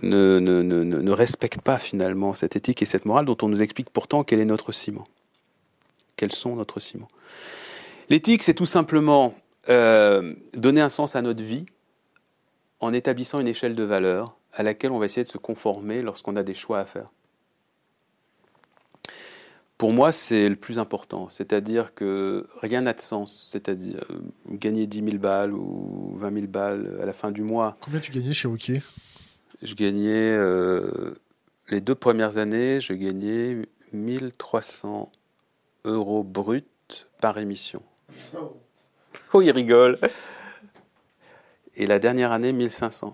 [0.02, 4.42] ne respectent pas finalement cette éthique et cette morale dont on nous explique pourtant quel
[4.42, 5.06] est notre ciment.
[6.18, 7.08] Quels sont notre ciment
[8.10, 9.36] L'éthique, c'est tout simplement
[9.70, 11.66] euh, donner un sens à notre vie
[12.80, 16.36] en établissant une échelle de valeurs à laquelle on va essayer de se conformer lorsqu'on
[16.36, 17.12] a des choix à faire.
[19.78, 21.28] Pour moi, c'est le plus important.
[21.30, 23.50] C'est-à-dire que rien n'a de sens.
[23.52, 24.20] C'est-à-dire euh,
[24.50, 27.78] gagner 10 000 balles ou 20 000 balles à la fin du mois.
[27.82, 28.82] Combien tu gagnais chez Wookiee
[29.62, 31.16] je gagnais, euh,
[31.70, 33.64] les deux premières années, je gagnais
[33.94, 35.12] 1300
[35.86, 36.64] euros bruts
[37.22, 37.82] par émission.
[39.34, 39.98] Oh, il rigole.
[41.76, 43.12] Et la dernière année, 1500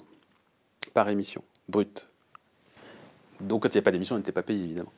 [0.94, 2.10] par émission, brut.
[3.40, 4.94] Donc, quand il n'y a pas d'émission, on n'était pas payé, évidemment.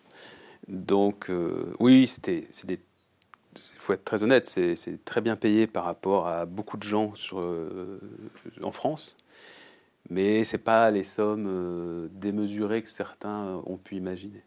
[0.68, 2.48] Donc, euh, oui, c'était.
[2.70, 2.80] Il
[3.80, 8.00] faut être très honnête, c'est très bien payé par rapport à beaucoup de gens euh,
[8.62, 9.18] en France
[10.10, 14.44] mais ce n'est pas les sommes euh, démesurées que certains ont pu imaginer.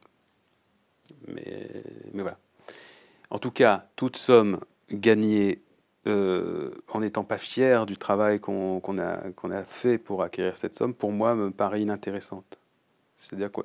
[1.29, 2.39] Mais, mais voilà.
[3.31, 4.61] En tout cas, toute somme
[4.91, 5.63] gagnée
[6.07, 11.13] euh, en n'étant pas fier du travail qu'on a, fait pour acquérir cette somme, pour
[11.13, 12.59] moi, me paraît inintéressante.
[13.17, 13.65] C'est-à-dire quoi?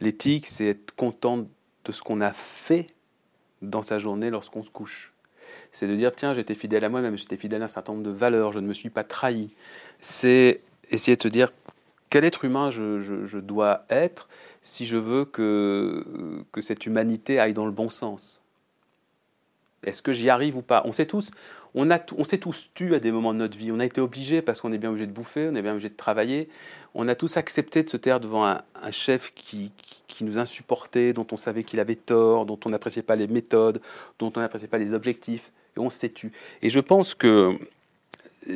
[0.00, 1.46] L'éthique, c'est être content
[1.84, 2.88] de ce qu'on a fait
[3.62, 5.12] dans sa journée lorsqu'on se couche.
[5.72, 8.10] C'est de dire, tiens, j'étais fidèle à moi-même, j'étais fidèle à un certain nombre de
[8.10, 9.50] valeurs, je ne me suis pas trahi.
[9.98, 10.60] C'est
[10.90, 11.52] essayer de se dire
[12.10, 14.28] quel être humain je, dois être
[14.62, 16.04] si je veux que
[16.60, 18.42] cette humanité aille dans le bon sens?
[19.84, 20.82] Est-ce que j'y arrive ou pas?
[20.84, 21.30] On sait tous,
[21.74, 23.70] on, a, on s'est tous tu à des moments de notre vie.
[23.70, 25.88] On a été obligés parce qu'on est bien obligé de bouffer, on est bien obligé
[25.88, 26.48] de travailler.
[26.94, 29.72] On a tous accepté de se taire devant un, chef qui,
[30.08, 33.80] qui, nous insupportait, dont on savait qu'il avait tort, dont on n'appréciait pas les méthodes,
[34.18, 35.52] dont on n'appréciait pas les objectifs.
[35.76, 36.32] Et on s'est tu.
[36.62, 37.56] Et je pense que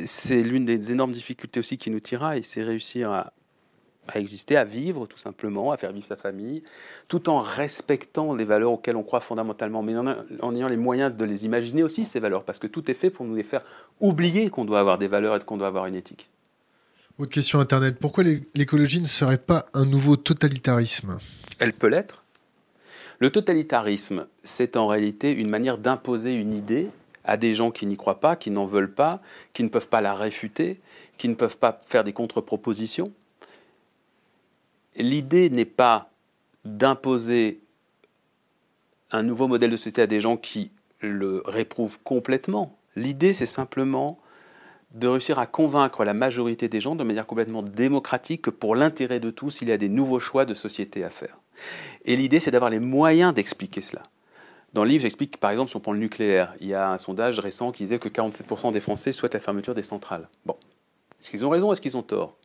[0.05, 3.33] c'est l'une des énormes difficultés aussi qui nous tiraille, c'est réussir à,
[4.15, 6.63] exister, à vivre tout simplement, à faire vivre sa famille,
[7.07, 11.25] tout en respectant les valeurs auxquelles on croit fondamentalement, mais en, ayant les moyens de
[11.25, 13.61] les imaginer aussi, ces valeurs, parce que tout est fait pour nous les faire
[13.99, 16.29] oublier qu'on doit avoir des valeurs et qu'on doit avoir une éthique.
[17.19, 18.23] Autre question Internet, pourquoi
[18.55, 21.19] l'écologie ne serait pas un nouveau totalitarisme?
[21.59, 22.23] Elle peut l'être.
[23.19, 26.89] Le totalitarisme, c'est en réalité une manière d'imposer une idée
[27.23, 29.21] à des gens qui n'y croient pas, qui n'en veulent pas,
[29.53, 30.81] qui ne peuvent pas la réfuter,
[31.17, 33.13] qui ne peuvent pas faire des contre-propositions.
[34.95, 36.09] L'idée n'est pas
[36.65, 37.61] d'imposer
[39.11, 40.71] un nouveau modèle de société à des gens qui
[41.01, 42.77] le réprouvent complètement.
[42.95, 44.19] L'idée, c'est simplement
[44.93, 49.19] de réussir à convaincre la majorité des gens de manière complètement démocratique que pour l'intérêt
[49.19, 51.39] de tous, il y a des nouveaux choix de société à faire.
[52.05, 54.03] Et l'idée, c'est d'avoir les moyens d'expliquer cela.
[54.73, 56.97] Dans le livre, j'explique par exemple si on prend le nucléaire, il y a un
[56.97, 60.27] sondage récent qui disait que 47% des Français souhaitent la fermeture des centrales.
[60.45, 60.55] Bon,
[61.19, 62.35] est-ce qu'ils ont raison ou est-ce qu'ils ont tort?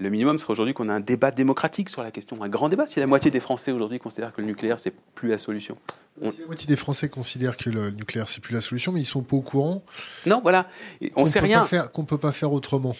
[0.00, 2.86] Le minimum serait aujourd'hui qu'on ait un débat démocratique sur la question, un grand débat.
[2.86, 5.76] Si la moitié des Français aujourd'hui considèrent que le nucléaire c'est plus la solution.
[6.22, 9.22] la moitié des Français considèrent que le nucléaire c'est plus la solution, mais ils sont
[9.22, 9.84] pas au courant.
[10.24, 10.68] Non, voilà,
[11.16, 11.66] on sait rien.
[11.92, 12.96] Qu'on peut pas faire autrement.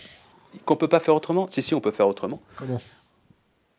[0.67, 2.43] Qu'on peut pas faire autrement Si si, on peut faire autrement.
[2.57, 2.83] Comment?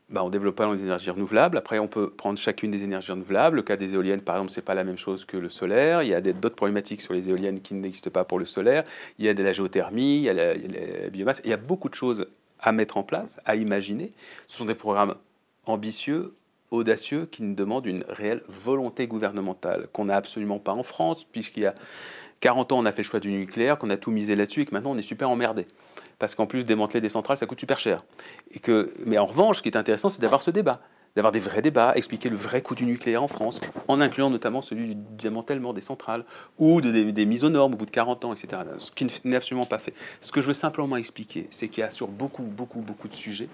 [0.09, 1.57] Bah, en développant les énergies renouvelables.
[1.57, 3.57] Après, on peut prendre chacune des énergies renouvelables.
[3.57, 6.01] Le cas des éoliennes, par exemple, c'est pas la même chose que le solaire.
[6.01, 8.83] Il y a d'autres problématiques sur les éoliennes qui n'existent pas pour le solaire.
[9.19, 11.41] Il y a de la géothermie, il y a la, la biomasse.
[11.45, 12.25] Il y a beaucoup de choses
[12.61, 14.13] à mettre en place, à imaginer.
[14.47, 15.15] Ce sont des programmes
[15.65, 16.35] ambitieux,
[16.69, 21.63] audacieux, qui nous demandent une réelle volonté gouvernementale qu'on n'a absolument pas en France, puisqu'il
[21.63, 21.75] y a
[22.39, 24.65] 40 ans, on a fait le choix du nucléaire, qu'on a tout misé là-dessus et
[24.65, 25.65] que maintenant on est super emmerdé.
[26.17, 28.03] Parce qu'en plus, démanteler des centrales, ça coûte super cher.
[28.51, 30.81] Et que, mais en revanche, ce qui est intéressant, c'est d'avoir ce débat
[31.15, 34.61] d'avoir des vrais débats, expliquer le vrai coût du nucléaire en France, en incluant notamment
[34.61, 36.25] celui du démantèlement des centrales
[36.57, 38.61] ou des, des, mises aux normes au bout de 40 ans, etc.
[38.77, 39.93] Ce qui n'est absolument pas fait.
[40.21, 43.15] Ce que je veux simplement expliquer, c'est qu'il y a sur beaucoup, beaucoup, beaucoup de
[43.15, 43.49] sujets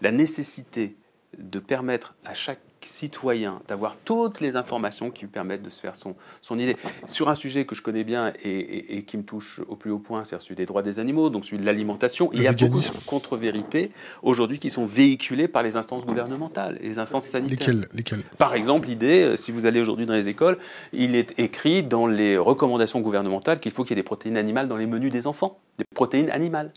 [0.00, 0.96] la nécessité
[1.38, 5.94] de permettre à chaque citoyen d'avoir toutes les informations qui lui permettent de se faire
[5.94, 6.76] son, son idée.
[7.06, 10.24] Sur un sujet que je connais bien et, qui me touche au plus haut point,
[10.24, 12.30] c'est celui des droits des animaux, donc celui de l'alimentation.
[12.32, 13.90] Il y a beaucoup de contre-vérités
[14.22, 17.58] aujourd'hui qui sont véhiculées par les instances gouvernementales et les instances sanitaires.
[17.58, 18.22] Lesquelles, lesquelles?
[18.38, 20.58] Par exemple, l'idée, euh, si vous allez aujourd'hui dans les écoles,
[20.92, 24.68] il est écrit dans les recommandations gouvernementales qu'il faut qu'il y ait des protéines animales
[24.68, 25.58] dans les menus des enfants.
[25.78, 26.72] Des protéines animales.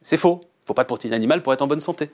[0.00, 0.40] C'est faux.
[0.62, 2.10] Il ne faut pas de protéines animales pour être en bonne santé.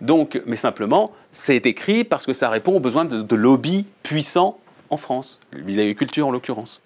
[0.00, 4.58] Donc, mais simplement, c'est écrit parce que ça répond aux besoins de, de lobbies puissants
[4.88, 6.80] en France, l'agriculture en l'occurrence.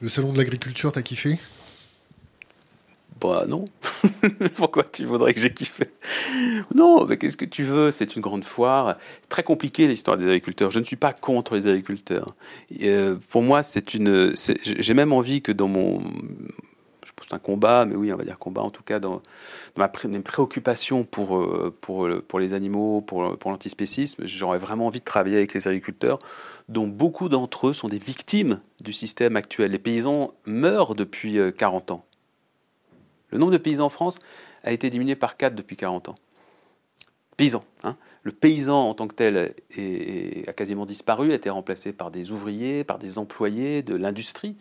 [0.00, 1.38] Le salon de l'agriculture, t'as kiffé?
[3.20, 3.64] Bah non.
[4.56, 5.86] Pourquoi tu voudrais que j'ai kiffé?
[6.74, 7.90] Non, mais qu'est-ce que tu veux?
[7.90, 8.96] C'est une grande foire.
[9.28, 10.70] Très compliqué l'histoire des agriculteurs.
[10.70, 12.34] Je ne suis pas contre les agriculteurs.
[12.82, 14.34] Euh, pour moi, c'est une.
[14.64, 16.02] J'ai même envie que dans mon
[17.26, 19.20] c'est un combat, mais oui, on va dire combat en tout cas dans,
[19.76, 24.24] ma préoccupation pour, euh, pour, pour les animaux, pour, pour l'antispécisme.
[24.26, 26.20] J'aurais vraiment envie de travailler avec les agriculteurs,
[26.68, 29.72] dont beaucoup d'entre eux sont des victimes du système actuel.
[29.72, 32.04] Les paysans meurent depuis 40 euh, ans.
[33.30, 34.20] Le nombre de paysans en France
[34.62, 36.16] a été diminué par 4 depuis 40 ans.
[37.36, 37.64] Paysans.
[37.82, 37.96] Hein.
[38.22, 39.54] Le paysan en tant que tel
[40.48, 44.56] a quasiment disparu, a été remplacé par des ouvriers, par des employés de l'industrie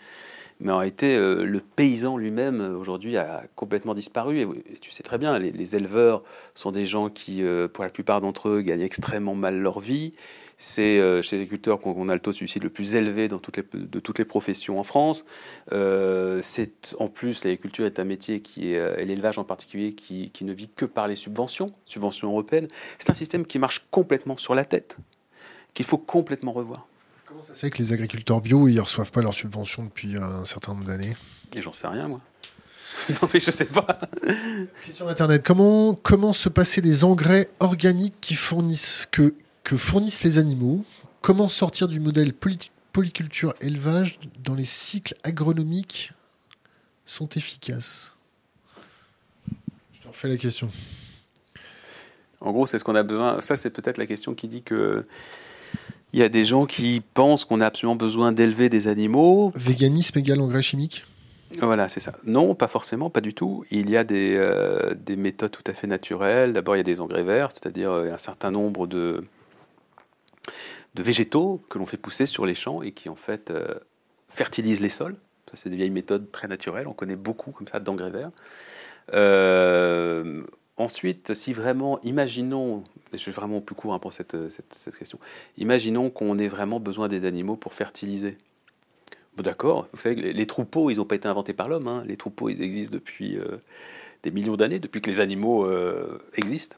[0.61, 4.39] mais en réalité, euh, le paysan lui-même, euh, aujourd'hui, a complètement disparu.
[4.39, 6.23] Et, tu sais très bien, les, éleveurs
[6.53, 10.13] sont des gens qui, euh, pour la plupart d'entre eux, gagnent extrêmement mal leur vie.
[10.57, 13.57] C'est chez les agriculteurs qu'on a le taux de suicide le plus élevé dans toutes
[13.57, 15.25] les, de toutes les professions en France.
[15.73, 20.53] en plus, l'agriculture est un métier qui est, et l'élevage en particulier, qui, qui ne
[20.53, 22.69] vit que par les subventions, subventions européennes.
[22.99, 24.95] C'est un système qui marche complètement sur la tête,
[25.73, 26.87] qu'il faut complètement revoir.
[27.35, 30.45] Comment ça se fait que les agriculteurs bio, ils reçoivent pas leurs subventions depuis un
[30.45, 31.17] certain nombre d'années?
[31.53, 32.21] Et j'en sais rien, moi.
[33.09, 33.99] non, mais je sais pas.
[34.85, 35.43] Question Internet.
[35.43, 39.35] Comment, comment se passer des engrais organiques qui fournissent, que,
[39.65, 40.85] que fournissent les animaux?
[41.21, 42.31] Comment sortir du modèle
[42.93, 46.13] polyculture élevage dans les cycles agronomiques
[47.03, 48.15] sont efficaces?
[49.91, 50.71] Je te refais la question.
[52.39, 53.41] En gros, c'est ce qu'on a besoin.
[53.41, 55.05] Ça, c'est peut-être la question qui dit que
[56.15, 59.51] il y a des gens qui pensent qu'on a absolument besoin d'élever des animaux.
[59.53, 61.03] Véganisme égale engrais chimique?
[61.59, 62.13] Voilà, c'est ça.
[62.23, 63.65] Non, pas forcément, pas du tout.
[63.69, 66.53] Il y a des, euh, des méthodes tout à fait naturelles.
[66.53, 69.25] D'abord, il y a des engrais verts, c'est-à-dire euh, un certain nombre de,
[70.93, 73.75] de végétaux que l'on fait pousser sur les champs et qui, en fait, euh,
[74.29, 75.17] fertilisent les sols.
[75.49, 76.87] Ça, c'est des vieilles méthodes très naturelles.
[76.87, 78.31] On connaît beaucoup comme ça d'engrais verts.
[80.77, 82.83] Ensuite, si vraiment, imaginons,
[83.13, 85.19] je suis vraiment plus court hein, pour cette, cette, question,
[85.57, 88.37] imaginons qu'on ait vraiment besoin des animaux pour fertiliser.
[89.37, 91.87] Bon, D'accord, vous savez, les, les troupeaux, ils n'ont pas été inventés par l'homme.
[91.87, 92.03] Hein.
[92.05, 93.57] Les troupeaux, ils existent depuis euh,
[94.23, 96.75] des millions d'années, depuis que les animaux euh, existent,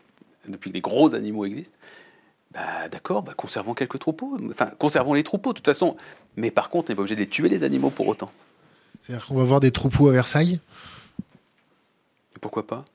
[0.48, 1.78] depuis que les gros animaux existent.
[2.52, 4.38] Bah, D'accord, bah, conservons quelques troupeaux.
[4.52, 5.98] Enfin, conservons les troupeaux, de toute façon.
[6.36, 8.30] Mais par contre, on n'est pas obligé de les tuer, les animaux, pour autant.
[9.02, 10.60] C'est-à-dire qu'on va voir des troupeaux à Versailles?
[12.42, 12.86] Pourquoi pas?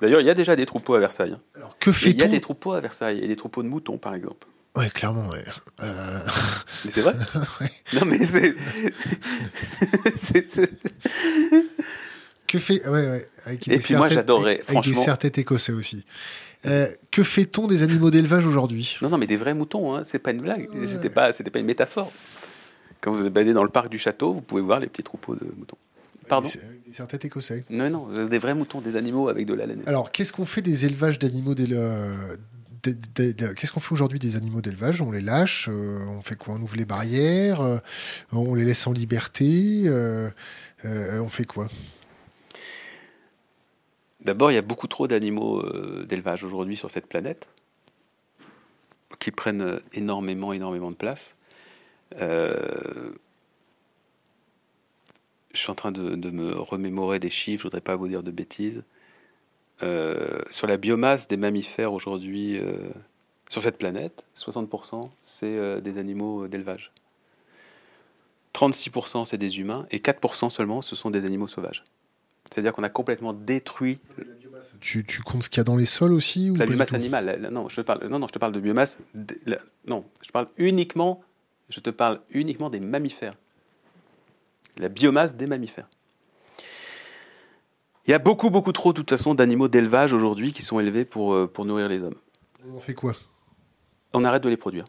[0.00, 1.32] D'ailleurs, il y a déjà des troupeaux à Versailles.
[1.32, 1.40] Hein.
[1.54, 3.98] Alors, que fait Il y a des troupeaux à Versailles, et des troupeaux de moutons,
[3.98, 4.46] par exemple.
[4.76, 5.44] Ouais, clairement, ouais.
[5.82, 6.18] Euh...
[6.84, 7.14] Mais c'est vrai
[7.60, 7.70] ouais.
[7.94, 8.54] Non, mais c'est...
[12.46, 12.86] que fait...
[12.86, 13.28] Ouais, ouais.
[13.46, 14.80] Avec et puis moi, j'adorerais, franchement...
[14.80, 16.04] Avec des serre-têtes écossais aussi.
[16.66, 18.98] Euh, que fait-on des animaux d'élevage aujourd'hui?
[19.00, 20.68] Non, non, mais des vrais moutons, hein, c'est pas une blague.
[20.74, 20.86] Ouais.
[20.86, 22.12] C'était pas, c'était pas une métaphore.
[23.00, 25.46] Quand vous êtes dans le parc du château, vous pouvez voir les petits troupeaux de
[25.56, 25.78] moutons.
[26.28, 26.48] Pardon
[26.86, 27.64] Des serre-têtes écossais.
[27.70, 29.82] Non, non, des vrais moutons, des animaux avec de la laine.
[29.86, 31.54] Alors, qu'est-ce qu'on fait des élevages d'animaux
[33.56, 35.00] Qu'est-ce qu'on fait aujourd'hui des animaux d'élevage?
[35.00, 36.54] On les lâche euh, On fait quoi?
[36.54, 37.78] On ouvre les barrières euh,
[38.32, 40.30] On les laisse en liberté euh,
[40.84, 41.68] On fait quoi?
[44.20, 45.62] D'abord, il y a beaucoup trop d'animaux
[46.04, 47.48] d'élevage aujourd'hui sur cette planète
[49.20, 51.36] qui prennent énormément, énormément de place.
[55.56, 58.30] Je suis en train de, me remémorer des chiffres, je voudrais pas vous dire de
[58.30, 58.82] bêtises.
[59.82, 62.76] euh, sur la biomasse des mammifères aujourd'hui euh,
[63.50, 66.92] sur cette planète, 60% c'est euh, des animaux d'élevage.
[68.54, 71.84] 36% c'est des humains et 4% seulement ce sont des animaux sauvages.
[72.50, 73.98] C'est-à-dire qu'on a complètement détruit.
[74.80, 77.26] Tu, tu comptes ce qu'il y a dans les sols aussi ou la biomasse animale.
[77.26, 78.98] la- la- non, je te parle, non, non, je te parle de biomasse.
[79.46, 81.22] la- non, je parle uniquement.
[81.68, 83.34] Je te parle uniquement des mammifères.
[84.78, 85.88] La biomasse des mammifères.
[88.06, 91.04] Il y a beaucoup, beaucoup trop, de toute façon, d'animaux d'élevage aujourd'hui qui sont élevés
[91.04, 92.14] pour, euh, pour nourrir les hommes.
[92.72, 93.14] On fait quoi?
[94.12, 94.84] On arrête de les produire.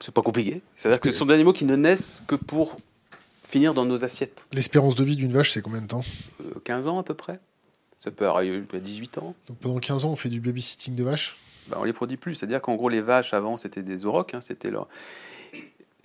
[0.00, 0.62] C'est pas compliqué.
[0.74, 2.78] C'est-à-dire que que- ce sont des animaux qui ne naissent que pour
[3.44, 4.46] finir dans nos assiettes.
[4.52, 6.04] L'espérance de vie d'une vache, c'est combien de temps?
[6.40, 7.40] Euh, 15 ans à peu près.
[7.98, 9.34] Ça peut arriver à 18 ans.
[9.46, 11.36] Donc pendant 15 ans, on fait du babysitting de vaches?
[11.68, 12.34] Ben, on les produit plus.
[12.34, 14.88] C'est-à-dire qu'en gros, les vaches avant, c'était des aurochs, hein, c'était leur.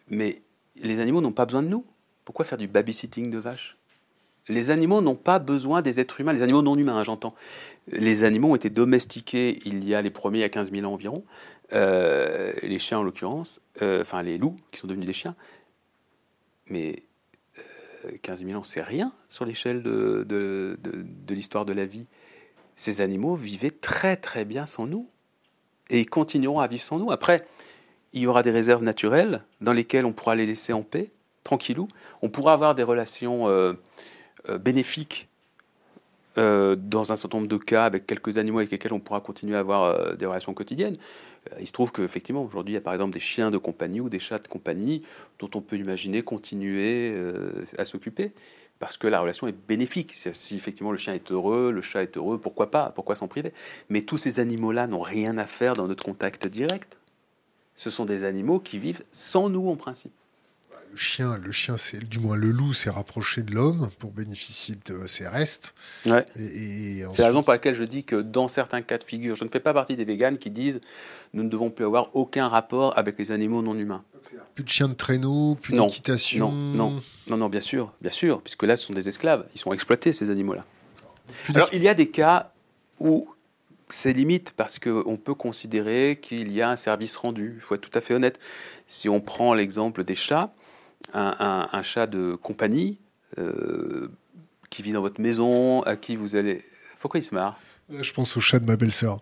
[0.10, 0.42] Mais
[0.76, 1.86] les animaux n'ont pas besoin de nous.
[2.28, 3.78] Pourquoi faire du babysitting de vaches?
[4.50, 7.34] Les animaux n'ont pas besoin des êtres humains, les animaux non humains, hein, j'entends.
[7.88, 10.86] Les animaux ont été domestiqués il y a les premiers il y a 15 000
[10.86, 11.24] ans environ,
[11.72, 15.38] Euh, les chiens en l'occurrence, euh, enfin les loups qui sont devenus des chiens.
[16.66, 17.04] Mais
[17.60, 22.08] euh, 15 000 ans, c'est rien sur l'échelle de- de l'histoire de la vie.
[22.76, 25.08] Ces animaux vivaient très très bien sans nous
[25.90, 27.10] et ils continueront à vivre sans nous.
[27.10, 27.46] Après,
[28.12, 31.12] il y aura des réserves naturelles dans lesquelles on pourra les laisser en paix,
[31.48, 31.88] tranquillou.
[32.22, 33.74] On pourra avoir des relations euh,
[34.50, 35.30] euh, bénéfiques
[36.38, 39.56] euh, dans un certain nombre de cas avec quelques animaux avec lesquels on pourra continuer
[39.56, 40.98] à avoir des relations quotidiennes.
[41.62, 44.10] Il se trouve qu'effectivement, aujourd'hui, il y a par exemple des chiens de compagnie ou
[44.10, 45.02] des chats de compagnie
[45.40, 47.16] dont on peut imaginer continuer
[47.78, 48.34] à s'occuper
[48.80, 50.14] parce que la relation est bénéfique.
[50.14, 52.92] Si effectivement le chien est heureux, le chat est heureux, pourquoi pas?
[52.94, 53.54] Pourquoi s'en priver?
[53.90, 57.00] Mais tous ces animaux-là n'ont rien à faire dans notre contact direct.
[57.74, 60.12] Ce sont des animaux qui vivent sans nous en principe.
[60.92, 64.76] Le chien, le chien, c'est du moins le loup, s'est rapproché de l'homme pour bénéficier
[64.86, 65.76] de ses restes.
[66.08, 66.26] Ouais.
[66.40, 69.36] Et, et C'est la raison pour laquelle je dis que dans certains cas de figure,
[69.36, 70.82] je ne fais pas partie des véganes qui disent
[71.34, 74.04] nous ne devons plus avoir aucun rapport avec les animaux non humains.
[74.56, 76.52] plus de chiens de traîneau, plus Non, d'équitation.
[76.52, 77.02] non, non.
[77.28, 79.46] Non, non, bien sûr, bien sûr, puisque là, ce sont des esclaves.
[79.54, 80.66] Ils sont exploités, ces animaux-là.
[81.54, 82.52] Alors, il y a des cas
[83.00, 83.30] où
[83.90, 87.54] c'est limite parce qu'on peut considérer qu'il y a un service rendu.
[87.58, 88.40] Il faut être tout à fait honnête.
[88.88, 90.54] Si on prend l'exemple des chats,
[91.14, 93.00] un, un- un chat de compagnie
[93.38, 94.10] euh,
[94.70, 96.64] qui vit dans votre maison, à qui vous allez.
[97.00, 97.58] Pourquoi il se marre?
[97.90, 99.20] Je pense au chat de ma belle-sœur.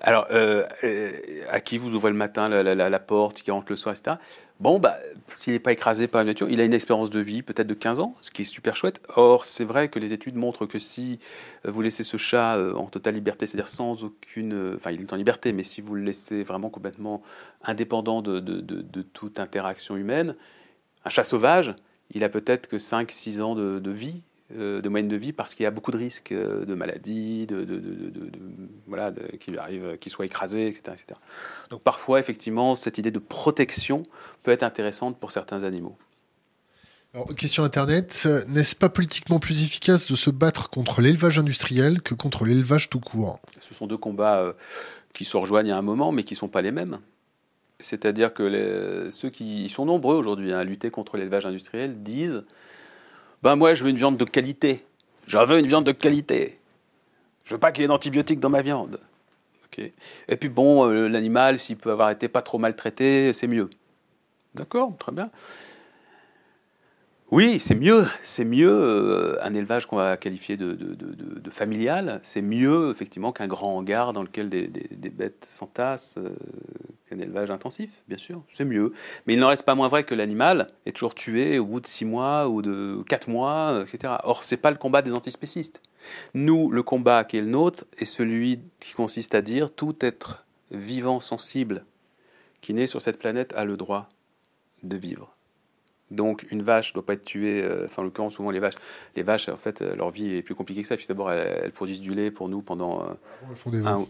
[0.00, 1.12] Alors, euh, euh,
[1.50, 3.94] à qui vous ouvrez le matin la, la- la- la porte, qui rentre le soir,
[3.96, 4.16] etc.
[4.60, 4.98] Bon, bah,
[5.28, 7.74] s'il n'est pas écrasé par la nature, il a une espérance de vie peut-être de
[7.74, 9.00] 15 ans, ce qui est super chouette.
[9.14, 11.20] Or, c'est vrai que les études montrent que si
[11.64, 14.52] euh, vous laissez ce chat euh, en totale liberté, c'est-à-dire sans aucune...
[14.54, 17.22] euh, Enfin, il est en liberté, mais si vous le laissez vraiment complètement
[17.62, 20.34] indépendant de, de- toute interaction humaine,
[21.04, 21.74] un chat sauvage,
[22.12, 25.66] il a peut-être que 5-6 ans de, vie, de moyenne de vie, parce qu'il y
[25.66, 28.30] a beaucoup de risques euh, de maladies, de, de, de-
[28.86, 31.20] voilà, qu'il arrive, qu'il soit écrasé, etc., etc.
[31.70, 34.04] Donc parfois, effectivement, cette idée de protection
[34.42, 35.96] peut être intéressante pour certains animaux.
[37.14, 42.02] Alors, question Internet, euh, n'est-ce pas politiquement plus efficace de se battre contre l'élevage industriel
[42.02, 43.40] que contre l'élevage tout court?
[43.60, 44.52] Ce sont deux combats euh,
[45.14, 46.98] qui se rejoignent à un moment, mais qui ne sont pas les mêmes.
[47.80, 52.44] C'est-à-dire que les- ceux qui sont nombreux aujourd'hui hein, à lutter contre l'élevage industriel disent
[53.42, 54.84] Ben moi, je veux une viande de qualité.
[55.26, 56.58] Je veux une viande de qualité.
[57.44, 59.00] Je veux pas qu'il y ait d'antibiotiques dans ma viande.
[60.28, 63.70] Et puis bon, euh, l'animal, s'il peut avoir été pas trop maltraité, c'est mieux.
[64.54, 65.30] D'accord, très bien.
[67.30, 68.06] Oui, c'est mieux.
[68.22, 72.20] C'est mieux euh, un élevage qu'on va qualifier de, de- de- de- familial.
[72.22, 76.30] C'est mieux, effectivement, qu'un grand hangar dans lequel des, des- des bêtes s'entassent, euh,
[77.08, 78.42] qu'un élevage intensif, bien sûr.
[78.50, 78.94] C'est mieux.
[79.26, 81.86] Mais il n'en reste pas moins vrai que l'animal est toujours tué au bout de
[81.86, 84.14] six mois ou de quatre mois, euh, etc.
[84.24, 85.82] Or, c'est pas le combat des antispécistes.
[86.32, 90.46] Nous, le combat qui est le nôtre est celui qui consiste à dire tout être
[90.70, 91.84] vivant, sensible,
[92.62, 94.08] qui naît sur cette planète a le droit
[94.82, 95.34] de vivre.
[96.10, 98.74] Donc une vache ne doit pas être tuée, euh, enfin en l'occurrence souvent les vaches,
[99.16, 101.60] les vaches en fait euh, leur vie est plus compliquée que ça, puisque d'abord elles,
[101.64, 103.04] elles produisent du lait pour nous pendant, euh,
[103.86, 104.06] un-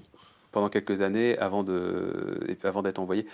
[0.53, 3.27] pendant quelques années avant de avant d'être envoyées.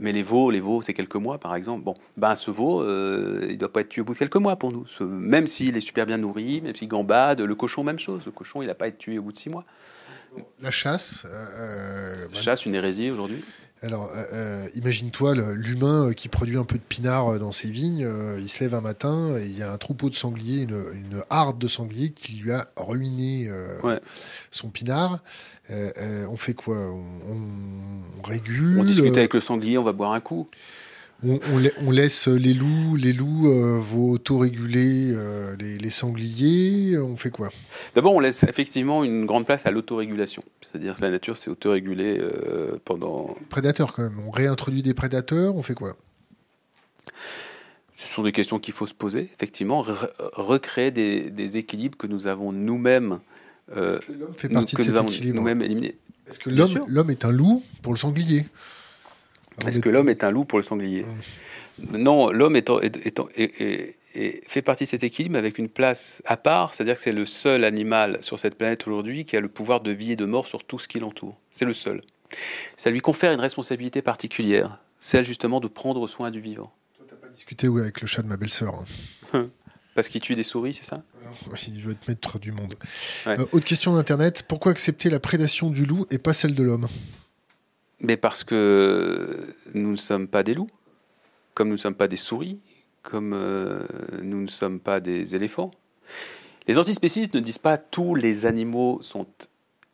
[0.00, 1.82] Mais les veaux, les veaux c'est quelques mois par exemple.
[1.84, 4.56] Bon, ben ce veau euh, il doit pas être tué au bout de quelques mois
[4.56, 7.40] pour nous, Ce- même s'il est super bien nourri, même s'il gambade.
[7.40, 9.50] Le cochon même chose, le cochon il n'a pas été tué au bout de six
[9.50, 9.64] mois.
[10.60, 11.26] La chasse.
[11.30, 13.44] euh, Chasse une hérésie aujourd'hui.
[13.82, 18.04] Alors, euh, euh, imagine-toi l'humain euh, qui produit un peu de pinard dans ses vignes.
[18.04, 20.70] euh, il se lève un matin et il y a un troupeau de sangliers, une,
[20.94, 24.00] une harde de sangliers qui lui a ruiné euh, Ouais.
[24.50, 25.22] son pinard.
[25.70, 26.76] On fait quoi?
[26.76, 30.48] On, on- on régule On discute avec le sanglier, on va boire un coup.
[31.86, 36.98] On, laisse les loups, les loups euh, vont autoréguler euh, les, sangliers.
[36.98, 37.50] On fait quoi?
[37.94, 40.42] D'abord, on laisse effectivement une grande place à l'autorégulation.
[40.60, 43.36] C'est-à-dire que la nature s'est autorégulée euh, pendant.
[43.48, 44.18] Prédateurs, quand même.
[44.26, 45.54] On réintroduit des prédateurs.
[45.54, 45.96] On fait quoi?
[47.92, 49.84] Ce sont des questions qu'il faut se poser, effectivement,
[50.32, 53.20] recréer des, équilibres que nous avons nous-mêmes
[53.74, 55.36] euh, l'homme fait partie de cet équilibre?
[55.36, 55.96] nous-mêmes éliminés?
[56.26, 58.44] Est-ce que l'homme est un loup pour le sanglier?
[59.66, 61.04] Est-ce que l'homme est un loup pour le sanglier
[61.92, 62.70] Non, l'homme est,
[64.46, 67.64] fait partie de cet équilibre avec une place à part, c'est-à-dire que c'est le seul
[67.64, 70.64] animal sur cette planète aujourd'hui qui a le pouvoir de vie et de mort sur
[70.64, 71.40] tout ce qui l'entoure.
[71.50, 72.00] C'est le seul.
[72.76, 76.72] Ça lui confère une responsabilité particulière, celle justement de prendre soin du vivant
[77.34, 78.74] discuter avec le chat de ma belle-sœur.
[79.32, 79.50] Hein.
[79.94, 81.02] Parce qu'il tue des souris, c'est ça?
[81.68, 82.74] Il veut être maître du monde.
[83.28, 84.44] Euh, autre question d'Internet.
[84.48, 86.88] Pourquoi accepter la prédation du loup et pas celle de l'homme?
[88.04, 90.70] Mais parce que nous ne sommes pas des loups,
[91.54, 92.60] comme nous ne sommes pas des souris,
[93.02, 93.86] comme euh,
[94.22, 95.70] nous ne sommes pas des éléphants.
[96.66, 99.26] Les antispécistes ne disent pas tous les animaux sont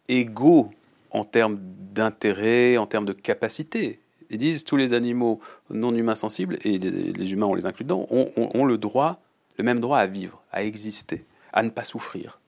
[0.09, 0.71] égaux
[1.11, 1.59] en termes
[1.93, 4.01] d'intérêt, en termes de capacité
[4.31, 8.07] ils disent tous les animaux non humains sensibles, et les, humains, on les inclut dedans,
[8.09, 9.21] ont, le droit,
[9.59, 12.40] le même droit à vivre, à exister, à ne pas souffrir.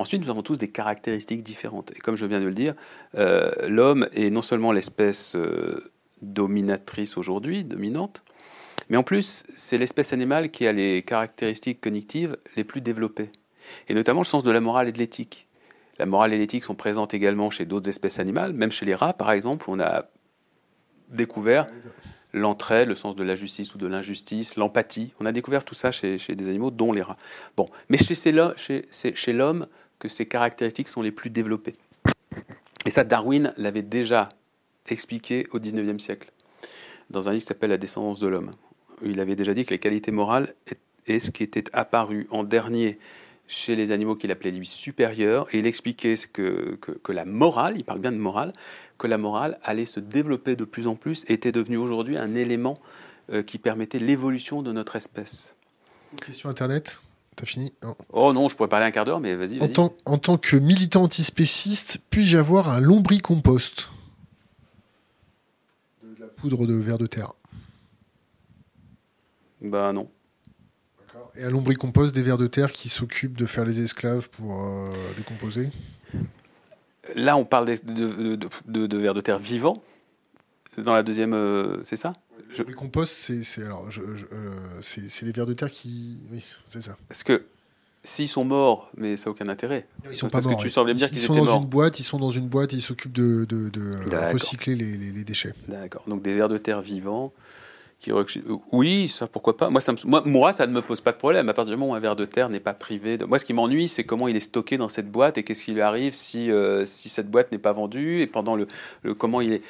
[0.00, 1.92] Ensuite, nous avons tous des caractéristiques différentes.
[1.94, 2.74] Et comme je viens de le dire,
[3.18, 8.24] euh, l'homme est non seulement l'espèce euh, dominatrice aujourd'hui, dominante,
[8.88, 13.30] mais en plus, c'est l'espèce animale qui a les caractéristiques cognitives les plus développées,
[13.88, 15.48] et notamment le sens de la morale et de l'éthique.
[15.98, 19.12] La morale et l'éthique sont présentes également chez d'autres espèces animales, même chez les rats
[19.12, 20.06] par exemple, on a
[21.10, 21.66] découvert
[22.32, 25.12] l'entraide, le sens de la justice ou de l'injustice, l'empathie.
[25.20, 27.18] On a découvert tout ça chez, des animaux, dont les rats.
[27.56, 29.66] Bon, mais chez l'homme
[30.00, 31.74] que ces caractéristiques sont les plus développées.
[32.86, 34.28] Et ça, Darwin l'avait déjà
[34.88, 36.32] expliqué au XIXe siècle,
[37.10, 38.50] dans un livre qui s'appelle La descendance de l'homme.
[39.04, 40.54] Il avait déjà dit que les qualités morales
[41.06, 42.98] est ce qui était apparu en dernier
[43.46, 47.76] chez les animaux qu'il appelait lui supérieurs, et il expliquait que, que, que, la morale,
[47.76, 48.52] il parle bien de morale,
[48.96, 52.34] que la morale allait se développer de plus en plus et était devenue aujourd'hui un
[52.36, 52.78] élément
[53.32, 55.56] euh, qui permettait l'évolution de notre espèce.
[56.24, 57.00] Question Internet?
[57.36, 57.72] T'as fini
[58.12, 59.60] Oh non, je pourrais parler un quart d'heure, mais vas-y.
[59.62, 63.88] en, tant, en tant que militant antispéciste, puis-je avoir un lombricompost
[66.02, 67.32] De la poudre de verre de terre
[69.62, 70.10] Bah non.
[71.36, 74.90] Et un lombricompost des vers de terre qui s'occupent de faire les esclaves pour euh,
[75.16, 75.70] décomposer
[77.14, 78.36] Là, on parle de,
[78.66, 79.82] de, vers de terre vivants.
[80.76, 82.14] Dans la deuxième, euh, c'est ça?
[82.58, 86.96] Le compost, c'est alors euh, c'est les vers de terre qui, oui, c'est ça.
[87.10, 87.44] Est-ce que
[88.02, 89.86] s'ils sont morts, mais ça n'a aucun intérêt?
[90.10, 90.56] ils sont pas morts.
[90.56, 91.44] Que tu semblais dire qu'ils étaient morts.
[91.44, 93.46] Dans une boîte, ils sont dans une boîte, ils s'occupent de,
[94.32, 95.54] recycler les, les déchets.
[95.68, 96.02] D'accord.
[96.06, 97.32] Donc des vers de terre vivants
[98.72, 99.68] oui, ça pourquoi pas.
[99.68, 101.48] Moi ça, moi, ça ne me pose pas de problème.
[101.48, 103.18] À partir du moment où un verre de terre n'est pas privé.
[103.18, 103.26] De...
[103.26, 105.72] Moi, ce qui m'ennuie, c'est comment il est stocké dans cette boîte et qu'est-ce qui
[105.72, 108.66] lui arrive si, euh, si cette boîte n'est pas vendue et pendant le,
[109.02, 109.62] le comment il est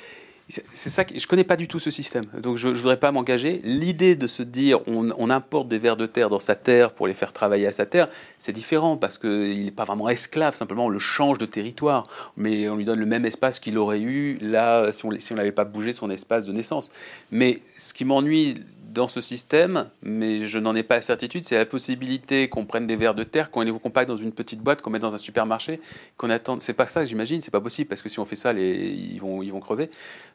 [0.50, 2.24] c'est ça que je connais pas du tout ce système.
[2.42, 3.60] Donc je, ne voudrais pas m'engager.
[3.64, 7.14] L'idée de se dire on, importe des vers de terre dans sa terre pour les
[7.14, 8.08] faire travailler à sa terre,
[8.38, 10.56] c'est différent parce qu'il n'est pas vraiment esclave.
[10.56, 12.06] Simplement on le change de territoire,
[12.36, 15.36] mais on lui donne le même espace qu'il aurait eu là si on si on
[15.36, 16.90] n'avait pas bougé son espace de naissance.
[17.30, 18.54] Mais ce qui m'ennuie
[18.90, 22.88] dans ce système, mais je n'en ai pas la certitude, c'est la possibilité qu'on prenne
[22.88, 25.18] des vers de terre, qu'on les compacte dans une petite boîte, qu'on mette dans un
[25.18, 25.80] supermarché,
[26.16, 26.60] qu'on attende.
[26.60, 29.20] C'est pas ça, j'imagine, c'est pas possible, parce que si on fait ça, les, ils,
[29.20, 29.90] vont, ils vont crever.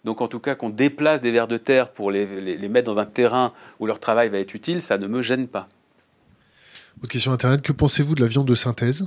[0.06, 3.00] Donc en tout cas, qu'on déplace des vers de terre pour les, les, mettre dans
[3.00, 5.68] un terrain où leur travail va être utile, ça ne me gêne pas.
[7.04, 9.06] Autre question Internet, que pensez-vous de la viande de synthèse?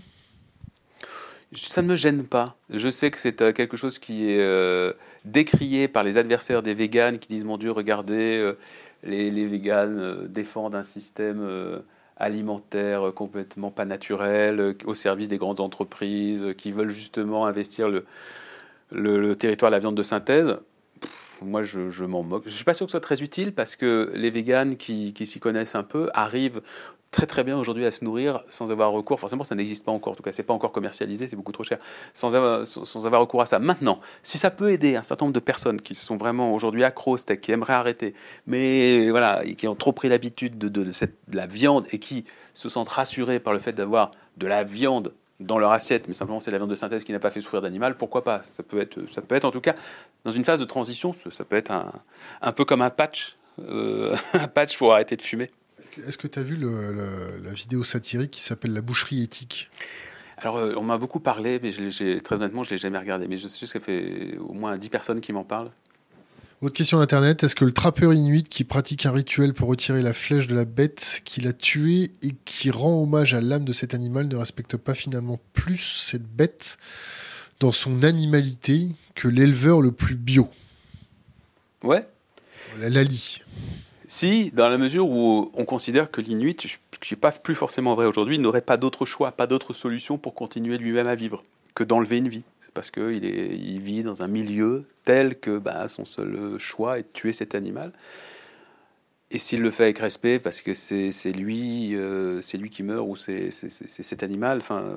[1.53, 2.57] Ça ne me gêne pas.
[2.69, 4.93] Je sais que c'est euh, quelque chose qui est euh,
[5.25, 8.59] décrié par les adversaires des véganes qui disent Mon Dieu, regardez, euh,
[9.03, 11.81] les, véganes euh, défendent un système euh,
[12.16, 19.37] alimentaire complètement pas naturel, euh, au service des grandes entreprises, qui veulent justement investir le,
[19.37, 20.57] territoire de la viande de synthèse.
[21.43, 22.45] moi, je, m'en moque.
[22.47, 25.41] Je suis pas sûr que ce soit très utile parce que les véganes qui s'y
[25.41, 26.61] connaissent un peu arrivent
[27.10, 29.18] très très bien aujourd'hui à se nourrir sans avoir recours.
[29.18, 30.12] Forcément, ça n'existe pas encore.
[30.12, 31.78] En tout cas, c'est pas encore commercialisé, c'est beaucoup trop cher.
[32.12, 33.59] Sans avoir, recours à ça.
[33.59, 37.16] Maintenant, si ça peut aider un certain nombre de personnes qui sont vraiment aujourd'hui accros
[37.16, 38.14] steak, qui aimeraient arrêter,
[38.47, 40.93] mais voilà, qui ont trop pris l'habitude de,
[41.32, 42.24] la viande et qui
[42.55, 46.40] se sentent rassurés par le fait d'avoir de la viande dans leur assiette, mais simplement
[46.40, 48.43] c'est la viande de synthèse qui n'a pas fait souffrir d'animal, pourquoi pas?
[48.43, 49.74] Ça peut, être, ça peut être en tout cas,
[50.24, 51.93] dans une phase de transition, ça peut être un,
[52.43, 55.51] un peu comme un patch, euh, un patch pour arrêter de fumer.
[55.78, 59.70] Est-ce que tu as vu la vidéo satirique qui s'appelle La boucherie éthique?
[60.40, 61.70] Alors, euh, on m'a beaucoup parlé, mais
[62.20, 63.26] très honnêtement, je ne l'ai jamais regardé.
[63.26, 65.70] Mais je sais que ça fait au moins 10 personnes qui m'en parlent.
[66.60, 70.12] Autre question d'Internet, est-ce que le trappeur inuit qui pratique un rituel pour retirer la
[70.12, 73.94] flèche de la bête qu'il a tuée et qui rend hommage à l'âme de cet
[73.94, 76.76] animal ne respecte pas finalement plus cette bête
[77.60, 80.50] dans son animalité que l'éleveur le plus bio?
[81.84, 82.09] Ouais.
[82.80, 83.42] La Lali.
[84.10, 87.94] Si, dans la mesure où on considère que l'Inuit, ce qui n'est pas plus forcément
[87.94, 91.44] vrai aujourd'hui, n'aurait pas d'autre choix, pas d'autre solution pour continuer lui-même à vivre
[91.74, 92.43] que d'enlever une vie.
[92.62, 97.02] C'est parce qu'il il vit dans un milieu tel que bah, son seul choix est
[97.02, 97.93] de tuer cet animal.
[99.30, 103.14] Et s'il le fait avec respect, parce que c'est lui, euh, lui qui meurt ou
[103.14, 104.56] c'est cet animal.
[104.59, 104.97] Enfin,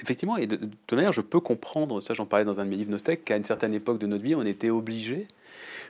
[0.00, 2.00] effectivement, et de, toute manière, je peux comprendre.
[2.00, 4.24] Ça, j'en parlais dans un de mes livres Nostec, qu'à une certaine époque de notre
[4.24, 5.28] vie, on était obligé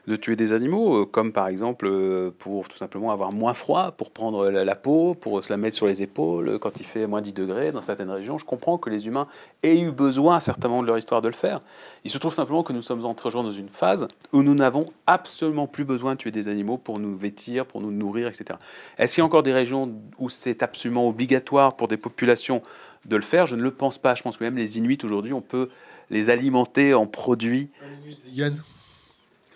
[0.08, 3.92] de tuer des animaux, euh, comme par exemple euh, pour tout simplement avoir moins froid,
[3.92, 7.20] pour prendre la, peau, pour se la mettre sur les épaules quand il fait moins
[7.20, 8.38] 10 degrés dans certaines régions.
[8.38, 9.26] Je comprends que les humains
[9.62, 11.60] aient eu besoin, certainement de leur histoire, de le faire.
[12.04, 15.66] Il se trouve simplement que nous sommes entrés dans une phase où nous n'avons absolument
[15.66, 18.58] plus besoin de tuer des animaux pour nous vêtir, pour nous nourrir, etc.
[18.96, 22.62] Est-ce qu'il y a encore des régions où c'est absolument obligatoire pour des populations
[23.04, 23.44] de le faire?
[23.44, 24.14] Je ne le pense pas.
[24.14, 25.68] Je pense que même les Inuits aujourd'hui, on peut
[26.08, 27.70] les alimenter en produits.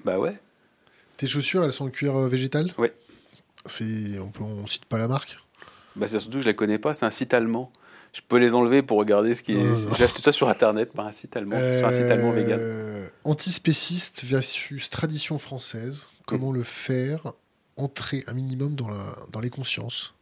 [0.04, 0.38] Bah ouais.
[1.16, 2.88] Tes chaussures, elles sont en cuir euh, végétal Oui.
[3.66, 5.38] C'est, on, peut, on cite pas la marque
[5.94, 7.70] Bah c'est surtout que je la connais pas, c'est un site allemand.
[8.12, 9.96] Je peux les enlever pour regarder ce qui est.
[9.96, 12.58] J'ai acheté ça sur internet par un site allemand, sur un site allemand vegan.
[12.60, 16.08] Euh, antispéciste versus tradition française.
[16.26, 17.20] Comment le faire
[17.76, 20.14] entrer un minimum dans, la, dans les consciences?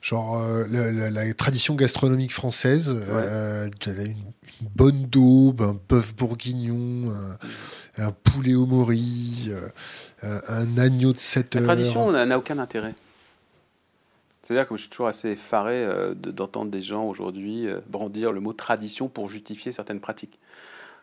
[0.00, 0.66] Genre euh,
[1.10, 4.16] la, tradition gastronomique française, une,
[4.74, 7.12] bonne daube, un bœuf bourguignon,
[7.96, 9.50] un poulet au mori,
[10.24, 11.62] euh, un agneau de 7 heures.
[11.62, 12.94] La tradition n'a aucun intérêt.
[14.42, 18.40] C'est-à-dire que je suis toujours assez effaré euh, d'entendre des gens aujourd'hui euh, brandir le
[18.40, 20.38] mot tradition pour justifier certaines pratiques.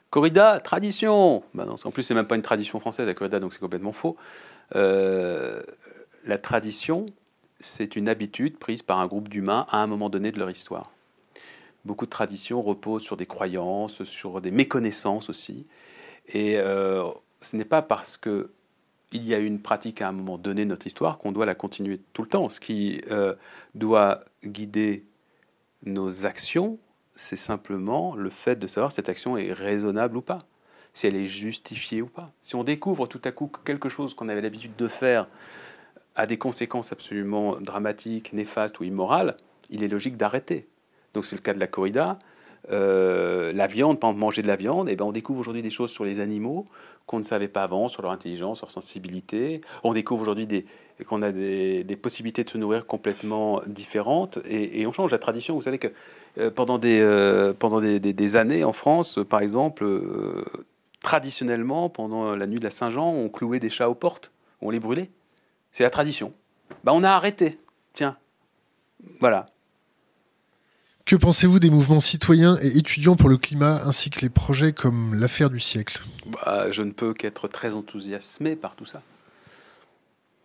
[0.10, 3.54] Corrida, tradition bah non, En plus, c'est même pas une tradition française, la corrida, donc
[3.54, 4.16] c'est complètement faux.
[4.74, 7.06] la tradition,
[7.60, 10.92] c'est une habitude prise par un groupe d'humains à un moment donné de leur histoire.
[11.88, 15.66] Beaucoup de traditions reposent sur des croyances, sur des méconnaissances aussi.
[16.28, 17.06] Et euh,
[17.40, 18.52] ce n'est pas parce que
[19.14, 21.56] il y a une pratique à un moment donné de notre histoire qu'on doit la
[21.56, 22.50] continuer tout le temps.
[22.50, 23.36] Ce qui euh,
[23.74, 25.06] doit guider
[25.86, 26.78] nos actions,
[27.16, 30.40] c'est simplement le fait de savoir si cette action est raisonnable ou pas,
[30.92, 32.34] si elle est justifiée ou pas.
[32.42, 35.30] Si on découvre tout à coup que quelque chose qu'on avait l'habitude de faire
[36.18, 39.38] a des conséquences absolument dramatiques, néfastes ou immorales,
[39.70, 40.68] il est logique d'arrêter.
[41.18, 42.20] Donc c'est le cas de la corrida.
[42.72, 45.90] Euh, la viande, par manger de la viande, eh ben on découvre aujourd'hui des choses
[45.90, 46.68] sur les animaux
[47.08, 49.62] qu'on ne savait pas avant, sur leur intelligence, leur sensibilité.
[49.84, 50.48] On découvre aujourd'hui
[51.08, 55.56] qu'on a des, possibilités de se nourrir complètement différentes et, on change la tradition.
[55.56, 55.88] Vous savez que
[56.38, 59.90] euh, pendant, des, euh, pendant des, années en France, par exemple,
[61.02, 64.32] traditionnellement, pendant la nuit de la Saint-Jean, on clouait des chats aux portes,
[64.62, 65.10] on les brûlait.
[65.72, 66.32] C'est la tradition.
[66.84, 67.58] Ben, on a arrêté.
[67.94, 68.16] Tiens,
[69.20, 69.48] voilà.
[71.08, 75.14] Que pensez-vous des mouvements citoyens et étudiants pour le climat ainsi que les projets comme
[75.14, 76.04] l'affaire du siècle?
[76.26, 79.02] Bah, Je ne peux qu'être très enthousiasmé par tout ça.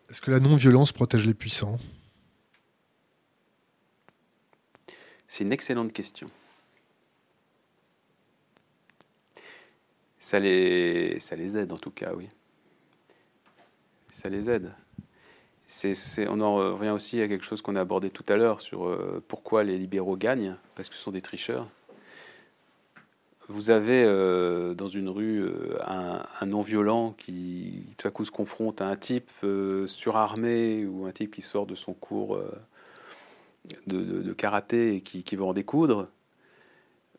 [0.08, 1.80] Est-ce que la non-violence protège les puissants?
[5.26, 6.28] C'est une excellente question.
[10.20, 12.28] Ça les, ça les aide en tout cas, oui.
[14.08, 14.72] Ça les aide
[16.28, 19.22] on en revient aussi à quelque chose qu'on a abordé tout à l'heure sur euh,
[19.28, 21.68] pourquoi les libéraux gagnent, parce que ce sont des tricheurs.
[23.48, 28.80] Vous avez euh, dans une rue euh, un, non-violent qui tout à coup se confronte
[28.80, 29.30] à un type
[29.86, 32.40] surarmé ou un type qui sort de son cours
[33.86, 36.08] de, karaté et qui, qui veut en découdre.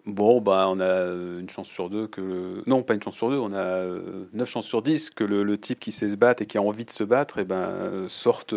[0.06, 1.06] Bon, bah, on a
[1.40, 2.62] une chance sur deux que.
[2.68, 3.86] Non, pas une chance sur deux, on a
[4.34, 6.86] neuf chances sur dix que le, type qui sait se battre et qui a envie
[6.86, 8.54] de se battre eh ben, sorte,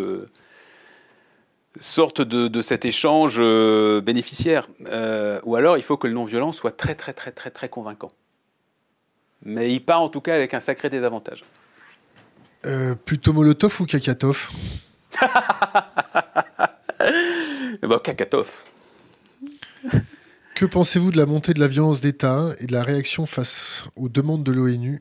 [1.78, 4.68] sorte de, cet échange euh, bénéficiaire.
[4.88, 8.12] Euh, ou alors, il faut que le non-violent soit très, très, très, très, très convaincant.
[9.42, 11.44] Mais il part en tout cas avec un sacré désavantage.
[12.64, 14.50] Euh, plutôt Molotov ou Kakatov?
[17.82, 18.64] Bah, Kakatov.
[20.56, 24.08] Que pensez-vous de la montée de la violence d'État et de la réaction face aux
[24.08, 25.00] demandes de l'ONU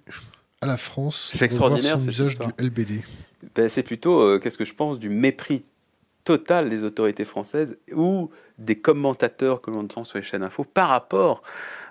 [0.60, 3.02] à la France C'est extraordinaire son usage du LBD
[3.56, 5.64] ben, C'est plutôt, euh, qu'est-ce que je pense, du mépris
[6.26, 10.90] total des autorités françaises ou des commentateurs que l'on entend sur les chaînes info par
[10.90, 11.42] rapport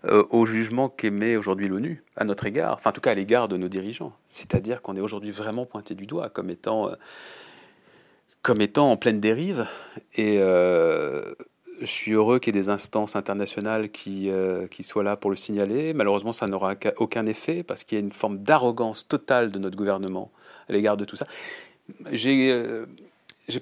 [0.04, 3.48] euh, au jugement qu'émet aujourd'hui l'ONU à notre égard, enfin en tout cas à l'égard
[3.48, 4.12] de nos dirigeants.
[4.26, 6.96] C'est-à-dire qu'on est aujourd'hui vraiment pointé du doigt comme étant, euh,
[8.42, 9.66] comme étant en pleine dérive
[10.16, 10.38] et
[11.80, 15.36] je suis heureux qu'il y ait des instances internationales qui, euh, soient là pour le
[15.36, 15.92] signaler.
[15.94, 19.76] Malheureusement, ça n'aura aucun effet parce qu'il y a une forme d'arrogance totale de notre
[19.76, 20.30] gouvernement
[20.68, 21.26] à l'égard de tout ça.
[22.10, 22.86] J'ai euh,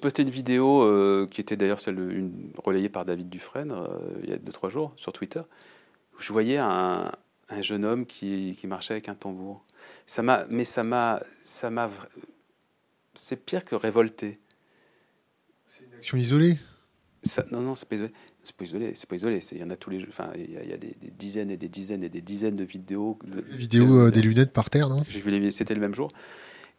[0.00, 2.30] posté une vidéo euh, qui était d'ailleurs celle
[2.62, 3.74] relayée par David Dufresne
[4.22, 5.42] il y a 2-3 jours sur Twitter.
[6.16, 7.10] Où je voyais un,
[7.48, 9.64] un jeune homme qui, qui, marchait avec un tambour.
[10.06, 11.90] Ça m'a, mais ça m'a, ça m'a,
[13.14, 14.38] c'est pire que révolté.
[15.66, 16.58] C'est une action isolée?
[17.52, 18.12] Non, non, c'est pas isolé.
[18.42, 18.92] C'est pas isolé.
[18.94, 19.38] C'est pas isolé.
[19.52, 20.02] Il y en a tous les.
[20.08, 23.18] Enfin, il y a, des, dizaines et des dizaines et des dizaines de vidéos.
[23.24, 25.02] De, vidéos euh, des lunettes par terre, non?
[25.08, 26.10] J'ai vu C'était le même jour.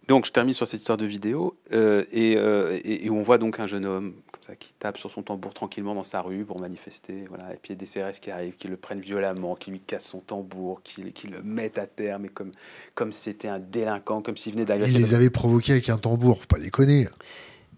[0.07, 3.61] Donc, je termine sur cette histoire de vidéo euh, euh, et, et, on voit donc
[3.61, 6.59] un jeune homme comme ça qui tape sur son tambour tranquillement dans sa rue pour
[6.59, 7.53] manifester, voilà.
[7.53, 9.79] Et puis il y a des CRS qui arrivent, qui le prennent violemment, qui lui
[9.79, 12.51] cassent son tambour, qui, qui le mettent à terre, mais comme
[12.95, 14.91] comme c'était un délinquant, comme s'il venait d'agresser.
[14.91, 17.07] Il les avait provoqués avec un tambour, faut pas déconner.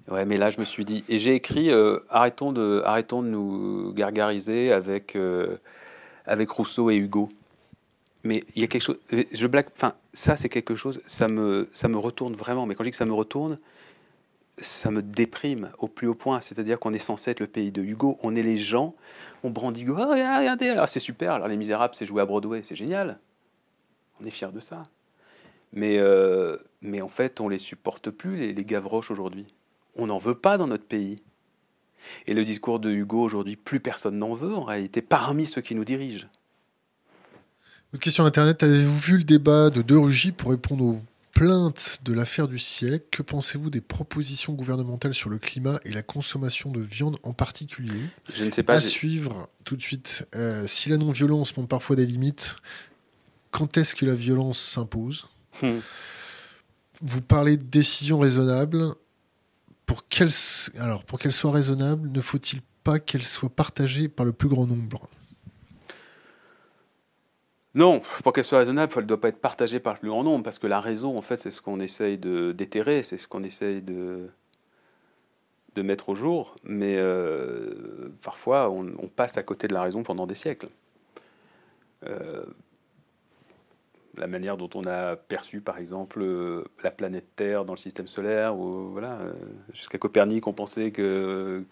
[0.07, 3.27] Ouais, mais là, je me suis dit, et j'ai écrit, euh, arrêtons, de, arrêtons de
[3.27, 5.57] nous gargariser avec, euh,
[6.25, 7.29] avec Rousseau et Hugo.
[8.23, 11.27] Mais il y a quelque chose, euh, je blague, enfin, ça, c'est quelque chose, ça
[11.27, 12.67] me, ça me retourne vraiment.
[12.67, 13.57] Mais quand je dis que ça me retourne,
[14.59, 16.39] ça me déprime au plus haut point.
[16.39, 18.93] C'est-à-dire qu'on est censé être le pays de Hugo, on est les gens,
[19.43, 22.61] on brandit Hugo, oh, regardez, alors c'est super, alors Les Misérables, c'est joué à Broadway,
[22.63, 23.19] c'est génial.
[24.21, 24.83] On est fiers de ça.
[25.73, 25.99] Mais,
[26.81, 29.47] mais en fait, on les supporte plus, les Gavroches aujourd'hui
[29.95, 31.21] on n'en veut pas dans notre pays.
[32.27, 35.75] Et le discours de Hugo aujourd'hui, plus personne n'en veut en réalité, parmi ceux qui
[35.75, 36.27] nous dirigent.
[37.93, 41.01] Autre question Internet, avez-vous vu le débat de De Rugy pour répondre aux
[41.33, 43.05] plaintes de l'affaire du siècle?
[43.09, 48.01] Que pensez-vous des propositions gouvernementales sur le climat et la consommation de viande en particulier?
[48.33, 48.75] Je ne sais pas.
[48.75, 50.27] À suivre tout de suite.
[50.35, 52.57] Euh, si la non-violence montre parfois des limites,
[53.51, 55.29] quand est-ce que la violence s'impose?
[55.61, 55.79] Hmm.
[57.01, 58.93] Vous parlez de décisions raisonnables
[59.85, 60.29] pour qu'elle
[60.79, 64.67] alors pour qu'elle soit raisonnable, ne faut-il pas qu'elle soit partagée par le plus grand
[64.67, 65.09] nombre?
[67.73, 70.23] Non, pour qu'elle soit raisonnable, elle ne doit pas être partagée par le plus grand
[70.23, 73.27] nombre, parce que la raison, en fait, c'est ce qu'on essaye de déterrer, c'est ce
[73.27, 74.29] qu'on essaye de,
[75.75, 80.25] de mettre au jour, mais euh, parfois on, passe à côté de la raison pendant
[80.25, 80.69] des siècles.
[82.05, 82.45] Euh,
[84.17, 88.07] la manière dont on a perçu, par exemple, euh, la planète Terre dans le système
[88.07, 89.33] solaire, ou voilà, euh,
[89.73, 91.63] jusqu'à Copernic, on pensait que,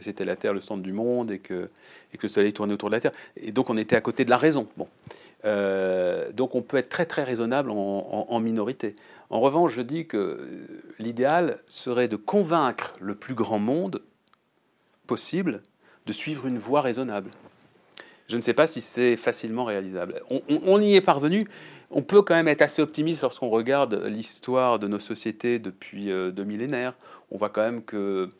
[0.00, 1.70] c'était la Terre le centre du monde et que,
[2.12, 3.12] et que le Soleil tournait autour de la Terre.
[3.36, 4.68] Et donc on était à côté de la raison.
[4.76, 4.88] Bon.
[5.44, 8.96] Euh, donc on peut être très très raisonnable en, minorité.
[9.30, 10.48] En revanche, je dis que
[10.98, 14.02] l'idéal serait de convaincre le plus grand monde
[15.06, 15.62] possible
[16.06, 17.30] de suivre une voie raisonnable.
[18.30, 20.22] Je ne sais pas si c'est facilement réalisable.
[20.48, 21.48] On, y est parvenu.
[21.90, 26.30] On peut quand même être assez optimiste lorsqu'on regarde l'histoire de nos sociétés depuis euh,
[26.30, 26.94] deux millénaires.
[27.32, 28.30] On voit quand même que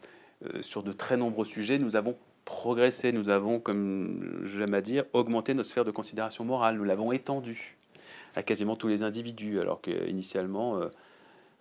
[0.46, 5.02] euh, sur de très nombreux sujets, nous avons progressé, nous avons, comme j'aime à dire,
[5.12, 7.76] augmenté notre sphère de considération morale, nous l'avons étendue
[8.36, 10.86] à quasiment tous les individus, alors qu'initialement, euh,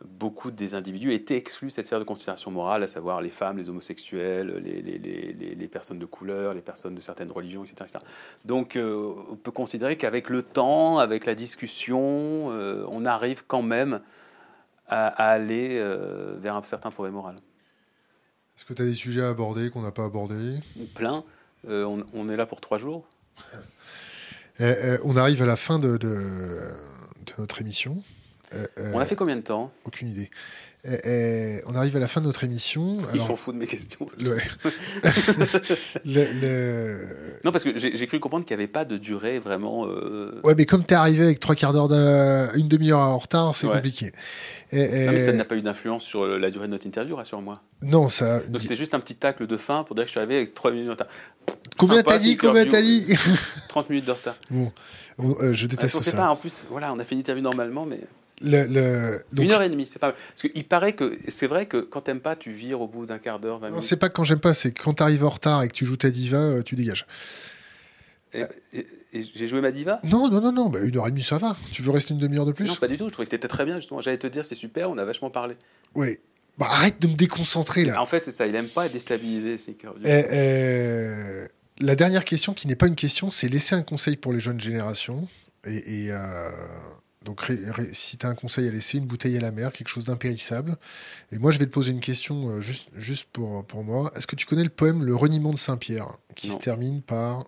[0.06, 3.58] beaucoup des individus étaient exclus de cette sphère de considération morale, à savoir les femmes,
[3.58, 8.00] les homosexuels, les, les, les, les personnes de couleur, les personnes de certaines religions, etc.
[8.46, 13.62] Donc euh, on peut considérer qu'avec le temps, avec la discussion, euh, on arrive quand
[13.62, 14.00] même
[14.88, 17.36] à, aller euh, vers un certain progrès moral.
[18.56, 20.56] Est-ce que tu as des sujets à aborder qu'on n'a pas abordés?
[20.96, 21.24] Plein.
[21.68, 23.06] On, on, est là pour trois jours.
[25.04, 28.02] on arrive à la fin de, de, de notre émission.
[28.54, 30.30] Euh, on a fait combien de temps Aucune idée.
[30.86, 32.98] on arrive à la fin de notre émission.
[33.14, 34.06] Ils s'en foutent de mes questions.
[37.46, 39.88] Non, parce que j'ai cru comprendre qu'il n'y avait pas de durée vraiment.
[39.88, 41.90] Euh, ouais, mais comme tu es arrivé avec trois quarts d'heure,
[42.56, 44.12] une demi-heure en retard, c'est compliqué.
[44.74, 47.62] non, mais ça n'a pas eu d'influence sur la durée de notre interview, rassure-moi.
[47.82, 48.42] Non, ça.
[48.48, 50.54] Donc c'était juste un petit tacle de fin pour dire que je suis arrivé avec
[50.54, 51.08] trois minutes de retard.
[51.78, 53.08] Combien t'as dit Combien t'as dit
[53.70, 54.36] 30 minutes de retard.
[54.50, 54.72] Bon,
[55.42, 56.18] euh, je déteste ah, ça.
[56.18, 58.00] Pas, en plus, voilà, on a fait une interview normalement, mais.
[58.42, 62.02] Le, Une heure et demie, c'est pas Parce qu'il paraît que c'est vrai que quand
[62.02, 64.54] t'aimes pas, tu vires au bout d'un quart d'heure, Non, c'est pas quand j'aime pas,
[64.54, 67.06] c'est quand t'arrives en retard et que tu joues ta diva, euh, tu dégages.
[68.34, 68.44] Et,
[69.12, 70.00] j'ai joué ma diva?
[70.04, 71.58] Non, non, non, non, bah, une heure et demie, ça va.
[71.72, 72.68] Tu veux rester une demi-heure de plus?
[72.68, 73.08] Non, pas du tout.
[73.08, 74.02] Je trouvais que c'était très bien, justement.
[74.02, 75.56] J'allais te dire, c'est super, on a vachement parlé.
[75.96, 76.18] Oui.
[76.58, 78.02] Bah, arrête de me déconcentrer, là.
[78.02, 78.46] En fait, c'est ça.
[78.46, 79.76] Il aime pas être déstabilisé, c'est
[80.06, 84.32] eh, eh, La dernière question, qui n'est pas une question, c'est laisser un conseil pour
[84.32, 85.28] les jeunes générations.
[85.66, 86.50] Et, et euh,
[87.26, 87.52] donc,
[87.92, 90.78] si tu as un conseil à laisser, une bouteille à la mer, quelque chose d'impérissable.
[91.32, 94.12] Et moi, je vais te poser une question euh, juste, juste pour, pour moi.
[94.16, 97.44] Est-ce que tu connais le poème Le reniement de Saint-Pierre, qui se termine par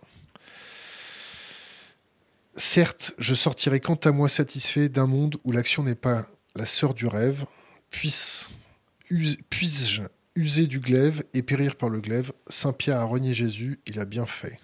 [2.57, 6.25] Certes, je sortirai quant à moi satisfait d'un monde où l'action n'est pas
[6.55, 7.45] la sœur du rêve.
[7.89, 8.49] Puisse,
[9.49, 10.03] puisse-je
[10.35, 12.33] user du glaive et périr par le glaive?
[12.49, 14.59] Saint Pierre a renié Jésus, il a bien fait.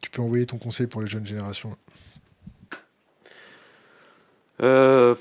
[0.00, 1.76] Tu peux envoyer ton conseil pour les jeunes générations.
[4.62, 5.14] Euh,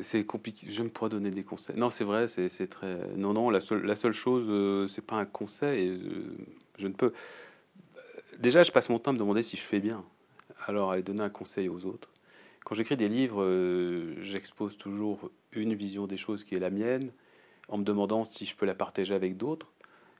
[0.00, 0.68] c'est compliqué.
[0.70, 1.76] Je me pourrais donner des conseils.
[1.76, 2.96] Non, c'est vrai, c'est très.
[3.16, 5.88] Non, non, la seule, la seule chose, euh, c'est pas un conseil.
[5.88, 6.36] Euh,
[6.78, 7.12] je ne peux.
[8.38, 10.04] Déjà, je passe mon temps à me demander si je fais bien.
[10.66, 12.10] Alors, aller donner un conseil aux autres.
[12.64, 13.46] Quand j'écris des livres,
[14.20, 17.12] j'expose toujours une vision des choses qui est la mienne,
[17.68, 19.68] en me demandant si je peux la partager avec d'autres.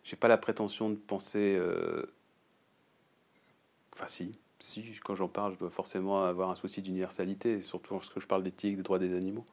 [0.04, 1.60] J'ai pas la prétention de penser.
[3.92, 8.18] Enfin, si, si, quand j'en parle, je dois forcément avoir un souci d'universalité, surtout lorsque
[8.18, 9.44] je parle d'éthique, des droits des animaux.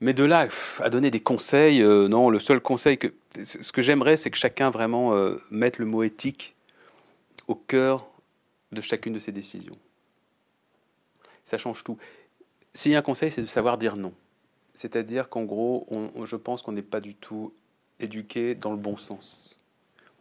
[0.00, 0.48] Mais de là
[0.80, 3.12] à donner des conseils, euh, non, le seul conseil que.
[3.44, 6.56] Ce que j'aimerais, c'est que chacun vraiment euh, mette le mot éthique
[7.46, 8.08] au cœur
[8.72, 9.76] de chacune de ses décisions.
[11.44, 11.96] Ça change tout.
[12.74, 14.12] S'il y a un conseil, c'est de savoir dire non.
[14.74, 15.86] C'est-à-dire qu'en gros,
[16.24, 17.52] je pense qu'on n'est pas du tout
[17.98, 19.56] éduqué dans le bon sens.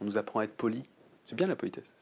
[0.02, 0.84] On nous apprend à être poli,
[1.30, 1.93] c'est bien la politesse.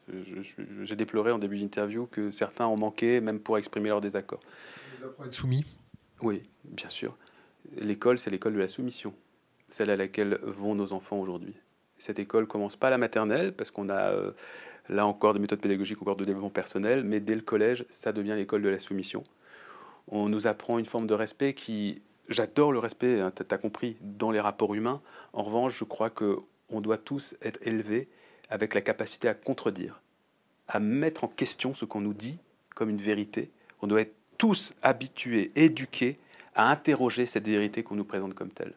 [0.84, 4.40] J'ai déploré en début d'interview que certains ont manqué, même pour exprimer leur désaccord.
[5.18, 5.66] Vous être soumis?
[6.22, 7.14] Oui, bien sûr.
[7.76, 9.12] L'école, c'est l'école de la soumission,
[9.68, 11.54] celle à laquelle vont nos enfants aujourd'hui.
[11.98, 14.32] Cette école commence pas à la maternelle, parce qu'on a euh,
[14.88, 18.34] là encore des méthodes pédagogiques, encore de développement personnel, mais dès le collège, ça devient
[18.34, 19.24] l'école de la soumission.
[20.06, 22.00] On nous apprend une forme de respect qui,
[22.30, 25.02] j'adore le respect, hein, tu as compris, dans les rapports humains.
[25.34, 28.08] En revanche, je crois qu'on doit tous être élevés
[28.50, 30.00] avec la capacité à contredire,
[30.68, 32.38] à mettre en question ce qu'on nous dit
[32.74, 33.50] comme une vérité.
[33.82, 36.18] On doit être tous habitués, éduqués
[36.54, 38.74] à interroger cette vérité qu'on nous présente comme telle.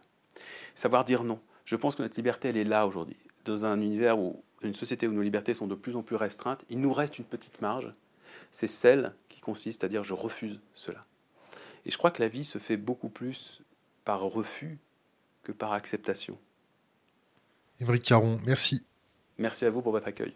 [0.75, 1.39] Savoir dire non.
[1.65, 3.17] Je pense que notre liberté, elle est là aujourd'hui.
[3.45, 6.65] Dans un univers où, une société où nos libertés sont de plus en plus restreintes,
[6.69, 7.91] il nous reste une petite marge.
[8.51, 11.05] C'est celle qui consiste à dire je refuse cela.
[11.85, 13.61] Et je crois que la vie se fait beaucoup plus
[14.05, 14.77] par refus
[15.43, 16.37] que par acceptation.
[17.79, 18.83] Émeric Caron, merci.
[19.41, 20.33] Merci à vous pour votre accueil.